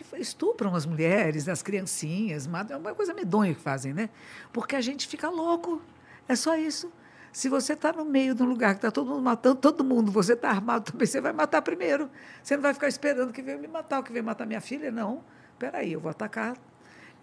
[0.04, 4.10] que estupram as mulheres, as criancinhas, é uma coisa medonha que fazem, né?
[4.52, 5.80] Porque a gente fica louco.
[6.28, 6.92] É só isso.
[7.32, 10.10] Se você está no meio de um lugar que está todo mundo matando todo mundo,
[10.10, 12.10] você está armado também, você vai matar primeiro.
[12.42, 14.90] Você não vai ficar esperando que venha me matar, o que venha matar minha filha,
[14.90, 15.22] não.
[15.52, 16.56] Espera aí, eu vou atacar.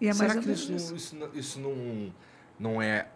[0.00, 0.94] E é Será mais que isso, isso.
[0.94, 2.12] isso, isso não,
[2.58, 3.08] não é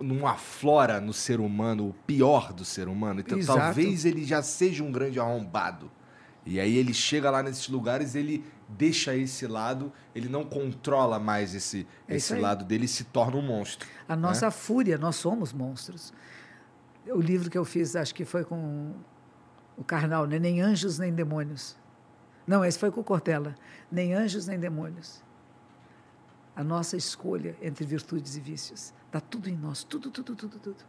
[0.00, 3.20] não aflora no ser humano o pior do ser humano.
[3.20, 3.58] Então Exato.
[3.58, 5.90] talvez ele já seja um grande arrombado.
[6.48, 11.54] E aí ele chega lá nesses lugares, ele deixa esse lado, ele não controla mais
[11.54, 13.86] esse, é esse lado dele e se torna um monstro.
[14.08, 14.22] A né?
[14.22, 16.10] nossa fúria, nós somos monstros.
[17.06, 18.94] O livro que eu fiz, acho que foi com
[19.76, 20.38] o Karnal, né?
[20.38, 21.76] Nem Anjos Nem Demônios.
[22.46, 23.54] Não, esse foi com o Cortella.
[23.92, 25.22] Nem Anjos Nem Demônios.
[26.56, 28.94] A nossa escolha entre virtudes e vícios.
[29.04, 30.82] Está tudo em nós, tudo, tudo, tudo, tudo.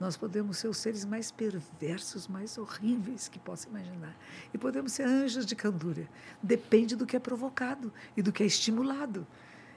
[0.00, 4.16] Nós podemos ser os seres mais perversos, mais horríveis que possa imaginar.
[4.52, 6.08] E podemos ser anjos de candura.
[6.42, 9.26] Depende do que é provocado e do que é estimulado.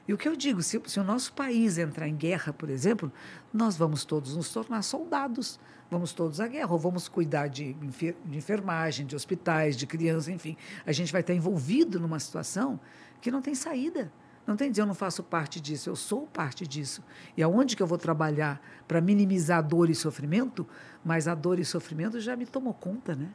[0.08, 3.12] E o que eu digo, se, se, o nosso país entrar em guerra, por exemplo,
[3.52, 5.60] nós vamos todos nos tornar soldados,
[5.90, 10.56] vamos todos à guerra, ou vamos cuidar de, de enfermagem, de hospitais, de crianças, enfim.
[10.86, 12.80] A gente vai estar envolvido numa situação
[13.20, 14.12] que não tem saída.
[14.46, 17.04] Não tem dizer eu não faço parte disso, eu sou parte disso.
[17.36, 20.68] E aonde que eu vou trabalhar para minimizar a dor e sofrimento?
[21.04, 23.30] Mas a dor e sofrimento já me tomou conta, né?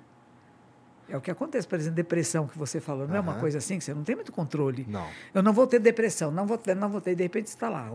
[1.09, 3.03] É o que acontece, por exemplo, depressão que você falou.
[3.03, 3.17] Não uhum.
[3.17, 4.87] é uma coisa assim que você não tem muito controle.
[4.89, 5.09] Não.
[5.35, 7.91] Eu não vou ter depressão, não vou ter, não vou ter, de repente está lá.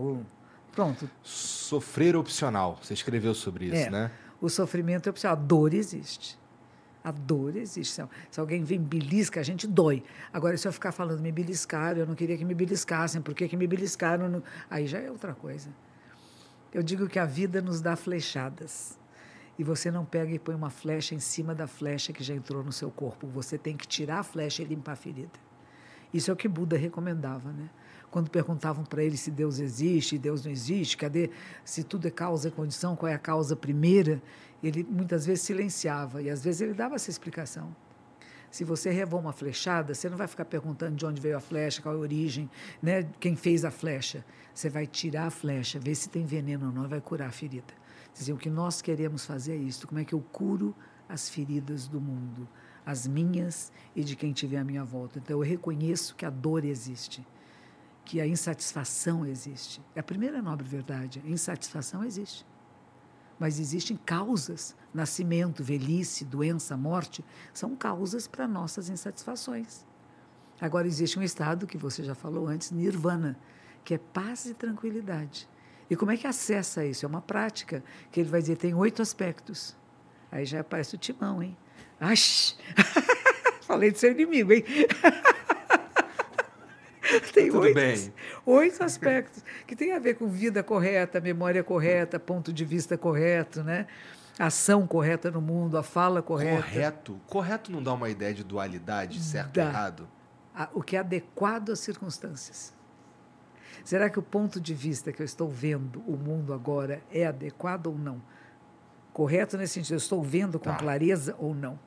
[0.72, 1.08] Pronto.
[1.22, 2.78] Sofrer opcional.
[2.82, 4.10] Você escreveu sobre isso, é, né?
[4.38, 5.38] O sofrimento é opcional.
[5.38, 6.38] A dor existe.
[7.06, 8.02] A dor existe.
[8.32, 10.02] Se alguém vem belisca, a gente dói.
[10.32, 13.46] Agora, se eu ficar falando me beliscaram, eu não queria que me beliscassem, por que,
[13.46, 14.28] que me beliscaram?
[14.28, 14.42] No...
[14.68, 15.70] Aí já é outra coisa.
[16.74, 18.98] Eu digo que a vida nos dá flechadas.
[19.56, 22.64] E você não pega e põe uma flecha em cima da flecha que já entrou
[22.64, 23.28] no seu corpo.
[23.28, 25.38] Você tem que tirar a flecha e limpar a ferida.
[26.12, 27.70] Isso é o que Buda recomendava, né?
[28.16, 31.28] Quando perguntavam para ele se Deus existe, Deus não existe, cadê
[31.62, 34.22] se tudo é causa e condição, qual é a causa primeira?
[34.62, 37.76] ele muitas vezes silenciava e às vezes ele dava essa explicação.
[38.50, 41.82] Se você revou uma flechada, você não vai ficar perguntando de onde veio a flecha,
[41.82, 42.48] qual é a origem,
[42.82, 44.24] né, quem fez a flecha.
[44.54, 47.32] Você vai tirar a flecha, ver se tem veneno ou não, e vai curar a
[47.32, 47.74] ferida.
[48.14, 49.86] Dizer, o que nós queremos fazer é isso.
[49.86, 50.74] Como é que eu curo
[51.06, 52.48] as feridas do mundo,
[52.86, 55.18] as minhas e de quem tiver à minha volta?
[55.18, 57.22] Então eu reconheço que a dor existe,
[58.06, 59.82] que a insatisfação existe.
[59.94, 61.22] É a primeira nobre verdade.
[61.26, 62.46] A insatisfação existe
[63.38, 64.74] mas existem causas.
[64.92, 69.84] Nascimento, velhice, doença, morte são causas para nossas insatisfações.
[70.58, 73.38] Agora, existe um estado que você já falou antes, nirvana,
[73.84, 75.46] que é paz e tranquilidade.
[75.90, 77.04] E como é que acessa isso?
[77.04, 79.76] É uma prática que ele vai dizer tem oito aspectos.
[80.32, 81.54] Aí já aparece o timão, hein?
[82.00, 82.16] Ai,
[83.62, 84.64] falei do seu inimigo, hein?
[87.32, 88.12] tem Tudo oito,
[88.44, 93.62] oito aspectos que tem a ver com vida correta, memória correta, ponto de vista correto,
[93.62, 93.86] né?
[94.38, 96.62] ação correta no mundo, a fala correta.
[96.62, 97.20] Correto.
[97.26, 100.08] Correto não dá uma ideia de dualidade, certo e errado?
[100.74, 102.74] O que é adequado às circunstâncias.
[103.84, 107.86] Será que o ponto de vista que eu estou vendo o mundo agora é adequado
[107.86, 108.20] ou não?
[109.12, 110.76] Correto nesse sentido, eu estou vendo com tá.
[110.76, 111.78] clareza ou não?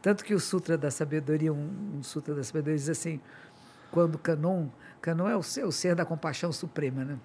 [0.00, 3.20] Tanto que o Sutra da Sabedoria, um, um Sutra da Sabedoria diz assim:
[3.92, 4.66] quando Canon,
[5.00, 7.18] Canon é o ser, o ser da compaixão suprema, né?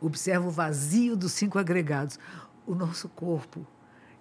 [0.00, 2.20] Observa o vazio dos cinco agregados.
[2.66, 3.66] O nosso corpo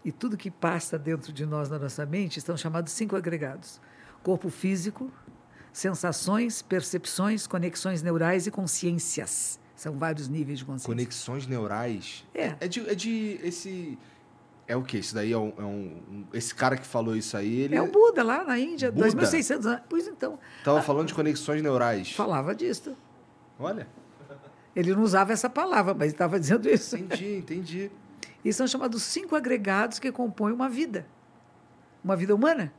[0.04, 3.82] e tudo que passa dentro de nós, na nossa mente, estão chamados cinco agregados:
[4.24, 5.12] corpo físico,
[5.74, 9.60] sensações, percepções, conexões neurais e consciências.
[9.76, 10.88] São vários níveis de consciência.
[10.88, 12.24] Conexões neurais.
[12.34, 12.56] É.
[12.62, 14.00] É de, é de esse.
[14.68, 14.98] É o quê?
[14.98, 17.92] Isso daí é um, é um- Esse cara que falou isso aí, ele É o
[17.92, 19.06] Buda lá na Índia, Buda?
[19.08, 19.82] 2.600 anos.
[19.88, 22.12] Pois então, tava falando de conexões neurais.
[22.12, 22.96] falava disso.
[23.60, 23.88] Olha.
[24.76, 26.98] Ele não usava essa palavra, mas estava dizendo isso.
[26.98, 27.92] Entendi, entendi.
[28.44, 31.06] E são chamados cinco agregados que compõem uma vida,
[32.04, 32.74] uma vida humana.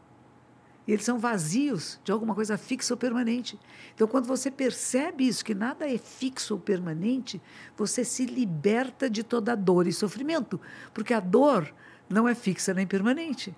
[0.87, 3.59] E eles são vazios de alguma coisa fixa ou permanente.
[3.95, 7.43] Então, quando você percebe isso, que nada é fixo ou permanente,
[7.77, 10.61] você se liberta de toda dor e sofrimento.
[10.95, 11.73] Porque a dor
[12.09, 13.55] não é fixa nem permanente.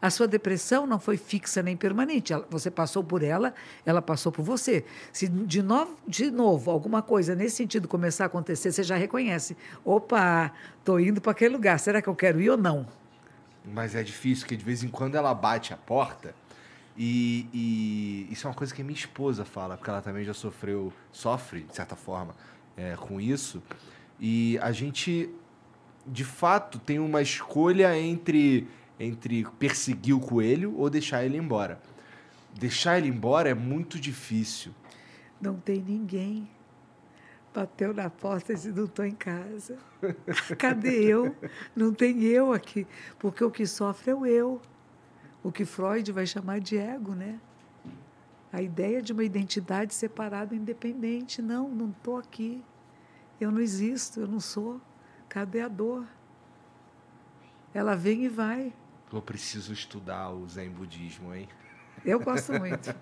[0.00, 2.32] A sua depressão não foi fixa nem permanente.
[2.50, 3.52] Você passou por ela,
[3.84, 4.84] ela passou por você.
[5.12, 9.56] Se de novo, de novo alguma coisa nesse sentido começar a acontecer, você já reconhece.
[9.84, 11.78] Opa, estou indo para aquele lugar.
[11.80, 12.86] Será que eu quero ir ou não?
[13.64, 16.32] Mas é difícil, porque de vez em quando ela bate a porta
[16.98, 20.34] e, e isso é uma coisa que a minha esposa fala, porque ela também já
[20.34, 22.34] sofreu, sofre, de certa forma,
[22.76, 23.62] é, com isso.
[24.18, 25.30] E a gente,
[26.04, 28.66] de fato, tem uma escolha entre,
[28.98, 31.80] entre perseguir o coelho ou deixar ele embora.
[32.58, 34.74] Deixar ele embora é muito difícil.
[35.40, 36.48] Não tem ninguém.
[37.54, 39.78] Bateu na porta e disse: Não estou em casa.
[40.58, 41.34] Cadê eu?
[41.76, 42.88] Não tem eu aqui.
[43.20, 44.60] Porque o que sofre é o eu.
[45.42, 47.40] O que Freud vai chamar de ego, né?
[48.52, 51.42] A ideia de uma identidade separada, independente.
[51.42, 52.64] Não, não estou aqui.
[53.40, 54.80] Eu não existo, eu não sou.
[55.28, 56.06] Cadê a dor?
[57.72, 58.72] Ela vem e vai.
[59.12, 61.48] Eu preciso estudar o Zen Budismo, hein?
[62.04, 62.94] Eu gosto muito.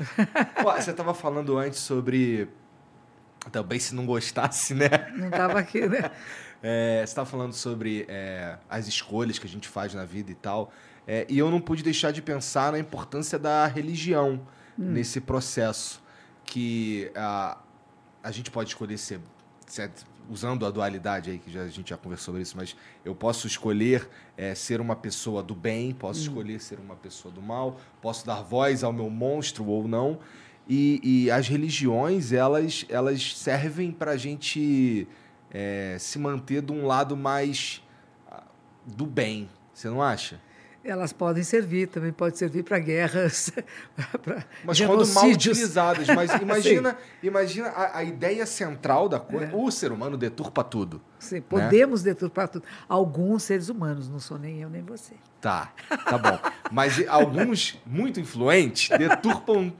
[0.64, 2.48] Ó, você estava falando antes sobre.
[3.52, 4.88] Também se não gostasse, né?
[5.14, 6.10] Não estava aqui, né?
[6.62, 10.34] É, você estava falando sobre é, as escolhas que a gente faz na vida e
[10.34, 10.72] tal.
[11.06, 14.40] É, e eu não pude deixar de pensar na importância da religião
[14.76, 16.02] nesse processo.
[16.44, 17.58] Que a,
[18.22, 19.20] a gente pode escolher ser,
[19.66, 19.90] ser-
[20.28, 22.74] usando a dualidade aí, que já, a gente já conversou sobre isso, mas
[23.04, 27.42] eu posso escolher é, ser uma pessoa do bem, posso escolher ser uma pessoa do
[27.42, 30.18] mal, posso dar voz ao meu monstro ou não.
[30.66, 35.06] E, e as religiões, elas, elas servem para a gente
[35.50, 37.82] é, se manter de um lado mais
[38.30, 38.44] ah,
[38.86, 39.48] do bem.
[39.74, 40.40] Você não acha?
[40.84, 43.50] Elas podem servir, também pode servir para guerras,
[44.22, 45.56] para Mas quando mal genocídios.
[45.58, 46.06] utilizadas.
[46.08, 49.50] Mas imagina, imagina a, a ideia central da coisa.
[49.56, 51.00] O ser humano deturpa tudo.
[51.18, 52.64] Sim, podemos deturpar tudo.
[52.86, 55.14] Alguns seres humanos, não sou nem eu nem você.
[55.40, 56.38] Tá, tá bom.
[56.70, 59.72] Mas alguns muito influentes deturpam,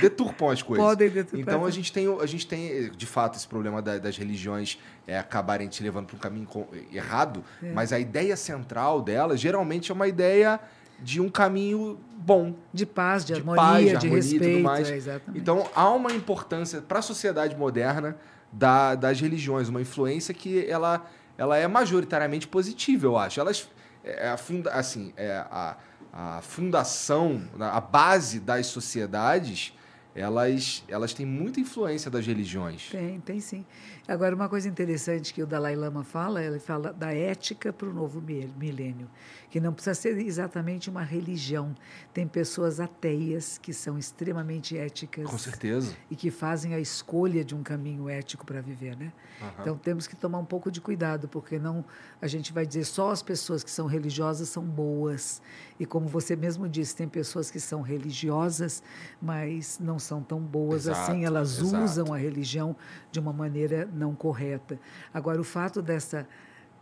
[0.00, 0.84] deturpam as coisas.
[0.86, 4.16] Podem deturpar Então a gente tem, a gente tem de fato esse problema da- das
[4.16, 6.48] religiões é, acabarem te levando para um caminho
[6.92, 7.72] errado, É.
[7.72, 10.60] mas a ideia central dela geralmente é uma ideia
[11.02, 12.54] de um caminho bom.
[12.74, 14.62] De paz, de, De harmonia, paz, de harmonia e tudo respeito.
[14.62, 15.08] mais.
[15.08, 15.20] é.
[15.34, 18.16] Então há uma importância para a sociedade moderna
[18.52, 21.06] da- das religiões, uma influência que ela,
[21.38, 23.40] ela é majoritariamente positiva, eu acho.
[23.40, 23.68] Elas
[24.04, 25.76] é a funda, assim, é a,
[26.12, 29.72] a fundação, a base das sociedades,
[30.14, 32.88] elas, elas têm muita influência das religiões.
[32.90, 33.64] Tem, tem sim.
[34.08, 37.92] Agora, uma coisa interessante que o Dalai Lama fala, ele fala da ética para o
[37.92, 39.08] novo mi- milênio,
[39.50, 41.74] que não precisa ser exatamente uma religião.
[42.14, 45.94] Tem pessoas ateias que são extremamente éticas Com certeza.
[46.10, 49.12] e que fazem a escolha de um caminho ético para viver, né?
[49.42, 49.52] Aham.
[49.60, 51.84] Então temos que tomar um pouco de cuidado, porque não
[52.22, 55.42] a gente vai dizer só as pessoas que são religiosas são boas.
[55.78, 58.82] E como você mesmo disse, tem pessoas que são religiosas,
[59.20, 61.82] mas não são tão boas Exato, assim, elas exato.
[61.84, 62.76] usam a religião
[63.10, 64.78] de uma maneira não correta.
[65.12, 66.26] Agora o fato dessa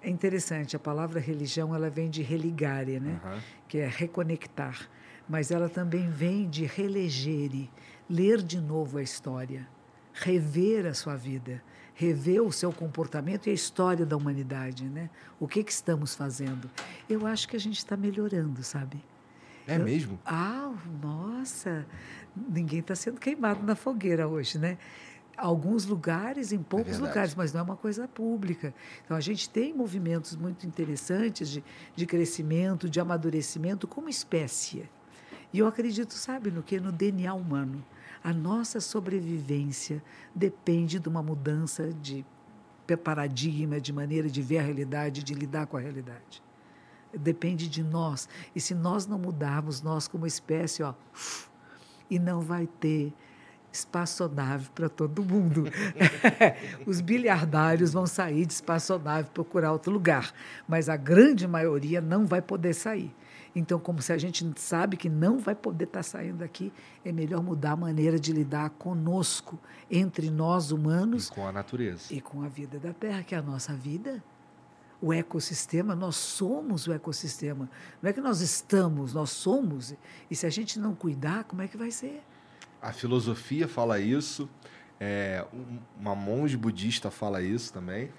[0.03, 3.21] é interessante, a palavra religião ela vem de religare, né?
[3.25, 3.39] Aham.
[3.69, 4.89] que é reconectar,
[5.29, 7.69] mas ela também vem de relegere,
[8.09, 9.69] ler de novo a história,
[10.15, 11.63] rever a sua vida,
[11.95, 15.11] rever o seu comportamento e a história da humanidade, né?
[15.39, 16.71] O que que estamos fazendo?
[17.09, 19.03] Eu acho que a gente está melhorando, sabe?
[19.67, 20.19] É Eu- mesmo?
[20.25, 20.73] Ah,
[21.03, 21.85] nossa,
[22.35, 24.79] ninguém está sendo queimado na fogueira hoje, né?
[25.39, 27.09] Alguns lugares, em poucos verdade.
[27.09, 28.75] lugares, mas não é uma coisa pública.
[29.05, 34.89] Então, a gente tem movimentos muito interessantes de, de crescimento, de amadurecimento como espécie.
[35.53, 36.81] E eu acredito, sabe, no que?
[36.81, 37.85] No DNA humano.
[38.23, 40.03] A nossa sobrevivência
[40.35, 42.25] depende de uma mudança de
[43.05, 46.43] paradigma, de maneira de ver a realidade, de lidar com a realidade
[47.17, 48.29] depende de nós.
[48.55, 50.95] E se nós não mudarmos, nós como espécie, ó,
[52.11, 53.13] e não vai ter
[53.79, 55.65] espaçonave para todo mundo.
[56.87, 60.33] Os bilhardários vão sair de espaçonave procurar outro lugar,
[60.67, 63.15] mas a grande maioria não vai poder sair.
[63.55, 66.73] Então, como se a gente sabe que não vai poder estar tá saindo daqui,
[67.05, 69.59] é melhor mudar a maneira de lidar conosco,
[69.91, 71.29] entre nós humanos.
[71.29, 72.15] E com a natureza.
[72.15, 74.23] E com a vida da Terra, que é a nossa vida.
[75.01, 77.71] O ecossistema, nós somos o ecossistema.
[78.03, 79.95] Não é que nós estamos, nós somos.
[80.31, 82.23] E se a gente não cuidar, como é que vai ser?
[82.81, 84.49] A filosofia fala isso,
[85.01, 85.45] é,
[85.99, 88.11] uma monge budista fala isso também.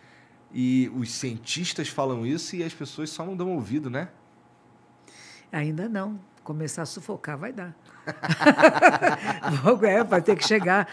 [0.52, 4.10] E os cientistas falam isso e as pessoas só não dão ouvido, né?
[5.52, 6.20] Ainda não.
[6.50, 7.76] Começar a sufocar vai dar.
[9.88, 10.88] é, vai ter que chegar.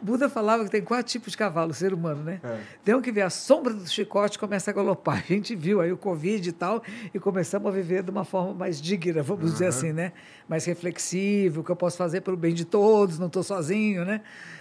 [0.00, 2.40] Buda falava que tem quatro tipos de cavalo, ser humano, né?
[2.44, 2.60] É.
[2.84, 5.16] Tem um que vê a sombra do chicote e começa a galopar.
[5.16, 6.80] A gente viu aí o Covid e tal,
[7.12, 9.50] e começamos a viver de uma forma mais digna, vamos uhum.
[9.50, 10.12] dizer assim, né?
[10.48, 14.20] Mais reflexivo, o que eu posso fazer pelo bem de todos, não estou sozinho, né?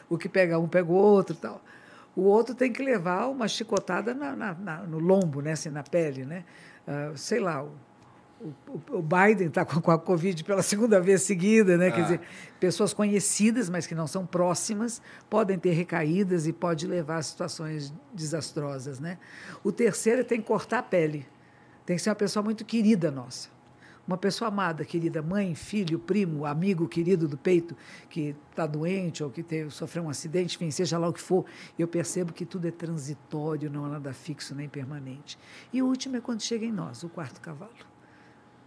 [0.09, 1.63] O que pega um, pega o outro e tal.
[2.15, 5.51] O outro tem que levar uma chicotada na, na, na, no lombo, né?
[5.51, 6.43] Assim, na pele, né?
[6.87, 7.63] Uh, sei lá,
[8.91, 11.87] o, Biden está com, a Covid pela segunda vez seguida, né?
[11.87, 11.91] Ah.
[11.91, 12.21] Quer dizer,
[12.59, 17.93] pessoas conhecidas, mas que não são próximas, podem ter recaídas e pode levar a situações
[18.13, 19.17] desastrosas, né?
[19.63, 21.27] O terceiro é tem que cortar a pele.
[21.85, 23.49] Tem que ser uma pessoa muito querida nossa.
[24.07, 27.75] Uma pessoa amada, querida, mãe, filho, primo, amigo querido do peito,
[28.09, 31.45] que está doente ou que teve, sofreu um acidente, enfim, seja lá o que for,
[31.77, 35.37] eu percebo que tudo é transitório, não é nada fixo nem permanente.
[35.71, 37.71] E o último é quando chega em nós, o quarto cavalo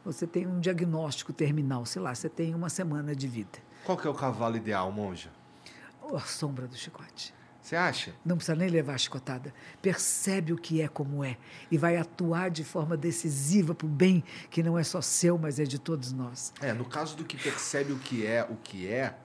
[0.05, 3.59] você tem um diagnóstico terminal, sei lá, você tem uma semana de vida.
[3.85, 5.31] Qual que é o cavalo ideal, monja?
[6.17, 7.33] a sombra do chicote.
[7.61, 8.13] Você acha?
[8.25, 9.55] Não precisa nem levar a chicotada.
[9.81, 11.37] Percebe o que é como é
[11.71, 15.61] e vai atuar de forma decisiva para o bem que não é só seu, mas
[15.61, 16.53] é de todos nós.
[16.61, 19.17] É, no caso do que percebe o que é, o que é.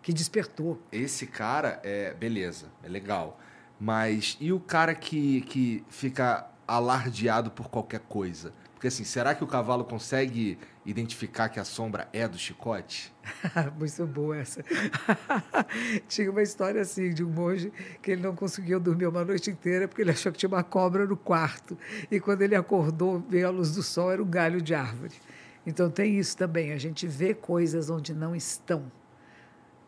[0.00, 0.80] Que despertou.
[0.92, 3.40] Esse cara é beleza, é legal.
[3.78, 8.52] Mas e o cara que, que fica alardeado por qualquer coisa?
[8.82, 13.14] Porque assim, será que o cavalo consegue identificar que a sombra é do chicote?
[13.78, 14.60] Muito boa essa.
[16.08, 17.72] tinha uma história assim de um monge
[18.02, 21.06] que ele não conseguiu dormir uma noite inteira porque ele achou que tinha uma cobra
[21.06, 21.78] no quarto.
[22.10, 25.14] E quando ele acordou, veio a luz do sol, era um galho de árvore.
[25.64, 28.90] Então tem isso também, a gente vê coisas onde não estão.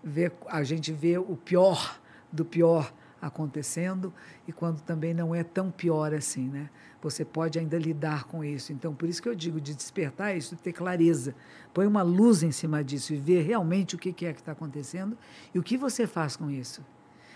[0.05, 1.99] Vê, a gente vê o pior
[2.31, 4.13] do pior acontecendo
[4.47, 6.71] e quando também não é tão pior assim, né?
[7.05, 8.73] Você pode ainda lidar com isso.
[8.73, 11.35] Então, por isso que eu digo de despertar isso, de ter clareza.
[11.73, 15.17] Põe uma luz em cima disso e ver realmente o que é que está acontecendo
[15.55, 16.83] e o que você faz com isso.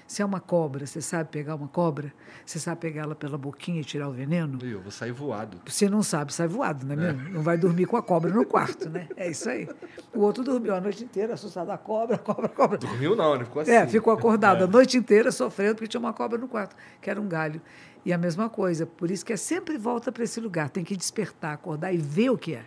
[0.09, 2.15] Se é uma cobra, você sabe pegar uma cobra?
[2.47, 4.59] Você sabe pegar ela pela boquinha e tirar o veneno?
[4.63, 5.61] Eu vou sair voado.
[5.67, 7.13] Você não sabe, sai voado, não é, é.
[7.13, 7.29] mesmo?
[7.29, 9.07] Não vai dormir com a cobra no quarto, né?
[9.19, 9.69] É isso aí.
[10.15, 11.69] O outro dormiu a noite inteira, assustado.
[11.69, 12.79] A cobra, a cobra, a cobra.
[12.79, 13.73] Dormiu não, ele ficou é, assim.
[13.73, 14.65] É, ficou acordado é.
[14.65, 17.61] a noite inteira sofrendo porque tinha uma cobra no quarto, que era um galho.
[18.05, 20.97] E a mesma coisa, por isso que é sempre volta para esse lugar, tem que
[20.97, 22.65] despertar, acordar e ver o que é.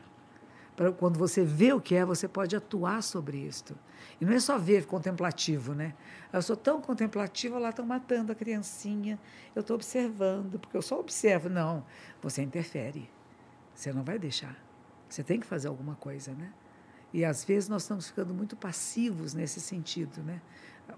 [0.76, 3.78] Para quando você vê o que é, você pode atuar sobre isto.
[4.20, 5.94] E não é só ver contemplativo, né?
[6.32, 9.20] Eu sou tão contemplativa, lá estão matando a criancinha,
[9.56, 11.50] eu estou observando, porque eu só observo.
[11.50, 11.84] Não,
[12.22, 13.10] você interfere.
[13.74, 14.56] Você não vai deixar.
[15.10, 16.52] Você tem que fazer alguma coisa, né?
[17.14, 20.42] E às vezes nós estamos ficando muito passivos nesse sentido, né?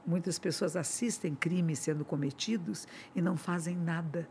[0.05, 4.27] Muitas pessoas assistem crimes sendo cometidos e não fazem nada.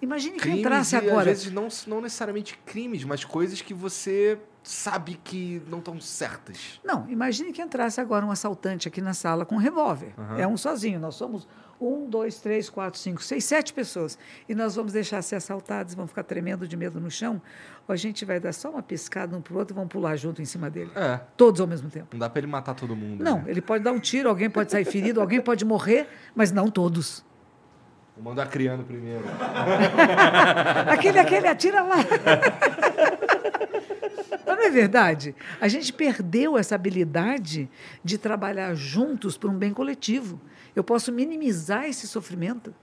[0.00, 1.30] Imagine que entrasse agora.
[1.30, 6.80] Às vezes não, não necessariamente crimes, mas coisas que você sabe que não estão certas.
[6.84, 10.14] Não, imagine que entrasse agora um assaltante aqui na sala com um revólver.
[10.18, 10.38] Uhum.
[10.38, 10.98] É um sozinho.
[10.98, 11.46] Nós somos
[11.86, 14.18] um, dois, três, quatro, cinco, seis, sete pessoas.
[14.48, 17.40] E nós vamos deixar ser assaltados, vão ficar tremendo de medo no chão.
[17.86, 20.16] Ou a gente vai dar só uma piscada um para o outro e vão pular
[20.16, 20.90] junto em cima dele.
[20.94, 21.20] É.
[21.36, 22.08] Todos ao mesmo tempo.
[22.12, 23.22] Não dá para ele matar todo mundo.
[23.22, 23.44] Não, né?
[23.48, 27.24] ele pode dar um tiro, alguém pode sair ferido, alguém pode morrer, mas não todos.
[28.16, 29.24] Vou mandar criando primeiro.
[30.88, 31.96] aquele, aquele, atira lá.
[34.46, 35.34] Mas não é verdade?
[35.60, 37.68] A gente perdeu essa habilidade
[38.04, 40.40] de trabalhar juntos por um bem coletivo.
[40.74, 42.74] Eu posso minimizar esse sofrimento.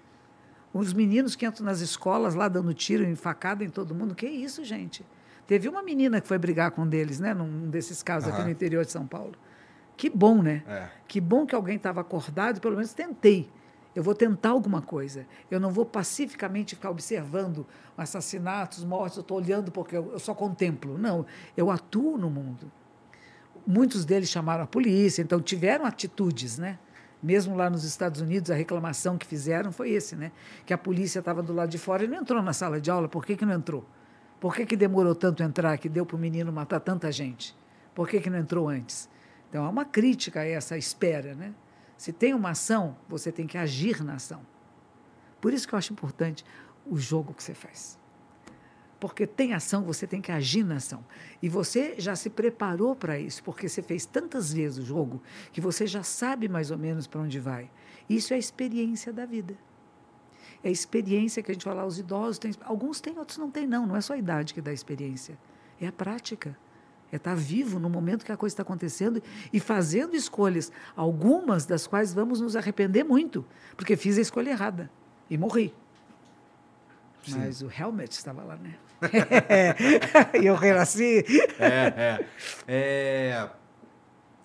[0.74, 4.16] Os meninos que entram nas escolas lá dando tiro, enfacada em todo mundo.
[4.16, 5.06] Que isso, gente?
[5.46, 7.34] Teve uma menina que foi brigar com um deles, né?
[7.34, 8.36] Num desses casos uhum.
[8.36, 9.34] aqui no interior de São Paulo.
[9.98, 10.64] Que bom, né?
[10.68, 10.88] É.
[11.08, 13.50] Que bom que alguém estava acordado, pelo menos tentei.
[13.94, 15.28] Eu vou tentar alguma coisa.
[15.50, 20.34] Eu não vou pacificamente ficar observando assassinatos, mortes, eu estou olhando porque eu, eu só
[20.34, 20.98] contemplo.
[20.98, 21.26] Não,
[21.58, 22.72] eu atuo no mundo.
[23.68, 26.80] Muitos deles chamaram a polícia, então tiveram atitudes, né?
[27.22, 30.32] Mesmo lá nos Estados Unidos, a reclamação que fizeram foi esse, né?
[30.66, 33.08] Que a polícia estava do lado de fora e não entrou na sala de aula.
[33.08, 33.86] Por que, que não entrou?
[34.40, 37.56] Por que, que demorou tanto entrar, que deu para o menino matar tanta gente?
[37.94, 39.08] Por que, que não entrou antes?
[39.48, 41.36] Então, há uma crítica a essa espera.
[41.36, 41.54] Né?
[41.96, 44.42] Se tem uma ação, você tem que agir na ação.
[45.40, 46.44] Por isso que eu acho importante
[46.88, 48.01] o jogo que você faz.
[49.02, 51.04] Porque tem ação, você tem que agir na ação.
[51.42, 55.60] E você já se preparou para isso, porque você fez tantas vezes o jogo que
[55.60, 57.68] você já sabe mais ou menos para onde vai.
[58.08, 59.58] Isso é a experiência da vida.
[60.64, 62.52] É a experiência que a gente fala, os idosos têm.
[62.62, 63.88] Alguns têm, outros não têm, não.
[63.88, 65.36] Não é só a idade que dá experiência.
[65.82, 66.56] É a prática.
[67.12, 69.20] É estar vivo no momento que a coisa está acontecendo
[69.52, 73.44] e fazendo escolhas, algumas das quais vamos nos arrepender muito,
[73.76, 74.92] porque fiz a escolha errada
[75.28, 75.74] e morri.
[77.24, 77.40] Sim.
[77.40, 78.76] Mas o Helmet estava lá, né?
[80.42, 81.26] e eu renasci.
[81.60, 82.26] É, é.
[82.68, 83.50] é...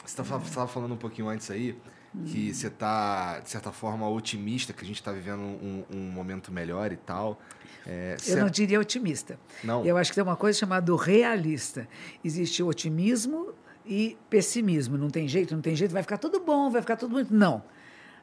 [0.04, 1.76] Você estava falando um pouquinho antes aí
[2.24, 6.50] que você está, de certa forma, otimista, que a gente está vivendo um, um, momento
[6.50, 7.38] melhor e tal.
[7.86, 9.38] É, eu não diria otimista.
[9.62, 9.84] Não.
[9.84, 11.86] Eu acho que tem uma coisa chamada realista.
[12.24, 13.52] Existe otimismo
[13.84, 14.96] e pessimismo.
[14.96, 17.34] Não tem jeito, não tem jeito, vai ficar tudo bom, vai ficar tudo muito.
[17.34, 17.62] Não.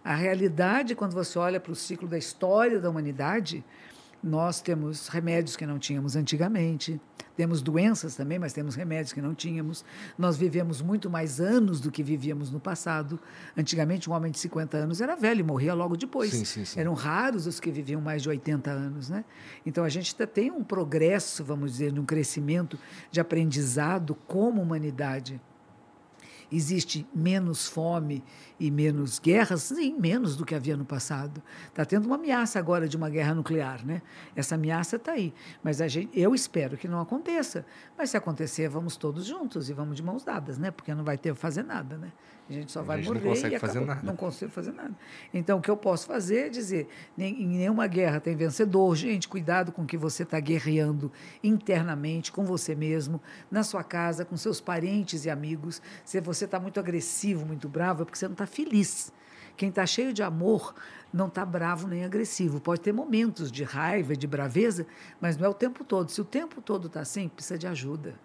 [0.04, 3.64] A realidade, quando você olha para o ciclo da história da humanidade,
[4.24, 7.00] nós temos remédios que não tínhamos antigamente,
[7.36, 9.84] temos doenças também, mas temos remédios que não tínhamos.
[10.18, 13.20] Nós vivemos muito mais anos do que vivíamos no passado.
[13.58, 16.32] Antigamente, um homem de 50 anos era velho e morria logo depois.
[16.32, 16.80] Sim, sim, sim.
[16.80, 19.10] Eram raros os que viviam mais de 80 anos.
[19.10, 19.26] Né?
[19.66, 22.78] Então, a gente tem um progresso, vamos dizer, de um crescimento
[23.12, 25.42] de aprendizado como humanidade
[26.56, 28.24] existe menos fome
[28.64, 31.44] e menos guerras, sim, menos do que havia no passado.
[31.68, 34.02] Está tendo uma ameaça agora de uma guerra nuclear, né?
[34.34, 37.66] Essa ameaça está aí, mas a gente, eu espero que não aconteça.
[37.98, 40.72] Mas se acontecer, vamos todos juntos e vamos de mãos dadas, né?
[40.72, 42.14] Porque não vai ter que fazer nada, né?
[42.50, 43.96] A gente só a vai gente morrer não consegue e fazer acabou.
[43.96, 44.08] nada.
[44.08, 44.94] Não consigo fazer nada.
[45.34, 48.96] Então, o que eu posso fazer é dizer: em nenhuma guerra tem vencedor.
[48.96, 51.12] Gente, cuidado com o que você está guerreando
[51.42, 55.82] internamente, com você mesmo, na sua casa, com seus parentes e amigos.
[56.04, 59.12] Se você está muito agressivo, muito bravo, é porque você não está feliz.
[59.58, 60.74] Quem está cheio de amor
[61.12, 62.60] não está bravo nem agressivo.
[62.60, 64.88] Pode ter momentos de raiva, de braveza,
[65.22, 66.10] mas não é o tempo todo.
[66.10, 68.16] Se o tempo todo está assim, precisa de ajuda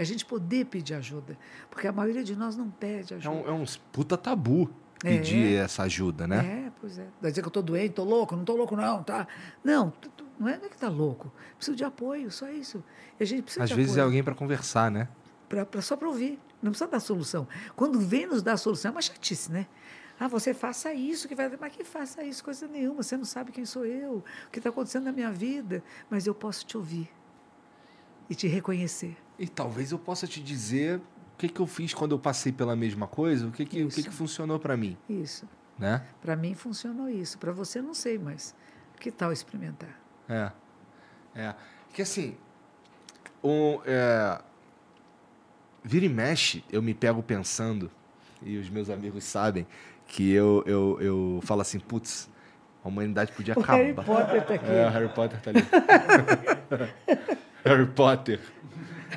[0.00, 1.36] a gente poder pedir ajuda.
[1.68, 3.36] Porque a maioria de nós não pede ajuda.
[3.36, 5.64] É um, é um puta tabu pedir é.
[5.64, 6.66] essa ajuda, né?
[6.66, 7.06] É, pois é.
[7.20, 9.26] Vai dizer que eu estou doente, estou louco, não estou louco, não, tá?
[9.64, 9.92] Não,
[10.38, 11.32] não é, não é que está louco.
[11.56, 12.82] Preciso de apoio, só isso.
[13.18, 14.02] E a gente precisa Às vezes apoio.
[14.02, 15.08] é alguém para conversar, né?
[15.48, 16.38] Pra, pra só para ouvir.
[16.62, 17.48] Não precisa dar solução.
[17.74, 19.66] Quando vem nos dar solução, é uma chatice, né?
[20.18, 21.50] Ah, você faça isso que vai.
[21.58, 23.02] Mas que faça isso, coisa nenhuma.
[23.02, 25.82] Você não sabe quem sou eu, o que está acontecendo na minha vida.
[26.10, 27.10] Mas eu posso te ouvir
[28.28, 29.16] e te reconhecer.
[29.38, 32.76] E talvez eu possa te dizer o que, que eu fiz quando eu passei pela
[32.76, 34.98] mesma coisa, o que, que, o que, que funcionou para mim.
[35.08, 35.48] Isso.
[35.78, 36.04] Né?
[36.20, 37.38] Para mim funcionou isso.
[37.38, 38.54] Para você, não sei, mas
[39.00, 39.98] que tal experimentar?
[40.28, 40.52] É.
[41.34, 41.54] É.
[41.94, 42.36] Que assim,
[43.42, 44.40] um, é,
[45.82, 47.90] vira e mexe, eu me pego pensando,
[48.42, 49.66] e os meus amigos sabem,
[50.06, 52.28] que eu, eu, eu falo assim, putz,
[52.84, 53.78] a humanidade podia o acabar.
[53.78, 54.66] Harry Potter tá aqui.
[54.66, 56.90] É, o Harry Potter tá ali.
[57.64, 58.40] Harry Potter.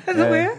[0.14, 0.58] Não é?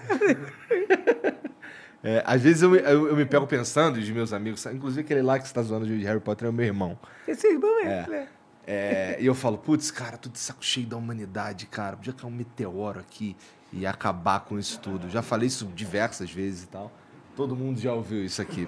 [2.04, 2.24] é?
[2.26, 5.46] às vezes eu, eu, eu, me pego pensando, os meus amigos, inclusive aquele lá que
[5.46, 6.98] você está zoando de Harry Potter é o meu irmão.
[7.28, 7.86] Esse irmão é.
[7.86, 8.14] é.
[8.14, 8.28] é.
[8.68, 11.96] É, e eu falo, putz, cara, tudo de saco cheio da humanidade, cara.
[11.96, 13.36] Podia cair um meteoro aqui
[13.76, 15.10] e acabar com isso tudo.
[15.10, 16.92] Já falei isso diversas vezes e tal.
[17.36, 18.68] Todo mundo já ouviu isso aqui.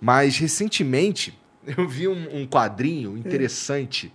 [0.00, 4.12] Mas recentemente eu vi um, um quadrinho interessante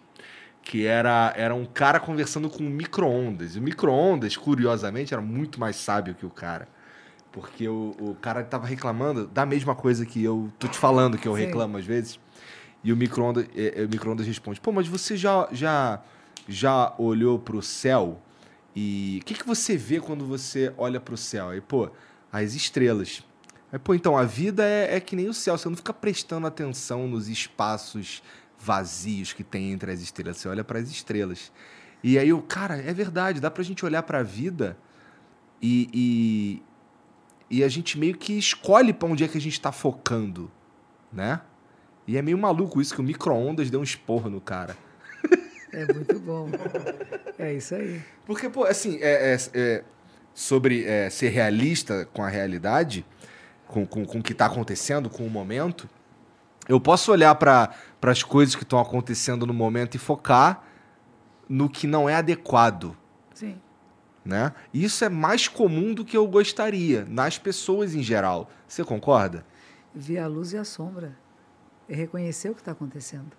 [0.61, 3.55] que era, era um cara conversando com um micro-ondas.
[3.55, 6.67] E o micro-ondas, curiosamente, era muito mais sábio que o cara.
[7.31, 11.27] Porque o, o cara estava reclamando da mesma coisa que eu tô te falando, que
[11.27, 11.45] eu Sim.
[11.45, 12.19] reclamo às vezes.
[12.83, 16.01] E o micro-ondas é, é, micro responde: pô, mas você já, já,
[16.47, 18.19] já olhou para o céu?
[18.75, 21.49] E o que, que você vê quando você olha para o céu?
[21.49, 21.89] Aí, pô,
[22.31, 23.23] as estrelas.
[23.71, 26.45] Aí, pô, então a vida é, é que nem o céu, você não fica prestando
[26.45, 28.21] atenção nos espaços
[28.59, 30.37] vazios que tem entre as estrelas.
[30.37, 31.51] Você olha para as estrelas.
[32.03, 34.77] E aí o cara, é verdade, dá para a gente olhar para a vida
[35.61, 35.89] e,
[37.49, 40.51] e, e, a gente meio que escolhe para onde é que a gente está focando,
[41.11, 41.41] né?
[42.05, 44.77] E é meio maluco isso que o micro-ondas deu um esporro no cara.
[45.75, 46.49] É muito bom.
[47.37, 48.01] É isso aí.
[48.25, 49.83] Porque, pô, assim, é, é, é
[50.33, 53.05] sobre é, ser realista com a realidade,
[53.67, 55.89] com, com, com o que está acontecendo, com o momento,
[56.67, 60.63] eu posso olhar para as coisas que estão acontecendo no momento e focar
[61.47, 62.97] no que não é adequado.
[63.33, 63.59] Sim.
[64.23, 64.53] Né?
[64.73, 68.49] Isso é mais comum do que eu gostaria, nas pessoas em geral.
[68.67, 69.45] Você concorda?
[69.93, 71.15] Ver a luz e a sombra.
[71.87, 73.31] É reconhecer o que está acontecendo.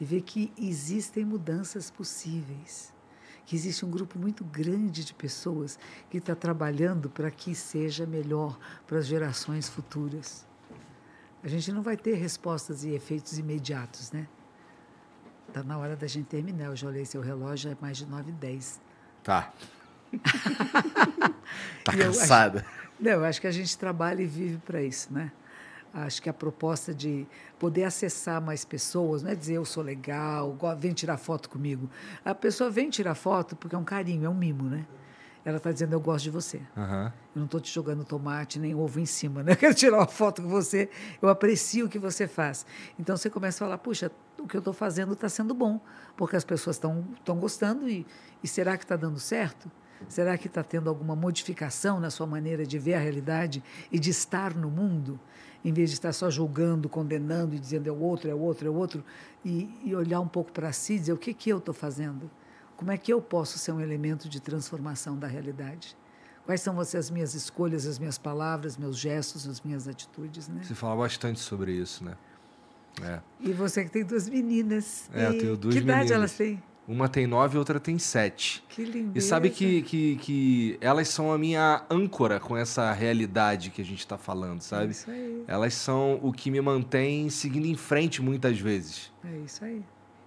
[0.00, 2.92] E ver que existem mudanças possíveis.
[3.44, 5.78] Que existe um grupo muito grande de pessoas
[6.08, 10.46] que está trabalhando para que seja melhor para as gerações futuras.
[11.42, 14.26] A gente não vai ter respostas e efeitos imediatos, né?
[15.48, 16.66] Está na hora da gente terminar.
[16.66, 18.80] Eu já olhei seu relógio, é mais de 9 e 10.
[19.22, 19.52] Tá.
[21.84, 22.64] tá cansada.
[22.98, 25.32] não, eu acho que a gente trabalha e vive para isso, né?
[25.92, 27.26] Acho que a proposta de
[27.58, 31.90] poder acessar mais pessoas, não é dizer eu sou legal, vem tirar foto comigo.
[32.24, 34.86] A pessoa vem tirar foto porque é um carinho, é um mimo, né?
[35.44, 36.58] Ela está dizendo eu gosto de você.
[36.76, 37.06] Uhum.
[37.06, 39.52] Eu não estou te jogando tomate nem ovo em cima, né?
[39.54, 40.88] Eu quero tirar uma foto com você,
[41.20, 42.66] eu aprecio o que você faz.
[42.98, 45.80] Então você começa a falar, puxa, o que eu estou fazendo está sendo bom,
[46.16, 48.06] porque as pessoas estão gostando e,
[48.42, 49.70] e será que está dando certo?
[50.08, 53.62] Será que está tendo alguma modificação na sua maneira de ver a realidade
[53.92, 55.20] e de estar no mundo?
[55.64, 58.66] Em vez de estar só julgando, condenando e dizendo é o outro, é o outro,
[58.66, 59.04] é o outro,
[59.44, 62.30] e, e olhar um pouco para si e dizer o que, que eu estou fazendo?
[62.76, 65.96] Como é que eu posso ser um elemento de transformação da realidade?
[66.46, 70.62] Quais são as minhas escolhas, as minhas palavras, meus gestos, as minhas atitudes, né?
[70.64, 72.16] Você fala bastante sobre isso, né?
[73.02, 73.20] É.
[73.38, 75.08] E você que tem duas meninas.
[75.12, 76.00] É, eu tenho duas que meninas.
[76.00, 76.62] Que idade elas têm?
[76.90, 78.64] Uma tem nove e outra tem sete.
[78.68, 79.16] Que lindo.
[79.16, 83.84] E sabe que, que, que elas são a minha âncora com essa realidade que a
[83.84, 84.88] gente está falando, sabe?
[84.88, 85.44] É isso aí.
[85.46, 89.12] Elas são o que me mantém seguindo em frente muitas vezes.
[89.24, 89.84] É isso aí.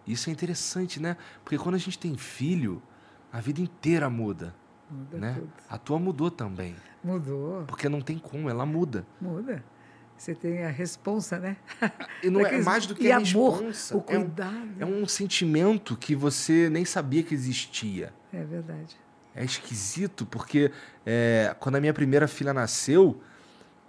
[0.08, 1.18] Isso é interessante, né?
[1.44, 2.82] Porque quando a gente tem filho,
[3.30, 4.56] a vida inteira muda.
[4.90, 5.34] Muda né?
[5.34, 5.52] tudo.
[5.70, 6.78] A tua mudou também.
[7.04, 7.66] Mudou.
[7.68, 9.06] Porque não tem como, ela muda.
[9.20, 9.62] Muda.
[10.18, 11.58] Você tem a responsa, né?
[12.22, 13.98] E não é mais do que a amor, responsa.
[13.98, 14.70] o cuidado.
[14.80, 18.14] É um, é um sentimento que você nem sabia que existia.
[18.32, 18.96] É verdade.
[19.36, 20.72] É esquisito, porque
[21.06, 23.20] é, quando a minha primeira filha nasceu,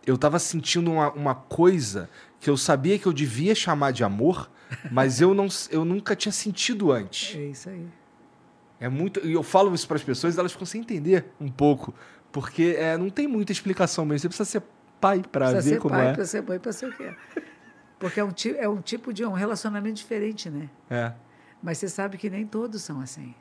[0.07, 2.09] eu estava sentindo uma, uma coisa
[2.41, 4.51] que eu sabia que eu devia chamar de amor,
[4.91, 7.37] mas eu, não, eu nunca tinha sentido antes.
[7.37, 7.87] É isso aí.
[8.81, 9.21] É muito.
[9.27, 11.95] E eu falo isso para as pessoas, elas ficam sem entender um pouco.
[12.33, 14.21] Porque é, não tem muita explicação mesmo.
[14.21, 14.63] Você precisa ser
[15.05, 16.13] pai para ver ser como pai, é.
[16.15, 17.15] Para ser mãe, para ser o quê?
[17.99, 20.71] Porque é um, é um tipo de um relacionamento diferente, né?
[20.89, 21.13] É.
[21.63, 23.35] Mas você sabe que nem todos são assim.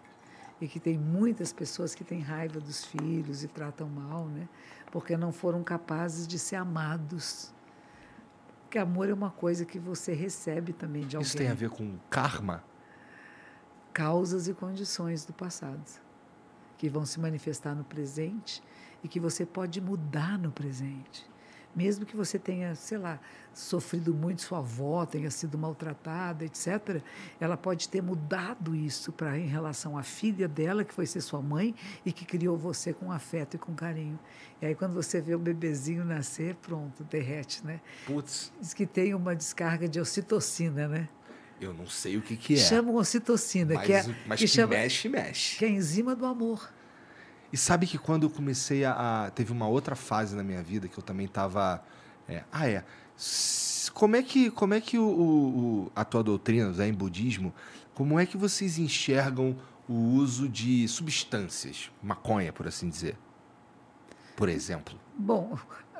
[0.60, 4.48] E que tem muitas pessoas que têm raiva dos filhos e tratam mal, né?
[4.92, 7.54] Porque não foram capazes de ser amados.
[8.64, 11.28] Porque amor é uma coisa que você recebe também de alguém.
[11.28, 12.62] Isso tem a ver com karma?
[13.94, 15.82] Causas e condições do passado
[16.78, 18.62] que vão se manifestar no presente
[19.02, 21.33] e que você pode mudar no presente
[21.76, 23.20] mesmo que você tenha, sei lá,
[23.54, 27.02] sofrido muito, sua avó tenha sido maltratada, etc.,
[27.40, 31.42] ela pode ter mudado isso para em relação à filha dela, que foi ser sua
[31.42, 31.76] mãe
[32.06, 34.20] e que criou você com afeto e com carinho.
[34.62, 37.82] E aí, quando você vê o bebezinho nascer, pronto, derrete, né?
[38.06, 38.52] Putz.
[38.60, 41.10] Diz que tem uma descarga de ocitocina, né?
[41.60, 42.58] Eu não sei o que, que é.
[42.58, 44.04] Chamam ocitocina, mas, que é.
[44.26, 45.58] Mas que, que chama, mexe, mexe.
[45.58, 46.72] Que é a enzima do amor.
[47.54, 50.88] E sabe que quando eu comecei a, a, Teve uma outra fase na minha vida
[50.88, 51.84] que eu também estava.
[52.28, 52.84] É, ah, é.
[53.94, 57.54] Como é que, como é que o, o, a tua doutrina, o Zen budismo,
[57.94, 59.56] como é que vocês enxergam
[59.88, 61.92] o uso de substâncias?
[62.02, 63.16] Maconha, por assim dizer.
[64.36, 65.00] Por exemplo.
[65.16, 65.56] Bom,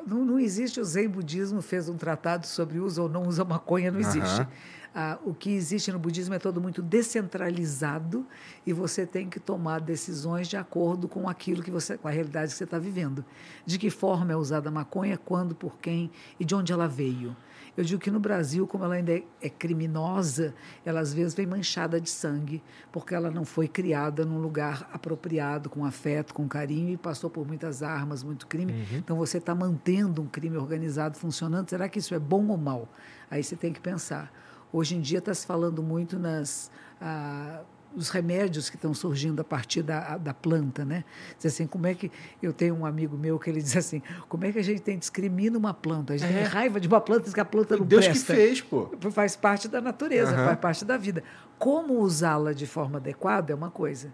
[0.08, 3.92] não, não existe o Zen budismo fez um tratado sobre uso ou não usa maconha,
[3.92, 4.42] não existe.
[4.42, 4.48] Uhum.
[4.96, 8.28] Ah, o que existe no budismo é todo muito descentralizado
[8.66, 12.52] e você tem que tomar decisões de acordo com aquilo que você, com a realidade
[12.52, 13.26] que você está vivendo.
[13.66, 17.36] De que forma é usada a maconha, quando, por quem e de onde ela veio.
[17.76, 20.54] Eu digo que no Brasil, como ela ainda é, é criminosa,
[20.86, 22.62] ela às vezes vem manchada de sangue,
[22.92, 27.48] porque ela não foi criada num lugar apropriado, com afeto, com carinho, e passou por
[27.48, 28.74] muitas armas, muito crime.
[28.74, 28.98] Uhum.
[28.98, 31.68] Então você está mantendo um crime organizado funcionando.
[31.68, 32.88] Será que isso é bom ou mal?
[33.30, 34.32] Aí você tem que pensar.
[34.74, 37.62] Hoje em dia está se falando muito nas ah,
[37.96, 41.04] os remédios que estão surgindo a partir da, da planta, né?
[41.38, 44.46] Diz assim, como é que eu tenho um amigo meu que ele diz assim, como
[44.46, 46.14] é que a gente tem discrimina uma planta?
[46.14, 46.40] A gente é.
[46.40, 48.34] tem raiva de uma planta que a planta não Deus presta.
[48.34, 49.12] Deus que fez, pô.
[49.12, 50.46] Faz parte da natureza, uhum.
[50.46, 51.24] faz parte da vida.
[51.60, 54.12] Como usá-la de forma adequada é uma coisa.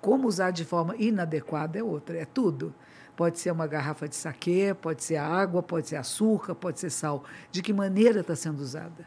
[0.00, 2.18] Como usar de forma inadequada é outra.
[2.18, 2.74] É tudo.
[3.16, 7.24] Pode ser uma garrafa de saquê, pode ser água, pode ser açúcar, pode ser sal.
[7.50, 9.06] De que maneira está sendo usada?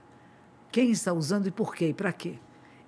[0.75, 2.33] Quem está usando e por quê e para quê.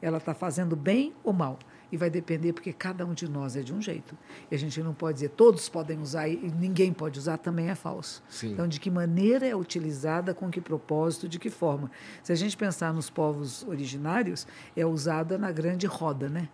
[0.02, 1.58] Ela está fazendo bem ou mal.
[1.90, 4.18] E vai depender, porque cada um de nós é de um jeito.
[4.52, 7.76] E a gente não pode dizer todos podem usar e ninguém pode usar, também é
[7.76, 8.22] falso.
[8.28, 8.52] Sim.
[8.52, 11.90] Então, de que maneira é utilizada, com que propósito, de que forma.
[12.22, 14.46] Se a gente pensar nos povos originários,
[14.76, 16.50] é usada na grande roda, né?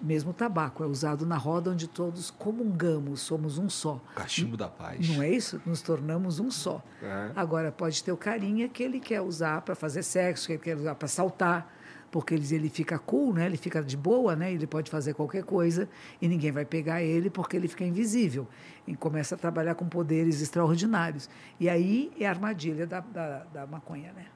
[0.00, 4.00] Mesmo o tabaco é usado na roda onde todos comungamos, somos um só.
[4.14, 5.08] Cachimbo da paz.
[5.08, 5.60] Não é isso?
[5.64, 6.82] Nos tornamos um só.
[7.02, 7.30] É.
[7.34, 10.76] Agora, pode ter o carinha que ele quer usar para fazer sexo, que ele quer
[10.76, 11.72] usar para saltar,
[12.10, 13.46] porque ele, ele fica cool, né?
[13.46, 14.52] ele fica de boa, né?
[14.52, 15.88] ele pode fazer qualquer coisa
[16.22, 18.46] e ninguém vai pegar ele porque ele fica invisível.
[18.86, 21.28] E começa a trabalhar com poderes extraordinários.
[21.58, 24.12] E aí é a armadilha da, da, da maconha.
[24.12, 24.26] Né?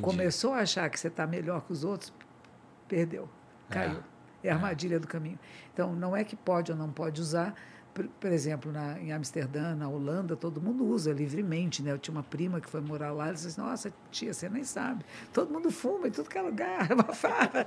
[0.00, 2.12] Começou a achar que você está melhor que os outros,
[2.88, 3.28] perdeu,
[3.70, 3.98] caiu.
[3.98, 4.15] É,
[4.46, 5.38] é a armadilha do caminho.
[5.72, 7.54] Então, não é que pode ou não pode usar,
[7.96, 11.82] por, por exemplo, na, em Amsterdã, na Holanda, todo mundo usa livremente.
[11.82, 11.92] Né?
[11.92, 14.64] Eu tinha uma prima que foi morar lá, ela disse assim, nossa, tia, você nem
[14.64, 15.04] sabe.
[15.32, 17.66] Todo mundo fuma em tudo que é lugar, é uma farra.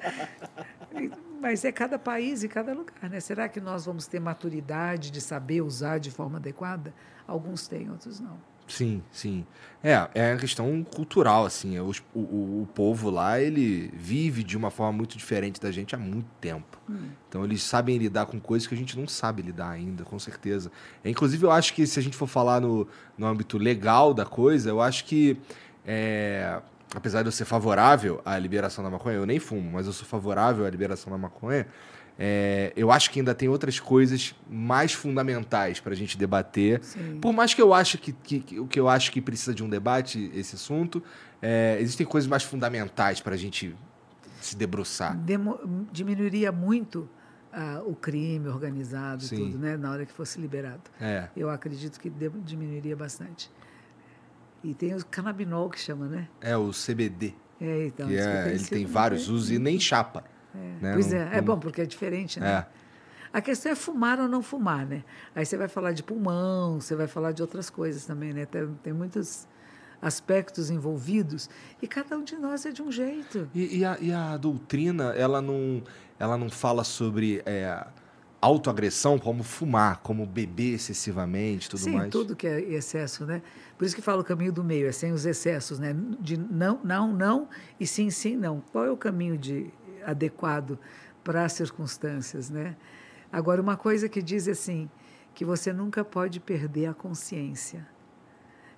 [1.42, 3.10] Mas é cada país e cada lugar.
[3.10, 3.20] Né?
[3.20, 6.94] Será que nós vamos ter maturidade de saber usar de forma adequada?
[7.28, 8.38] Alguns têm, outros não.
[8.70, 9.46] Sim, sim.
[9.84, 11.76] É, é a questão cultural, assim.
[11.76, 15.96] É, o, o, o, povo lá, ele vive de uma forma muito diferente da gente
[15.96, 16.78] há muito tempo.
[16.88, 17.10] Hum.
[17.28, 20.72] Então, eles sabem lidar com coisas que a gente não sabe lidar ainda, com certeza.
[21.04, 22.88] É, inclusive, eu acho que se a gente for falar no,
[23.18, 25.38] no âmbito legal da coisa, eu acho que,
[25.86, 26.62] é,
[26.94, 30.06] apesar de eu ser favorável à liberação da maconha, eu nem fumo, mas eu sou
[30.06, 31.66] favorável à liberação da maconha,
[32.22, 36.84] é, eu acho que ainda tem outras coisas mais fundamentais para a gente debater.
[36.84, 37.18] Sim.
[37.22, 40.30] Por mais que eu acho que, que, que, eu acho que precisa de um debate
[40.36, 41.02] esse assunto,
[41.42, 43.74] é, existem coisas mais fundamentais para a gente
[44.42, 45.16] se debruçar.
[45.16, 47.10] Demo, diminuiria muito
[47.54, 49.78] uh, o crime organizado e tudo, né?
[49.78, 50.84] Na hora que fosse liberado.
[51.00, 51.30] É.
[51.38, 52.12] Eu acredito que
[52.44, 53.50] diminuiria bastante.
[54.62, 56.28] E tem o canabinol que chama, né?
[56.42, 57.34] É o CBD.
[57.62, 58.10] É, então.
[58.10, 60.26] Que é, ele tem vários usos e nem chapa.
[60.56, 60.84] É.
[60.84, 60.94] Né?
[60.94, 61.32] Pois não, é, não...
[61.34, 62.66] é bom, porque é diferente, né?
[62.76, 62.80] É.
[63.32, 65.04] A questão é fumar ou não fumar, né?
[65.36, 68.46] Aí você vai falar de pulmão, você vai falar de outras coisas também, né?
[68.46, 69.48] Tem, tem muitos
[70.02, 71.50] aspectos envolvidos
[71.82, 73.50] e cada um de nós é de um jeito.
[73.54, 75.84] E, e, a, e a, doutrina, ela não,
[76.18, 77.86] ela não fala sobre é,
[78.42, 82.06] autoagressão como fumar, como beber excessivamente, tudo sim, mais?
[82.06, 83.42] Sim, tudo que é excesso, né?
[83.78, 85.96] Por isso que fala o caminho do meio, é sem os excessos, né?
[86.20, 87.48] De não, não, não
[87.80, 88.62] e sim, sim, não.
[88.72, 89.72] Qual é o caminho de
[90.06, 90.78] adequado
[91.24, 92.76] para as circunstâncias, né?
[93.32, 94.90] Agora, uma coisa que diz assim,
[95.34, 97.88] que você nunca pode perder a consciência,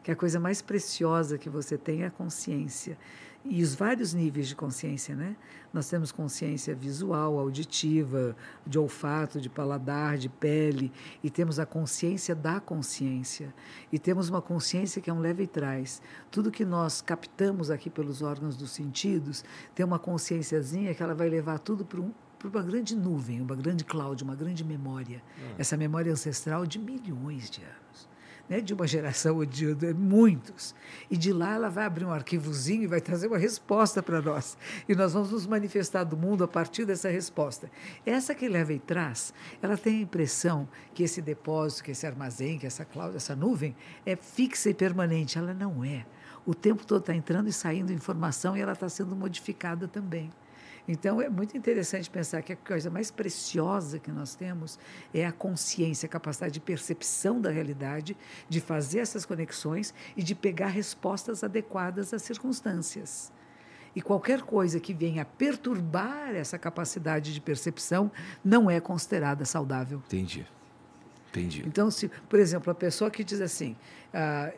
[0.03, 2.97] que a coisa mais preciosa que você tem é a consciência
[3.43, 5.35] e os vários níveis de consciência, né?
[5.73, 8.35] Nós temos consciência visual, auditiva,
[8.67, 10.91] de olfato, de paladar, de pele,
[11.23, 13.53] e temos a consciência da consciência.
[13.91, 16.01] E temos uma consciência que é um leve e trás.
[16.29, 19.43] Tudo que nós captamos aqui pelos órgãos dos sentidos
[19.73, 23.55] tem uma consciênciazinha que ela vai levar tudo para um, para uma grande nuvem, uma
[23.55, 25.23] grande cloud, uma grande memória.
[25.39, 25.55] Hum.
[25.57, 28.10] Essa memória ancestral de milhões de anos
[28.51, 30.75] né, de uma geração ou de, muitos.
[31.09, 34.57] E de lá ela vai abrir um arquivozinho e vai trazer uma resposta para nós.
[34.89, 37.71] E nós vamos nos manifestar do mundo a partir dessa resposta.
[38.05, 42.59] Essa que leva e traz, ela tem a impressão que esse depósito, que esse armazém,
[42.59, 43.73] que essa cláusula, essa nuvem
[44.05, 45.37] é fixa e permanente.
[45.37, 46.05] Ela não é.
[46.45, 50.29] O tempo todo está entrando e saindo informação e ela está sendo modificada também.
[50.91, 54.77] Então, é muito interessante pensar que a coisa mais preciosa que nós temos
[55.13, 58.17] é a consciência, a capacidade de percepção da realidade,
[58.49, 63.31] de fazer essas conexões e de pegar respostas adequadas às circunstâncias.
[63.95, 68.11] E qualquer coisa que venha perturbar essa capacidade de percepção
[68.43, 70.01] não é considerada saudável.
[70.07, 70.45] Entendi.
[71.29, 71.63] Entendi.
[71.65, 73.77] Então, se, por exemplo, a pessoa que diz assim,
[74.13, 74.51] ah,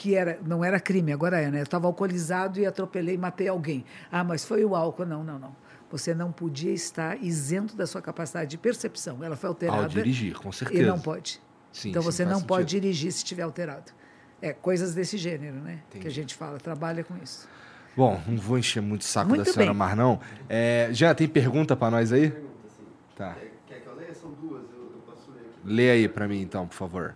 [0.00, 1.58] que era, não era crime, agora é, né?
[1.58, 3.84] Eu estava alcoolizado e atropelei e matei alguém.
[4.10, 5.04] Ah, mas foi o álcool.
[5.04, 5.54] Não, não, não.
[5.90, 9.22] Você não podia estar isento da sua capacidade de percepção.
[9.22, 9.82] Ela foi alterada.
[9.82, 10.82] Ao dirigir, com certeza.
[10.82, 11.38] E não pode.
[11.70, 12.48] Sim, então você não sentido.
[12.48, 13.92] pode dirigir se estiver alterado.
[14.40, 15.80] É, coisas desse gênero, né?
[15.88, 16.00] Entendi.
[16.00, 17.46] Que a gente fala, trabalha com isso.
[17.94, 20.18] Bom, não vou encher muito o saco muito da senhora mais, não.
[20.48, 22.30] É, já tem pergunta para nós aí?
[22.30, 22.84] Pergunta, sim.
[23.14, 23.36] Tá.
[23.66, 24.14] Quer que eu leia?
[24.14, 25.60] São duas, eu, eu posso ler aqui.
[25.62, 27.14] Lê aí para mim, então, por favor.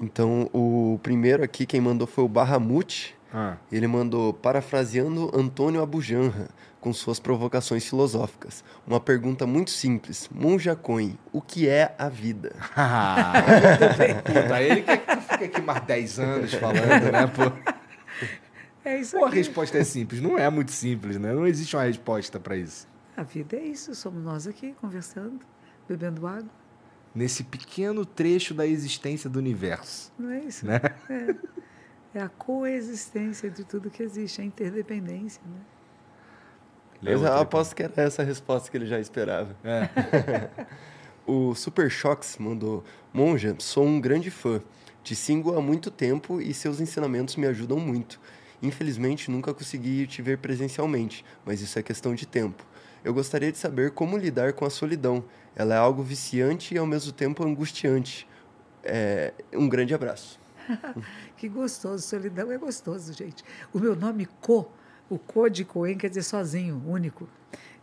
[0.00, 3.14] Então, o primeiro aqui, quem mandou foi o Barramute.
[3.32, 3.56] Ah.
[3.70, 6.48] Ele mandou, parafraseando Antônio Abujanra,
[6.80, 8.62] com suas provocações filosóficas.
[8.86, 10.28] Uma pergunta muito simples.
[10.32, 12.54] Monja Coin, o que é a vida?
[14.24, 17.52] Puta, ele quer que tu fique aqui mais 10 anos falando, né, pô?
[18.84, 20.20] É isso Pô, a resposta é simples.
[20.20, 21.32] Não é muito simples, né?
[21.32, 22.86] Não existe uma resposta para isso.
[23.16, 23.92] A vida é isso.
[23.96, 25.40] Somos nós aqui conversando,
[25.88, 26.65] bebendo água
[27.16, 30.12] nesse pequeno trecho da existência do universo.
[30.18, 30.66] Não é isso?
[30.66, 30.78] Né?
[31.08, 32.18] É.
[32.18, 35.40] é a coexistência de tudo que existe, a interdependência.
[35.42, 37.12] Né?
[37.12, 39.56] Eu aposto que era essa a resposta que ele já esperava.
[39.64, 40.66] É.
[41.26, 42.84] o Super Shocks mandou:
[43.14, 44.60] Monja, sou um grande fã.
[45.02, 48.20] Te sigo há muito tempo e seus ensinamentos me ajudam muito.
[48.62, 52.66] Infelizmente, nunca consegui te ver presencialmente, mas isso é questão de tempo.
[53.06, 55.22] Eu gostaria de saber como lidar com a solidão.
[55.54, 58.26] Ela é algo viciante e ao mesmo tempo angustiante.
[58.82, 60.40] É, um grande abraço.
[61.38, 63.44] que gostoso, solidão é gostoso, gente.
[63.72, 64.68] O meu nome Co
[65.08, 67.28] O Code Coen quer dizer sozinho, único.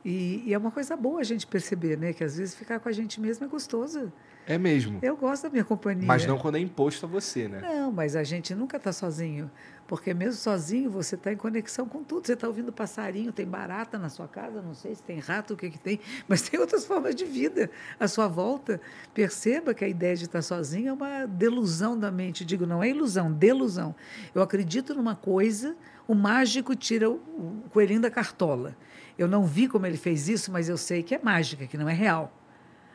[0.04, 2.12] E, e, é uma coisa boa a gente perceber, né?
[2.12, 4.12] Que às vezes ficar com a gente mesmo é gostoso.
[4.46, 5.00] É mesmo.
[5.02, 6.06] Eu gosto da minha companhia.
[6.06, 7.62] Mas não quando é imposto a você, né?
[7.62, 9.50] Não, mas a gente nunca está sozinho.
[9.88, 12.26] Porque mesmo sozinho você está em conexão com tudo.
[12.26, 15.58] Você está ouvindo passarinho, tem barata na sua casa, não sei se tem rato, o
[15.58, 18.82] que, que tem, mas tem outras formas de vida à sua volta.
[19.14, 22.44] Perceba que a ideia de estar sozinho é uma delusão da mente.
[22.44, 23.96] Digo, não é ilusão, delusão.
[24.34, 25.76] Eu acredito numa coisa,
[26.08, 28.76] o mágico tira o, o coelhinho da cartola.
[29.18, 31.88] Eu não vi como ele fez isso, mas eu sei que é mágica, que não
[31.88, 32.43] é real.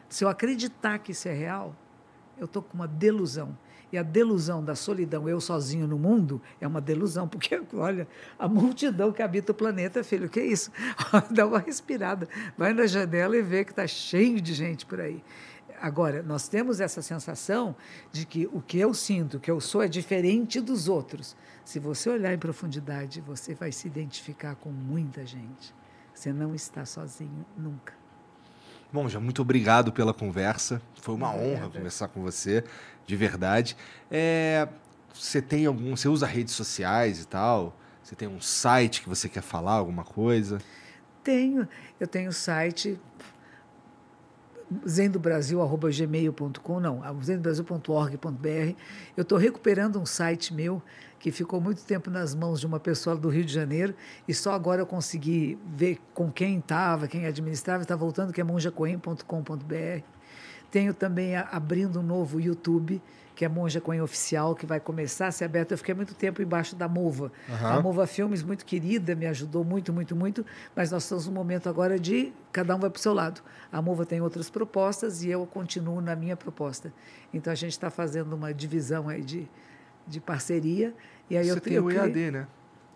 [0.09, 1.75] Se eu acreditar que isso é real,
[2.39, 3.57] eu estou com uma delusão.
[3.91, 8.07] E a delusão da solidão, eu sozinho no mundo, é uma delusão, porque, olha,
[8.39, 10.71] a multidão que habita o planeta, filho, que é isso?
[11.31, 15.23] Dá uma respirada, vai na janela e vê que está cheio de gente por aí.
[15.81, 17.75] Agora, nós temos essa sensação
[18.11, 21.37] de que o que eu sinto, que eu sou, é diferente dos outros.
[21.65, 25.73] Se você olhar em profundidade, você vai se identificar com muita gente.
[26.13, 27.98] Você não está sozinho nunca.
[28.93, 30.81] Bom, já muito obrigado pela conversa.
[31.01, 32.65] Foi uma honra conversar com você,
[33.07, 33.77] de verdade.
[34.11, 34.67] É,
[35.13, 35.95] você tem algum.
[35.95, 37.77] Você usa redes sociais e tal?
[38.03, 40.59] Você tem um site que você quer falar, alguma coisa?
[41.23, 41.69] Tenho.
[42.01, 42.99] Eu tenho o site
[44.87, 48.75] zendobrasil.gmail.com, não, zendobrasil.org.br.
[49.17, 50.83] Eu estou recuperando um site meu
[51.19, 53.95] que ficou muito tempo nas mãos de uma pessoa do Rio de Janeiro
[54.27, 58.45] e só agora eu consegui ver com quem estava, quem administrava, está voltando, que é
[58.45, 60.03] monjacoen.com.br.
[60.71, 63.01] Tenho também abrindo um novo YouTube,
[63.35, 65.71] que é Monja Coen Oficial, que vai começar a ser aberto.
[65.71, 67.33] Eu fiquei muito tempo embaixo da Mova.
[67.49, 67.67] Uhum.
[67.69, 71.69] A Mova Filmes, muito querida, me ajudou muito, muito, muito, mas nós estamos no momento
[71.69, 73.41] agora de cada um vai para o seu lado.
[73.71, 76.93] A Mova tem outras propostas e eu continuo na minha proposta.
[77.33, 79.49] Então a gente está fazendo uma divisão aí de,
[80.09, 80.95] de parceria.
[81.29, 82.47] E aí Você eu, tem eu o EAD, né?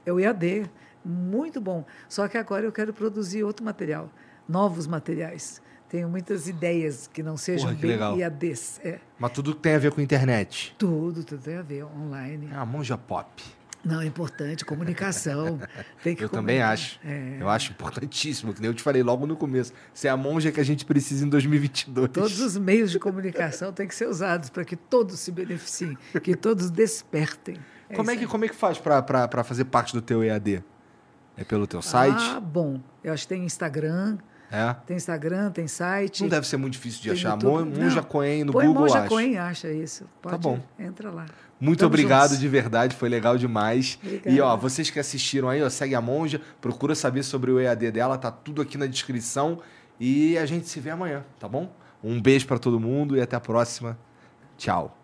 [0.04, 0.70] É o EAD,
[1.04, 1.84] muito bom.
[2.08, 4.10] Só que agora eu quero produzir outro material,
[4.48, 5.60] novos materiais.
[5.88, 8.16] Tenho muitas ideias que não sejam Porra, que bem legal.
[8.16, 8.80] IADs.
[8.82, 8.98] É.
[9.18, 10.74] Mas tudo tem a ver com internet.
[10.78, 12.48] Tudo, tudo tem a ver, online.
[12.50, 13.30] É a monja pop.
[13.84, 15.58] Não, é importante, comunicação.
[16.04, 17.00] Tem que eu também acho.
[17.04, 17.38] É.
[17.40, 19.72] Eu acho importantíssimo, que nem eu te falei logo no começo.
[19.92, 22.10] Você é a monja que a gente precisa em 2022.
[22.12, 26.36] Todos os meios de comunicação têm que ser usados para que todos se beneficiem, que
[26.36, 27.56] todos despertem.
[27.88, 30.62] É como, é que, como é que faz para fazer parte do teu EAD?
[31.36, 32.22] É pelo teu site?
[32.36, 32.80] Ah, bom.
[33.02, 34.18] Eu acho que tem Instagram,
[34.52, 34.76] é.
[34.86, 36.20] Tem Instagram, tem site.
[36.20, 37.38] Não deve ser muito difícil de achar.
[37.42, 39.08] Monja Coen no Põe Google Monja acha.
[39.08, 40.04] Coen acha isso.
[40.20, 40.60] Pode, tá bom.
[40.78, 41.24] Entra lá.
[41.58, 42.40] Muito obrigado juntos.
[42.40, 43.98] de verdade, foi legal demais.
[44.02, 44.30] Obrigada.
[44.30, 47.90] E ó, vocês que assistiram aí, ó, segue a Monja, procura saber sobre o EAD
[47.92, 49.60] dela, tá tudo aqui na descrição
[49.98, 51.72] e a gente se vê amanhã, tá bom?
[52.04, 53.96] Um beijo para todo mundo e até a próxima.
[54.58, 55.01] Tchau.